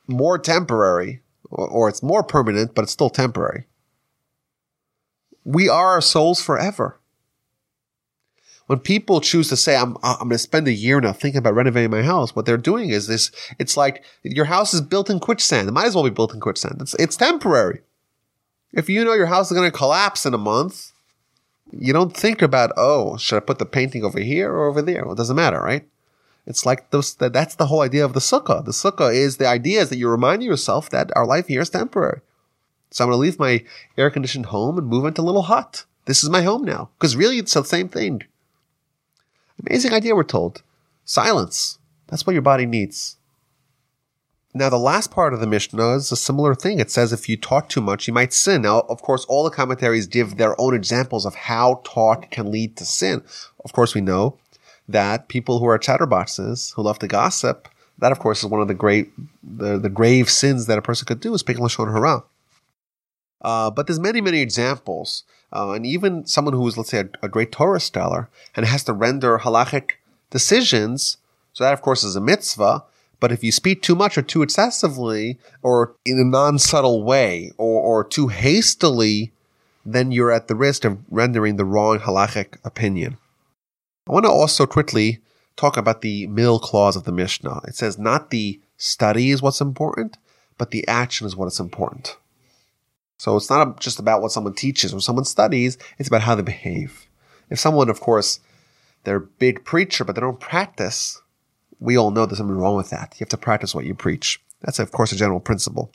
more 0.07 0.39
temporary 0.39 1.23
or, 1.55 1.89
it's 1.89 2.03
more 2.03 2.23
permanent, 2.23 2.75
but 2.75 2.83
it's 2.83 2.93
still 2.93 3.11
temporary. 3.11 3.67
We 5.45 5.69
are 5.69 5.89
our 5.89 6.01
souls 6.01 6.43
forever. 6.43 7.01
When 8.67 8.79
people 8.79 9.21
choose 9.21 9.49
to 9.51 9.57
say, 9.57 9.77
I'm, 9.77 9.97
I'm 10.03 10.19
going 10.19 10.31
to 10.31 10.39
spend 10.39 10.67
a 10.67 10.73
year 10.73 11.01
now 11.01 11.13
thinking 11.13 11.39
about 11.39 11.55
renovating 11.55 11.91
my 11.91 12.03
house, 12.03 12.35
what 12.35 12.47
they're 12.47 12.57
doing 12.57 12.91
is 12.91 13.07
this, 13.07 13.31
it's 13.59 13.77
like 13.77 14.03
your 14.23 14.47
house 14.47 14.73
is 14.73 14.81
built 14.81 15.11
in 15.11 15.21
quicksand. 15.21 15.69
It 15.69 15.73
might 15.73 15.87
as 15.87 15.95
well 15.95 16.05
be 16.05 16.11
built 16.11 16.33
in 16.33 16.41
quicksand. 16.41 16.79
It's, 16.81 16.95
it's 16.95 17.17
temporary. 17.17 17.83
If 18.73 18.89
you 18.89 19.05
know 19.05 19.13
your 19.13 19.27
house 19.27 19.51
is 19.51 19.57
going 19.57 19.71
to 19.71 19.77
collapse 19.77 20.25
in 20.25 20.33
a 20.33 20.39
month, 20.39 20.93
you 21.71 21.93
don't 21.93 22.17
think 22.17 22.41
about, 22.41 22.73
oh, 22.77 23.17
should 23.19 23.37
I 23.37 23.41
put 23.41 23.59
the 23.59 23.67
painting 23.67 24.03
over 24.03 24.21
here 24.21 24.51
or 24.51 24.67
over 24.67 24.81
there? 24.81 25.05
Well, 25.05 25.13
it 25.13 25.19
doesn't 25.19 25.37
matter, 25.37 25.61
right? 25.61 25.87
It's 26.47 26.67
like 26.67 26.91
those, 26.91 27.15
that, 27.17 27.33
that's 27.33 27.55
the 27.55 27.67
whole 27.67 27.81
idea 27.81 28.05
of 28.05 28.13
the 28.13 28.21
sukkah. 28.21 28.65
The 28.65 28.73
sukkah 28.73 29.15
is 29.15 29.39
the 29.39 29.47
idea 29.47 29.81
is 29.81 29.89
that 29.89 29.99
you 29.99 30.09
remind 30.09 30.43
yourself 30.43 30.91
that 30.91 31.11
our 31.17 31.27
life 31.27 31.47
here 31.47 31.63
is 31.63 31.71
temporary. 31.71 32.21
So 32.91 33.05
I'm 33.05 33.11
going 33.11 33.17
to 33.17 33.21
leave 33.21 33.39
my 33.39 33.65
air 33.97 34.11
conditioned 34.11 34.47
home 34.47 34.79
and 34.79 34.87
move 34.87 35.07
into 35.07 35.23
a 35.23 35.25
little 35.25 35.43
hut. 35.43 35.85
This 36.05 36.23
is 36.23 36.31
my 36.31 36.43
home 36.43 36.65
now. 36.65 36.91
Because 36.99 37.17
really 37.17 37.39
it's 37.39 37.55
the 37.55 37.65
same 37.65 37.89
thing. 37.89 38.23
Amazing 39.67 39.93
idea, 39.93 40.15
we're 40.15 40.23
told. 40.23 40.63
Silence. 41.05 41.79
That's 42.09 42.27
what 42.27 42.35
your 42.35 42.43
body 42.43 42.67
needs. 42.67 43.17
Now, 44.57 44.71
the 44.71 44.79
last 44.79 45.11
part 45.11 45.35
of 45.35 45.41
the 45.41 45.49
Mishnah 45.49 45.97
is 45.97 46.13
a 46.13 46.17
similar 46.17 46.55
thing. 46.55 46.79
It 46.79 46.91
says 46.91 47.13
if 47.13 47.29
you 47.29 47.37
talk 47.37 47.69
too 47.69 47.81
much, 47.81 48.07
you 48.07 48.15
might 48.15 48.33
sin. 48.33 48.63
Now, 48.63 48.81
of 48.89 49.03
course, 49.03 49.25
all 49.25 49.43
the 49.43 49.51
commentaries 49.51 50.07
give 50.07 50.37
their 50.37 50.59
own 50.61 50.75
examples 50.75 51.27
of 51.27 51.35
how 51.35 51.81
talk 51.85 52.31
can 52.31 52.53
lead 52.53 52.77
to 52.77 52.85
sin. 52.85 53.25
Of 53.65 53.73
course, 53.73 53.97
we 53.97 54.01
know 54.01 54.39
that 54.89 55.29
people 55.29 55.59
who 55.59 55.67
are 55.67 55.79
chatterboxes, 55.79 56.75
who 56.75 56.83
love 56.83 56.99
to 56.99 57.07
gossip, 57.07 57.69
that 57.99 58.13
of 58.13 58.19
course 58.19 58.41
is 58.43 58.51
one 58.51 58.61
of 58.61 58.69
the 58.69 58.75
great, 58.75 59.11
the, 59.43 59.79
the 59.79 59.89
grave 59.89 60.31
sins 60.31 60.67
that 60.67 60.79
a 60.79 60.83
person 60.83 61.07
could 61.07 61.21
do 61.21 61.35
is 61.35 61.41
speaking 61.41 61.63
lashon 61.63 61.93
hara. 61.93 62.25
Uh, 63.41 63.71
but 63.71 63.87
there's 63.87 64.01
many, 64.01 64.21
many 64.21 64.41
examples, 64.41 65.25
uh, 65.53 65.73
and 65.73 65.85
even 65.85 66.27
someone 66.27 66.55
who 66.55 66.67
is, 66.67 66.79
let's 66.79 66.91
say, 66.91 67.01
a, 67.01 67.09
a, 67.23 67.29
great 67.29 67.53
Torah 67.53 67.79
scholar 67.79 68.31
and 68.57 68.65
has 68.65 68.83
to 68.85 68.93
render 68.95 69.39
halachic 69.39 69.93
decisions. 70.31 71.19
So 71.53 71.63
that, 71.63 71.75
of 71.75 71.83
course, 71.83 72.03
is 72.05 72.17
a 72.17 72.23
mitzvah. 72.23 72.85
But 73.21 73.33
if 73.33 73.45
you 73.45 73.53
speak 73.53 73.83
too 73.83 73.95
much 73.95 74.19
or 74.19 74.23
too 74.23 74.43
excessively, 74.43 75.39
or 75.63 75.95
in 76.05 76.19
a 76.19 76.25
non-subtle 76.25 77.05
way, 77.05 77.53
or, 77.59 77.81
or 77.81 78.05
too 78.05 78.29
hastily, 78.29 79.33
then 79.85 80.11
you're 80.11 80.33
at 80.33 80.49
the 80.49 80.55
risk 80.55 80.85
of 80.85 80.99
rendering 81.11 81.57
the 81.57 81.65
wrong 81.65 81.99
halachic 81.99 82.57
opinion. 82.65 83.19
I 84.07 84.13
want 84.13 84.25
to 84.27 84.31
also 84.31 84.67
quickly 84.67 85.21
talk 85.57 85.77
about 85.77 86.03
the 86.03 86.27
middle 86.27 86.59
clause 86.59 86.97
of 86.97 87.05
the 87.05 87.13
Mishnah. 87.13 87.61
It 87.67 87.75
says 87.75 87.99
not 87.99 88.31
the 88.31 88.61
study 88.77 89.31
is 89.31 89.41
what's 89.41 89.61
important, 89.61 90.19
but 90.59 90.71
the 90.71 90.87
action 90.89 91.27
is 91.27 91.37
what 91.37 91.47
is 91.47 91.61
important. 91.61 92.17
So 93.17 93.37
it's 93.37 93.49
not 93.49 93.81
just 93.81 93.99
about 93.99 94.21
what 94.21 94.33
someone 94.33 94.55
teaches 94.55 94.93
or 94.93 95.01
someone 95.01 95.25
studies, 95.25 95.79
it's 95.99 96.09
about 96.09 96.23
how 96.23 96.35
they 96.35 96.43
behave. 96.43 97.07
If 97.49 97.59
someone, 97.59 97.89
of 97.89 98.01
course, 98.01 98.41
they're 99.05 99.17
a 99.17 99.21
big 99.21 99.65
preacher, 99.65 100.05
but 100.05 100.15
they 100.15 100.21
don't 100.21 100.41
practice, 100.41 101.23
we 101.79 101.97
all 101.97 102.11
know 102.11 102.27
there's 102.27 102.39
something 102.39 102.57
wrong 102.57 102.77
with 102.77 102.91
that. 102.91 103.15
You 103.15 103.25
have 103.25 103.29
to 103.31 103.37
practice 103.37 103.75
what 103.75 103.85
you 103.85 103.95
preach. 103.95 104.41
That's, 104.61 104.79
of 104.79 104.93
course, 104.93 105.13
a 105.13 105.17
general 105.17 105.41
principle. 105.41 105.93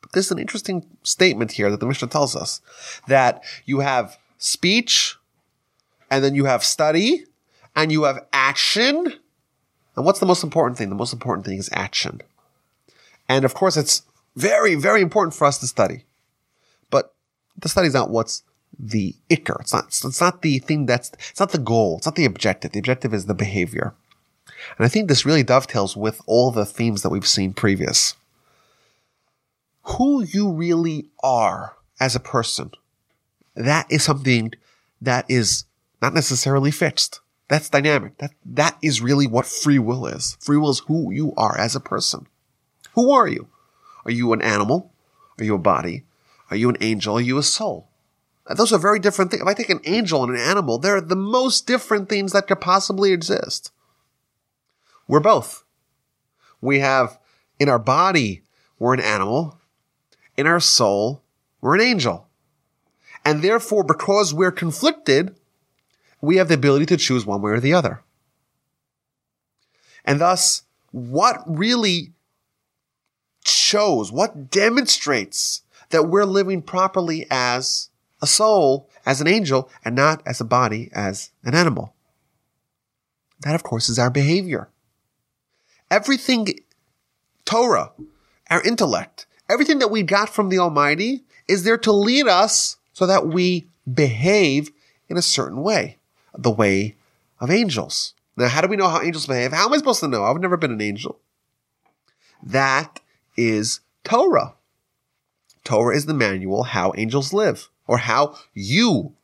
But 0.00 0.12
there's 0.12 0.30
an 0.30 0.38
interesting 0.38 0.86
statement 1.02 1.52
here 1.52 1.70
that 1.70 1.80
the 1.80 1.86
Mishnah 1.86 2.08
tells 2.08 2.34
us 2.34 2.60
that 3.08 3.42
you 3.64 3.80
have 3.80 4.18
speech, 4.38 5.16
and 6.10 6.22
then 6.24 6.34
you 6.34 6.44
have 6.44 6.64
study, 6.64 7.24
and 7.74 7.90
you 7.90 8.04
have 8.04 8.24
action. 8.32 9.14
And 9.96 10.04
what's 10.04 10.20
the 10.20 10.26
most 10.26 10.44
important 10.44 10.78
thing? 10.78 10.88
The 10.88 10.94
most 10.94 11.12
important 11.12 11.46
thing 11.46 11.58
is 11.58 11.70
action. 11.72 12.20
And 13.28 13.44
of 13.44 13.54
course, 13.54 13.76
it's 13.76 14.02
very, 14.36 14.74
very 14.74 15.00
important 15.00 15.34
for 15.34 15.46
us 15.46 15.58
to 15.58 15.66
study. 15.66 16.04
But 16.90 17.14
the 17.56 17.68
study 17.68 17.88
is 17.88 17.94
not 17.94 18.10
what's 18.10 18.42
the 18.78 19.14
ikar. 19.30 19.60
It's 19.60 19.72
not, 19.72 19.86
it's 19.86 20.20
not 20.20 20.42
the 20.42 20.58
thing 20.58 20.86
that's, 20.86 21.12
it's 21.30 21.40
not 21.40 21.52
the 21.52 21.58
goal. 21.58 21.98
It's 21.98 22.06
not 22.06 22.16
the 22.16 22.24
objective. 22.24 22.72
The 22.72 22.80
objective 22.80 23.14
is 23.14 23.26
the 23.26 23.34
behavior. 23.34 23.94
And 24.78 24.84
I 24.84 24.88
think 24.88 25.08
this 25.08 25.24
really 25.24 25.42
dovetails 25.42 25.96
with 25.96 26.20
all 26.26 26.50
the 26.50 26.66
themes 26.66 27.02
that 27.02 27.10
we've 27.10 27.26
seen 27.26 27.52
previous. 27.52 28.14
Who 29.84 30.24
you 30.24 30.50
really 30.50 31.06
are 31.22 31.76
as 32.00 32.16
a 32.16 32.20
person, 32.20 32.72
that 33.54 33.86
is 33.90 34.02
something 34.02 34.52
that 35.00 35.26
is 35.28 35.64
not 36.04 36.12
necessarily 36.12 36.70
fixed. 36.70 37.20
That's 37.48 37.70
dynamic. 37.70 38.18
That, 38.18 38.32
that 38.44 38.76
is 38.82 39.00
really 39.00 39.26
what 39.26 39.46
free 39.46 39.78
will 39.78 40.06
is. 40.06 40.36
Free 40.38 40.58
will 40.58 40.68
is 40.68 40.80
who 40.80 41.10
you 41.10 41.32
are 41.38 41.58
as 41.58 41.74
a 41.74 41.80
person. 41.80 42.26
Who 42.94 43.10
are 43.10 43.26
you? 43.26 43.48
Are 44.04 44.10
you 44.10 44.34
an 44.34 44.42
animal? 44.42 44.92
Are 45.38 45.44
you 45.44 45.54
a 45.54 45.58
body? 45.58 46.04
Are 46.50 46.58
you 46.58 46.68
an 46.68 46.76
angel? 46.82 47.16
Are 47.16 47.22
you 47.22 47.38
a 47.38 47.42
soul? 47.42 47.88
Those 48.54 48.70
are 48.70 48.78
very 48.78 48.98
different 48.98 49.30
things. 49.30 49.40
If 49.40 49.48
I 49.48 49.54
take 49.54 49.70
an 49.70 49.80
angel 49.84 50.22
and 50.22 50.34
an 50.34 50.40
animal, 50.40 50.76
they're 50.76 51.00
the 51.00 51.16
most 51.16 51.66
different 51.66 52.10
things 52.10 52.32
that 52.32 52.48
could 52.48 52.60
possibly 52.60 53.12
exist. 53.12 53.72
We're 55.08 55.20
both. 55.20 55.64
We 56.60 56.80
have 56.80 57.18
in 57.58 57.70
our 57.70 57.78
body, 57.78 58.42
we're 58.78 58.92
an 58.92 59.00
animal. 59.00 59.58
In 60.36 60.46
our 60.46 60.60
soul, 60.60 61.22
we're 61.62 61.76
an 61.76 61.80
angel. 61.80 62.28
And 63.24 63.40
therefore, 63.40 63.84
because 63.84 64.34
we're 64.34 64.52
conflicted, 64.52 65.34
we 66.24 66.36
have 66.36 66.48
the 66.48 66.54
ability 66.54 66.86
to 66.86 66.96
choose 66.96 67.26
one 67.26 67.42
way 67.42 67.52
or 67.52 67.60
the 67.60 67.74
other. 67.74 68.02
And 70.04 70.20
thus, 70.20 70.62
what 70.90 71.42
really 71.46 72.12
shows, 73.44 74.12
what 74.12 74.50
demonstrates 74.50 75.62
that 75.90 76.08
we're 76.08 76.24
living 76.24 76.62
properly 76.62 77.26
as 77.30 77.90
a 78.20 78.26
soul, 78.26 78.88
as 79.06 79.20
an 79.20 79.26
angel, 79.26 79.70
and 79.84 79.94
not 79.94 80.22
as 80.26 80.40
a 80.40 80.44
body, 80.44 80.90
as 80.92 81.30
an 81.44 81.54
animal? 81.54 81.94
That, 83.40 83.54
of 83.54 83.62
course, 83.62 83.88
is 83.88 83.98
our 83.98 84.10
behavior. 84.10 84.68
Everything 85.90 86.48
Torah 87.44 87.92
our 88.50 88.62
intellect. 88.62 89.26
Everything 89.48 89.78
that 89.78 89.90
we 89.90 90.02
got 90.02 90.28
from 90.28 90.48
the 90.48 90.58
Almighty 90.58 91.24
is 91.48 91.64
there 91.64 91.78
to 91.78 91.92
lead 91.92 92.26
us 92.26 92.76
so 92.92 93.06
that 93.06 93.26
we 93.26 93.66
behave 93.92 94.70
in 95.08 95.16
a 95.16 95.22
certain 95.22 95.62
way, 95.62 95.98
the 96.36 96.50
way 96.50 96.96
of 97.40 97.50
angels. 97.50 98.14
Now, 98.36 98.48
how 98.48 98.60
do 98.60 98.68
we 98.68 98.76
know 98.76 98.88
how 98.88 99.00
angels 99.00 99.26
behave? 99.26 99.52
How 99.52 99.66
am 99.66 99.72
I 99.72 99.78
supposed 99.78 100.00
to 100.00 100.08
know? 100.08 100.24
I've 100.24 100.40
never 100.40 100.56
been 100.56 100.72
an 100.72 100.80
angel. 100.80 101.20
That 102.42 103.00
is 103.36 103.80
Torah. 104.02 104.54
Torah 105.62 105.96
is 105.96 106.06
the 106.06 106.14
manual 106.14 106.64
how 106.64 106.92
angels 106.96 107.32
live 107.32 107.68
or 107.86 107.98
how 107.98 108.36
you, 108.52 109.14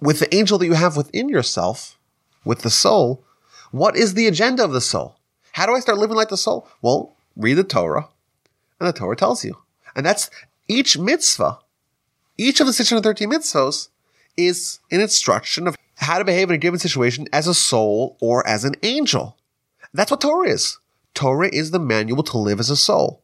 with 0.00 0.20
the 0.20 0.34
angel 0.34 0.58
that 0.58 0.66
you 0.66 0.74
have 0.74 0.96
within 0.96 1.28
yourself, 1.28 1.98
with 2.44 2.62
the 2.62 2.70
soul, 2.70 3.24
what 3.70 3.96
is 3.96 4.14
the 4.14 4.26
agenda 4.26 4.64
of 4.64 4.72
the 4.72 4.80
soul? 4.80 5.16
How 5.52 5.66
do 5.66 5.74
I 5.74 5.80
start 5.80 5.98
living 5.98 6.16
like 6.16 6.28
the 6.28 6.36
soul? 6.36 6.68
Well, 6.82 7.16
read 7.36 7.54
the 7.54 7.64
Torah 7.64 8.08
and 8.80 8.88
the 8.88 8.92
Torah 8.92 9.16
tells 9.16 9.44
you. 9.44 9.58
And 9.94 10.04
that's 10.04 10.30
each 10.68 10.98
mitzvah, 10.98 11.58
each 12.36 12.60
of 12.60 12.66
the 12.66 12.72
613 12.72 13.30
mitzvahs 13.30 13.88
is 14.36 14.80
an 14.90 15.00
instruction 15.00 15.68
of 15.68 15.76
how 16.04 16.18
to 16.18 16.24
behave 16.24 16.50
in 16.50 16.54
a 16.54 16.58
given 16.58 16.78
situation 16.78 17.26
as 17.32 17.46
a 17.46 17.54
soul 17.54 18.16
or 18.20 18.46
as 18.46 18.64
an 18.64 18.74
angel. 18.82 19.36
That's 19.92 20.10
what 20.10 20.20
Torah 20.20 20.48
is. 20.48 20.78
Torah 21.14 21.48
is 21.52 21.70
the 21.70 21.78
manual 21.78 22.22
to 22.24 22.38
live 22.38 22.60
as 22.60 22.70
a 22.70 22.76
soul. 22.76 23.22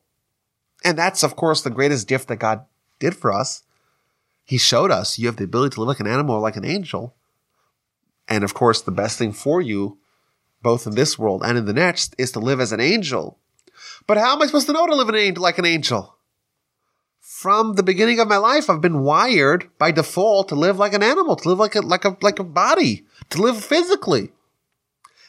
And 0.84 0.96
that's, 0.96 1.22
of 1.22 1.36
course, 1.36 1.62
the 1.62 1.70
greatest 1.70 2.08
gift 2.08 2.28
that 2.28 2.36
God 2.36 2.64
did 2.98 3.16
for 3.16 3.32
us. 3.32 3.62
He 4.44 4.58
showed 4.58 4.90
us 4.90 5.18
you 5.18 5.26
have 5.26 5.36
the 5.36 5.44
ability 5.44 5.74
to 5.74 5.80
live 5.80 5.88
like 5.88 6.00
an 6.00 6.06
animal 6.06 6.36
or 6.36 6.40
like 6.40 6.56
an 6.56 6.64
angel. 6.64 7.14
And 8.28 8.44
of 8.44 8.54
course, 8.54 8.80
the 8.80 8.92
best 8.92 9.18
thing 9.18 9.32
for 9.32 9.60
you, 9.60 9.98
both 10.62 10.86
in 10.86 10.94
this 10.94 11.18
world 11.18 11.42
and 11.44 11.58
in 11.58 11.66
the 11.66 11.72
next, 11.72 12.14
is 12.18 12.32
to 12.32 12.40
live 12.40 12.60
as 12.60 12.72
an 12.72 12.80
angel. 12.80 13.38
But 14.06 14.16
how 14.16 14.34
am 14.34 14.42
I 14.42 14.46
supposed 14.46 14.66
to 14.66 14.72
know 14.72 14.86
to 14.86 14.94
live 14.94 15.08
an 15.08 15.16
angel 15.16 15.42
like 15.42 15.58
an 15.58 15.66
angel? 15.66 16.16
From 17.40 17.72
the 17.72 17.82
beginning 17.82 18.20
of 18.20 18.28
my 18.28 18.36
life, 18.36 18.68
I've 18.68 18.82
been 18.82 19.00
wired 19.00 19.70
by 19.78 19.92
default 19.92 20.50
to 20.50 20.54
live 20.54 20.76
like 20.76 20.92
an 20.92 21.02
animal, 21.02 21.36
to 21.36 21.48
live 21.48 21.58
like 21.58 21.74
a, 21.74 21.80
like 21.80 22.04
a, 22.04 22.14
like 22.20 22.38
a 22.38 22.44
body, 22.44 23.06
to 23.30 23.40
live 23.40 23.64
physically. 23.64 24.32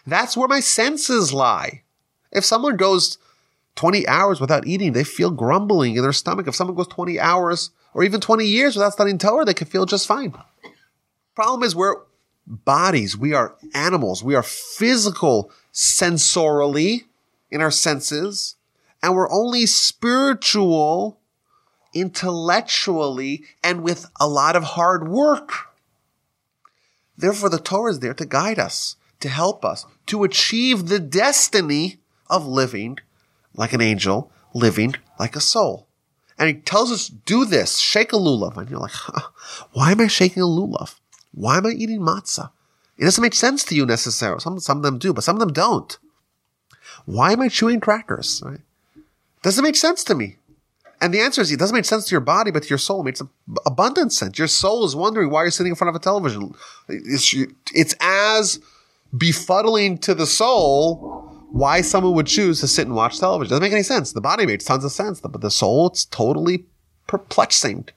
That's 0.05 0.35
where 0.35 0.49
my 0.49 0.59
senses 0.59 1.31
lie. 1.31 1.83
If 2.29 2.43
someone 2.43 2.75
goes 2.75 3.17
20 3.75 4.09
hours 4.09 4.41
without 4.41 4.67
eating, 4.67 4.91
they 4.91 5.05
feel 5.05 5.31
grumbling 5.31 5.95
in 5.95 6.01
their 6.01 6.11
stomach. 6.11 6.49
If 6.49 6.55
someone 6.55 6.75
goes 6.75 6.89
20 6.89 7.17
hours 7.17 7.71
or 7.93 8.03
even 8.03 8.19
20 8.19 8.45
years 8.45 8.75
without 8.75 8.91
studying 8.91 9.17
Torah, 9.17 9.45
they 9.45 9.53
can 9.53 9.67
feel 9.67 9.85
just 9.85 10.05
fine. 10.05 10.33
Problem 11.33 11.63
is 11.63 11.77
we're 11.77 11.95
bodies. 12.45 13.15
We 13.15 13.33
are 13.33 13.55
animals. 13.73 14.21
We 14.21 14.35
are 14.35 14.43
physical 14.43 15.49
sensorially 15.73 17.05
in 17.49 17.61
our 17.61 17.71
senses, 17.71 18.57
and 19.01 19.15
we're 19.15 19.31
only 19.31 19.65
spiritual 19.65 21.20
intellectually 21.93 23.43
and 23.63 23.83
with 23.83 24.05
a 24.19 24.27
lot 24.27 24.55
of 24.55 24.63
hard 24.63 25.07
work. 25.07 25.51
Therefore, 27.17 27.49
the 27.49 27.59
Torah 27.59 27.91
is 27.91 27.99
there 27.99 28.13
to 28.13 28.25
guide 28.25 28.59
us, 28.59 28.95
to 29.19 29.29
help 29.29 29.63
us, 29.63 29.85
to 30.07 30.23
achieve 30.23 30.87
the 30.87 30.99
destiny 30.99 31.99
of 32.29 32.47
living 32.47 32.97
like 33.53 33.73
an 33.73 33.81
angel, 33.81 34.31
living 34.53 34.95
like 35.19 35.35
a 35.35 35.41
soul. 35.41 35.87
And 36.37 36.47
he 36.47 36.55
tells 36.55 36.91
us, 36.91 37.07
do 37.07 37.45
this, 37.45 37.77
shake 37.77 38.13
a 38.13 38.15
lulav. 38.15 38.57
And 38.57 38.69
you're 38.69 38.79
like, 38.79 38.91
huh, 38.91 39.29
why 39.73 39.91
am 39.91 40.01
I 40.01 40.07
shaking 40.07 40.41
a 40.41 40.47
lulav? 40.47 40.95
Why 41.33 41.57
am 41.57 41.65
I 41.65 41.69
eating 41.69 41.99
matzah? 41.99 42.51
It 42.97 43.03
doesn't 43.03 43.21
make 43.21 43.33
sense 43.33 43.63
to 43.65 43.75
you 43.75 43.85
necessarily. 43.85 44.39
Some, 44.39 44.59
some 44.59 44.77
of 44.77 44.83
them 44.83 44.97
do, 44.97 45.13
but 45.13 45.23
some 45.23 45.35
of 45.35 45.39
them 45.39 45.53
don't. 45.53 45.97
Why 47.05 47.31
am 47.33 47.41
I 47.41 47.47
chewing 47.47 47.79
crackers? 47.79 48.41
Right? 48.45 48.61
Doesn't 49.43 49.63
make 49.63 49.75
sense 49.75 50.03
to 50.05 50.15
me. 50.15 50.37
And 51.01 51.11
the 51.11 51.19
answer 51.19 51.41
is 51.41 51.51
it 51.51 51.57
doesn't 51.57 51.75
make 51.75 51.85
sense 51.85 52.05
to 52.05 52.11
your 52.11 52.21
body, 52.21 52.51
but 52.51 52.63
to 52.63 52.69
your 52.69 52.77
soul 52.77 53.01
it 53.01 53.05
makes 53.05 53.23
abundant 53.65 54.13
sense. 54.13 54.37
Your 54.37 54.47
soul 54.47 54.85
is 54.85 54.95
wondering 54.95 55.31
why 55.31 55.41
you're 55.41 55.51
sitting 55.51 55.71
in 55.71 55.75
front 55.75 55.89
of 55.89 55.95
a 55.95 56.03
television. 56.03 56.53
It's, 56.87 57.35
it's 57.73 57.95
as 57.99 58.59
befuddling 59.15 59.99
to 60.01 60.13
the 60.13 60.27
soul 60.27 61.27
why 61.51 61.81
someone 61.81 62.13
would 62.13 62.27
choose 62.27 62.61
to 62.61 62.67
sit 62.67 62.85
and 62.87 62.95
watch 62.95 63.19
television. 63.19 63.49
Doesn't 63.49 63.63
make 63.63 63.73
any 63.73 63.83
sense. 63.83 64.13
The 64.13 64.21
body 64.21 64.45
makes 64.45 64.63
tons 64.63 64.85
of 64.85 64.91
sense, 64.91 65.19
but 65.19 65.41
the 65.41 65.51
soul, 65.51 65.87
it's 65.87 66.05
totally 66.05 66.65
perplexing. 67.07 67.89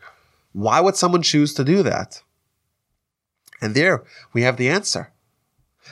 Why 0.53 0.81
would 0.81 0.97
someone 0.97 1.23
choose 1.23 1.53
to 1.55 1.65
do 1.65 1.83
that? 1.83 2.23
And 3.61 3.75
there 3.75 4.03
we 4.33 4.43
have 4.43 4.57
the 4.57 4.69
answer. 4.69 5.13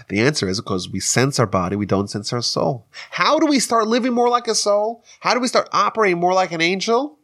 The 0.09 0.21
answer 0.21 0.49
is 0.49 0.61
because 0.61 0.89
we 0.89 1.01
sense 1.01 1.39
our 1.39 1.47
body, 1.47 1.77
we 1.77 1.87
don't 1.87 2.09
sense 2.09 2.33
our 2.33 2.43
soul. 2.43 2.87
How 3.11 3.39
do 3.39 3.47
we 3.47 3.61
start 3.61 3.87
living 3.87 4.13
more 4.13 4.29
like 4.29 4.49
a 4.49 4.55
soul? 4.55 5.05
How 5.21 5.35
do 5.35 5.41
we 5.41 5.49
start 5.49 5.69
operating 5.73 6.19
more 6.19 6.33
like 6.33 6.53
an 6.53 6.61
angel? 6.61 7.19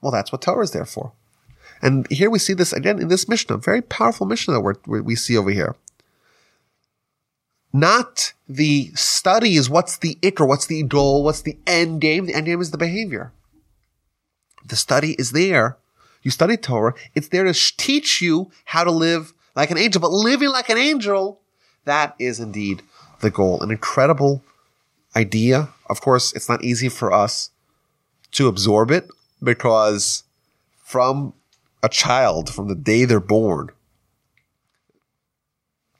Well, 0.00 0.12
that's 0.12 0.30
what 0.30 0.42
Torah 0.42 0.64
is 0.64 0.72
there 0.72 0.84
for. 0.84 1.12
And 1.80 2.06
here 2.10 2.30
we 2.30 2.38
see 2.38 2.52
this 2.52 2.72
again 2.72 3.00
in 3.00 3.08
this 3.08 3.28
Mishnah, 3.28 3.56
very 3.56 3.82
powerful 3.82 4.26
Mishnah 4.26 4.54
that 4.54 4.86
we 4.86 5.16
see 5.16 5.36
over 5.36 5.50
here 5.50 5.74
not 7.72 8.34
the 8.48 8.90
study 8.94 9.56
is 9.56 9.70
what's 9.70 9.96
the 9.96 10.16
ikar, 10.16 10.46
what's 10.46 10.66
the 10.66 10.82
goal, 10.82 11.24
what's 11.24 11.42
the 11.42 11.58
end 11.66 12.00
game. 12.00 12.26
The 12.26 12.34
end 12.34 12.46
game 12.46 12.60
is 12.60 12.70
the 12.70 12.78
behavior. 12.78 13.32
The 14.64 14.76
study 14.76 15.12
is 15.14 15.32
there. 15.32 15.78
You 16.22 16.30
study 16.30 16.56
Torah. 16.56 16.94
It's 17.14 17.28
there 17.28 17.44
to 17.44 17.54
teach 17.76 18.20
you 18.20 18.50
how 18.66 18.84
to 18.84 18.90
live 18.90 19.32
like 19.56 19.70
an 19.70 19.78
angel, 19.78 20.00
but 20.00 20.10
living 20.10 20.50
like 20.50 20.68
an 20.68 20.78
angel, 20.78 21.40
that 21.84 22.14
is 22.18 22.40
indeed 22.40 22.82
the 23.20 23.30
goal. 23.30 23.60
An 23.60 23.70
incredible 23.70 24.42
idea. 25.16 25.68
Of 25.88 26.00
course, 26.00 26.32
it's 26.34 26.48
not 26.48 26.64
easy 26.64 26.88
for 26.88 27.12
us 27.12 27.50
to 28.32 28.48
absorb 28.48 28.90
it 28.90 29.08
because 29.42 30.24
from 30.82 31.34
a 31.82 31.88
child, 31.88 32.52
from 32.52 32.68
the 32.68 32.74
day 32.74 33.04
they're 33.04 33.20
born, 33.20 33.70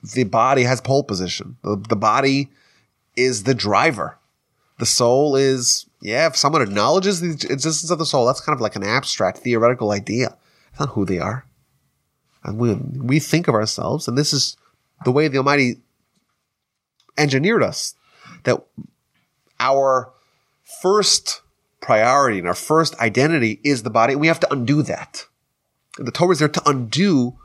the 0.03 0.25
body 0.25 0.63
has 0.63 0.81
pole 0.81 1.05
position. 1.05 1.57
The, 1.63 1.77
the 1.77 1.97
body 1.97 2.49
is 3.17 3.45
the 3.45 3.55
driver. 3.55 4.19
The 4.79 4.87
soul 4.87 5.37
is, 5.37 5.87
yeah, 6.01 6.27
if 6.27 6.37
someone 6.37 6.63
acknowledges 6.63 7.21
the 7.21 7.33
existence 7.53 7.91
of 7.91 7.99
the 7.99 8.07
soul, 8.07 8.27
that's 8.27 8.41
kind 8.41 8.57
of 8.57 8.61
like 8.61 8.75
an 8.75 8.83
abstract 8.83 9.39
theoretical 9.39 9.93
idea. 9.93 10.37
It's 10.71 10.81
not 10.81 10.91
who 10.91 11.05
they 11.05 11.19
are. 11.19 11.45
And 12.43 12.59
we, 12.59 12.75
we 12.75 13.21
think 13.21 13.47
of 13.47 13.55
ourselves, 13.55 14.09
and 14.09 14.19
this 14.19 14.33
is 14.33 14.57
the 15.05 15.13
way 15.13 15.29
the 15.29 15.39
Almighty 15.39 15.81
engineered 17.19 17.63
us, 17.63 17.95
that 18.45 18.63
our 19.61 20.13
first 20.83 21.43
priority 21.81 22.39
and 22.39 22.49
our 22.49 22.55
first 22.55 22.99
identity 23.01 23.61
is 23.63 23.83
the 23.83 23.91
body, 23.91 24.13
and 24.13 24.21
we 24.21 24.29
have 24.29 24.41
to 24.41 24.53
undo 24.53 24.83
that. 24.83 25.27
The 25.99 26.11
Torah 26.11 26.33
is 26.33 26.39
there 26.39 26.49
to 26.49 26.63
undo 26.69 27.39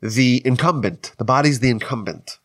the 0.00 0.42
incumbent. 0.44 1.12
The 1.18 1.24
body's 1.24 1.60
the 1.60 1.70
incumbent. 1.70 2.38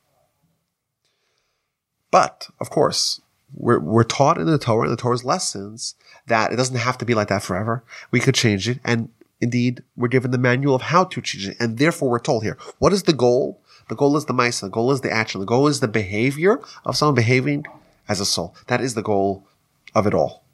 But, 2.09 2.49
of 2.59 2.69
course, 2.69 3.21
we're, 3.53 3.79
we're 3.79 4.03
taught 4.03 4.37
in 4.37 4.45
the 4.45 4.57
Torah, 4.57 4.85
in 4.85 4.91
the 4.91 4.97
Torah's 4.97 5.23
lessons, 5.23 5.95
that 6.27 6.51
it 6.51 6.57
doesn't 6.57 6.75
have 6.75 6.97
to 6.97 7.05
be 7.05 7.13
like 7.13 7.29
that 7.29 7.43
forever. 7.43 7.83
We 8.11 8.19
could 8.19 8.35
change 8.35 8.67
it. 8.67 8.79
And 8.83 9.09
indeed, 9.39 9.83
we're 9.95 10.09
given 10.09 10.31
the 10.31 10.37
manual 10.37 10.75
of 10.75 10.81
how 10.83 11.05
to 11.05 11.21
change 11.21 11.47
it. 11.47 11.57
And 11.59 11.77
therefore, 11.77 12.09
we're 12.09 12.19
told 12.19 12.43
here, 12.43 12.57
what 12.79 12.93
is 12.93 13.03
the 13.03 13.13
goal? 13.13 13.61
The 13.91 13.97
goal 13.97 14.15
is 14.15 14.23
the 14.23 14.33
maiseh. 14.33 14.61
The 14.61 14.69
goal 14.69 14.93
is 14.93 15.01
the 15.01 15.11
action. 15.11 15.41
The 15.41 15.45
goal 15.45 15.67
is 15.67 15.81
the 15.81 15.87
behavior 15.89 16.61
of 16.85 16.95
someone 16.95 17.15
behaving 17.15 17.65
as 18.07 18.21
a 18.21 18.25
soul. 18.25 18.55
That 18.67 18.79
is 18.79 18.93
the 18.93 19.01
goal 19.01 19.45
of 19.93 20.07
it 20.07 20.13
all. 20.13 20.45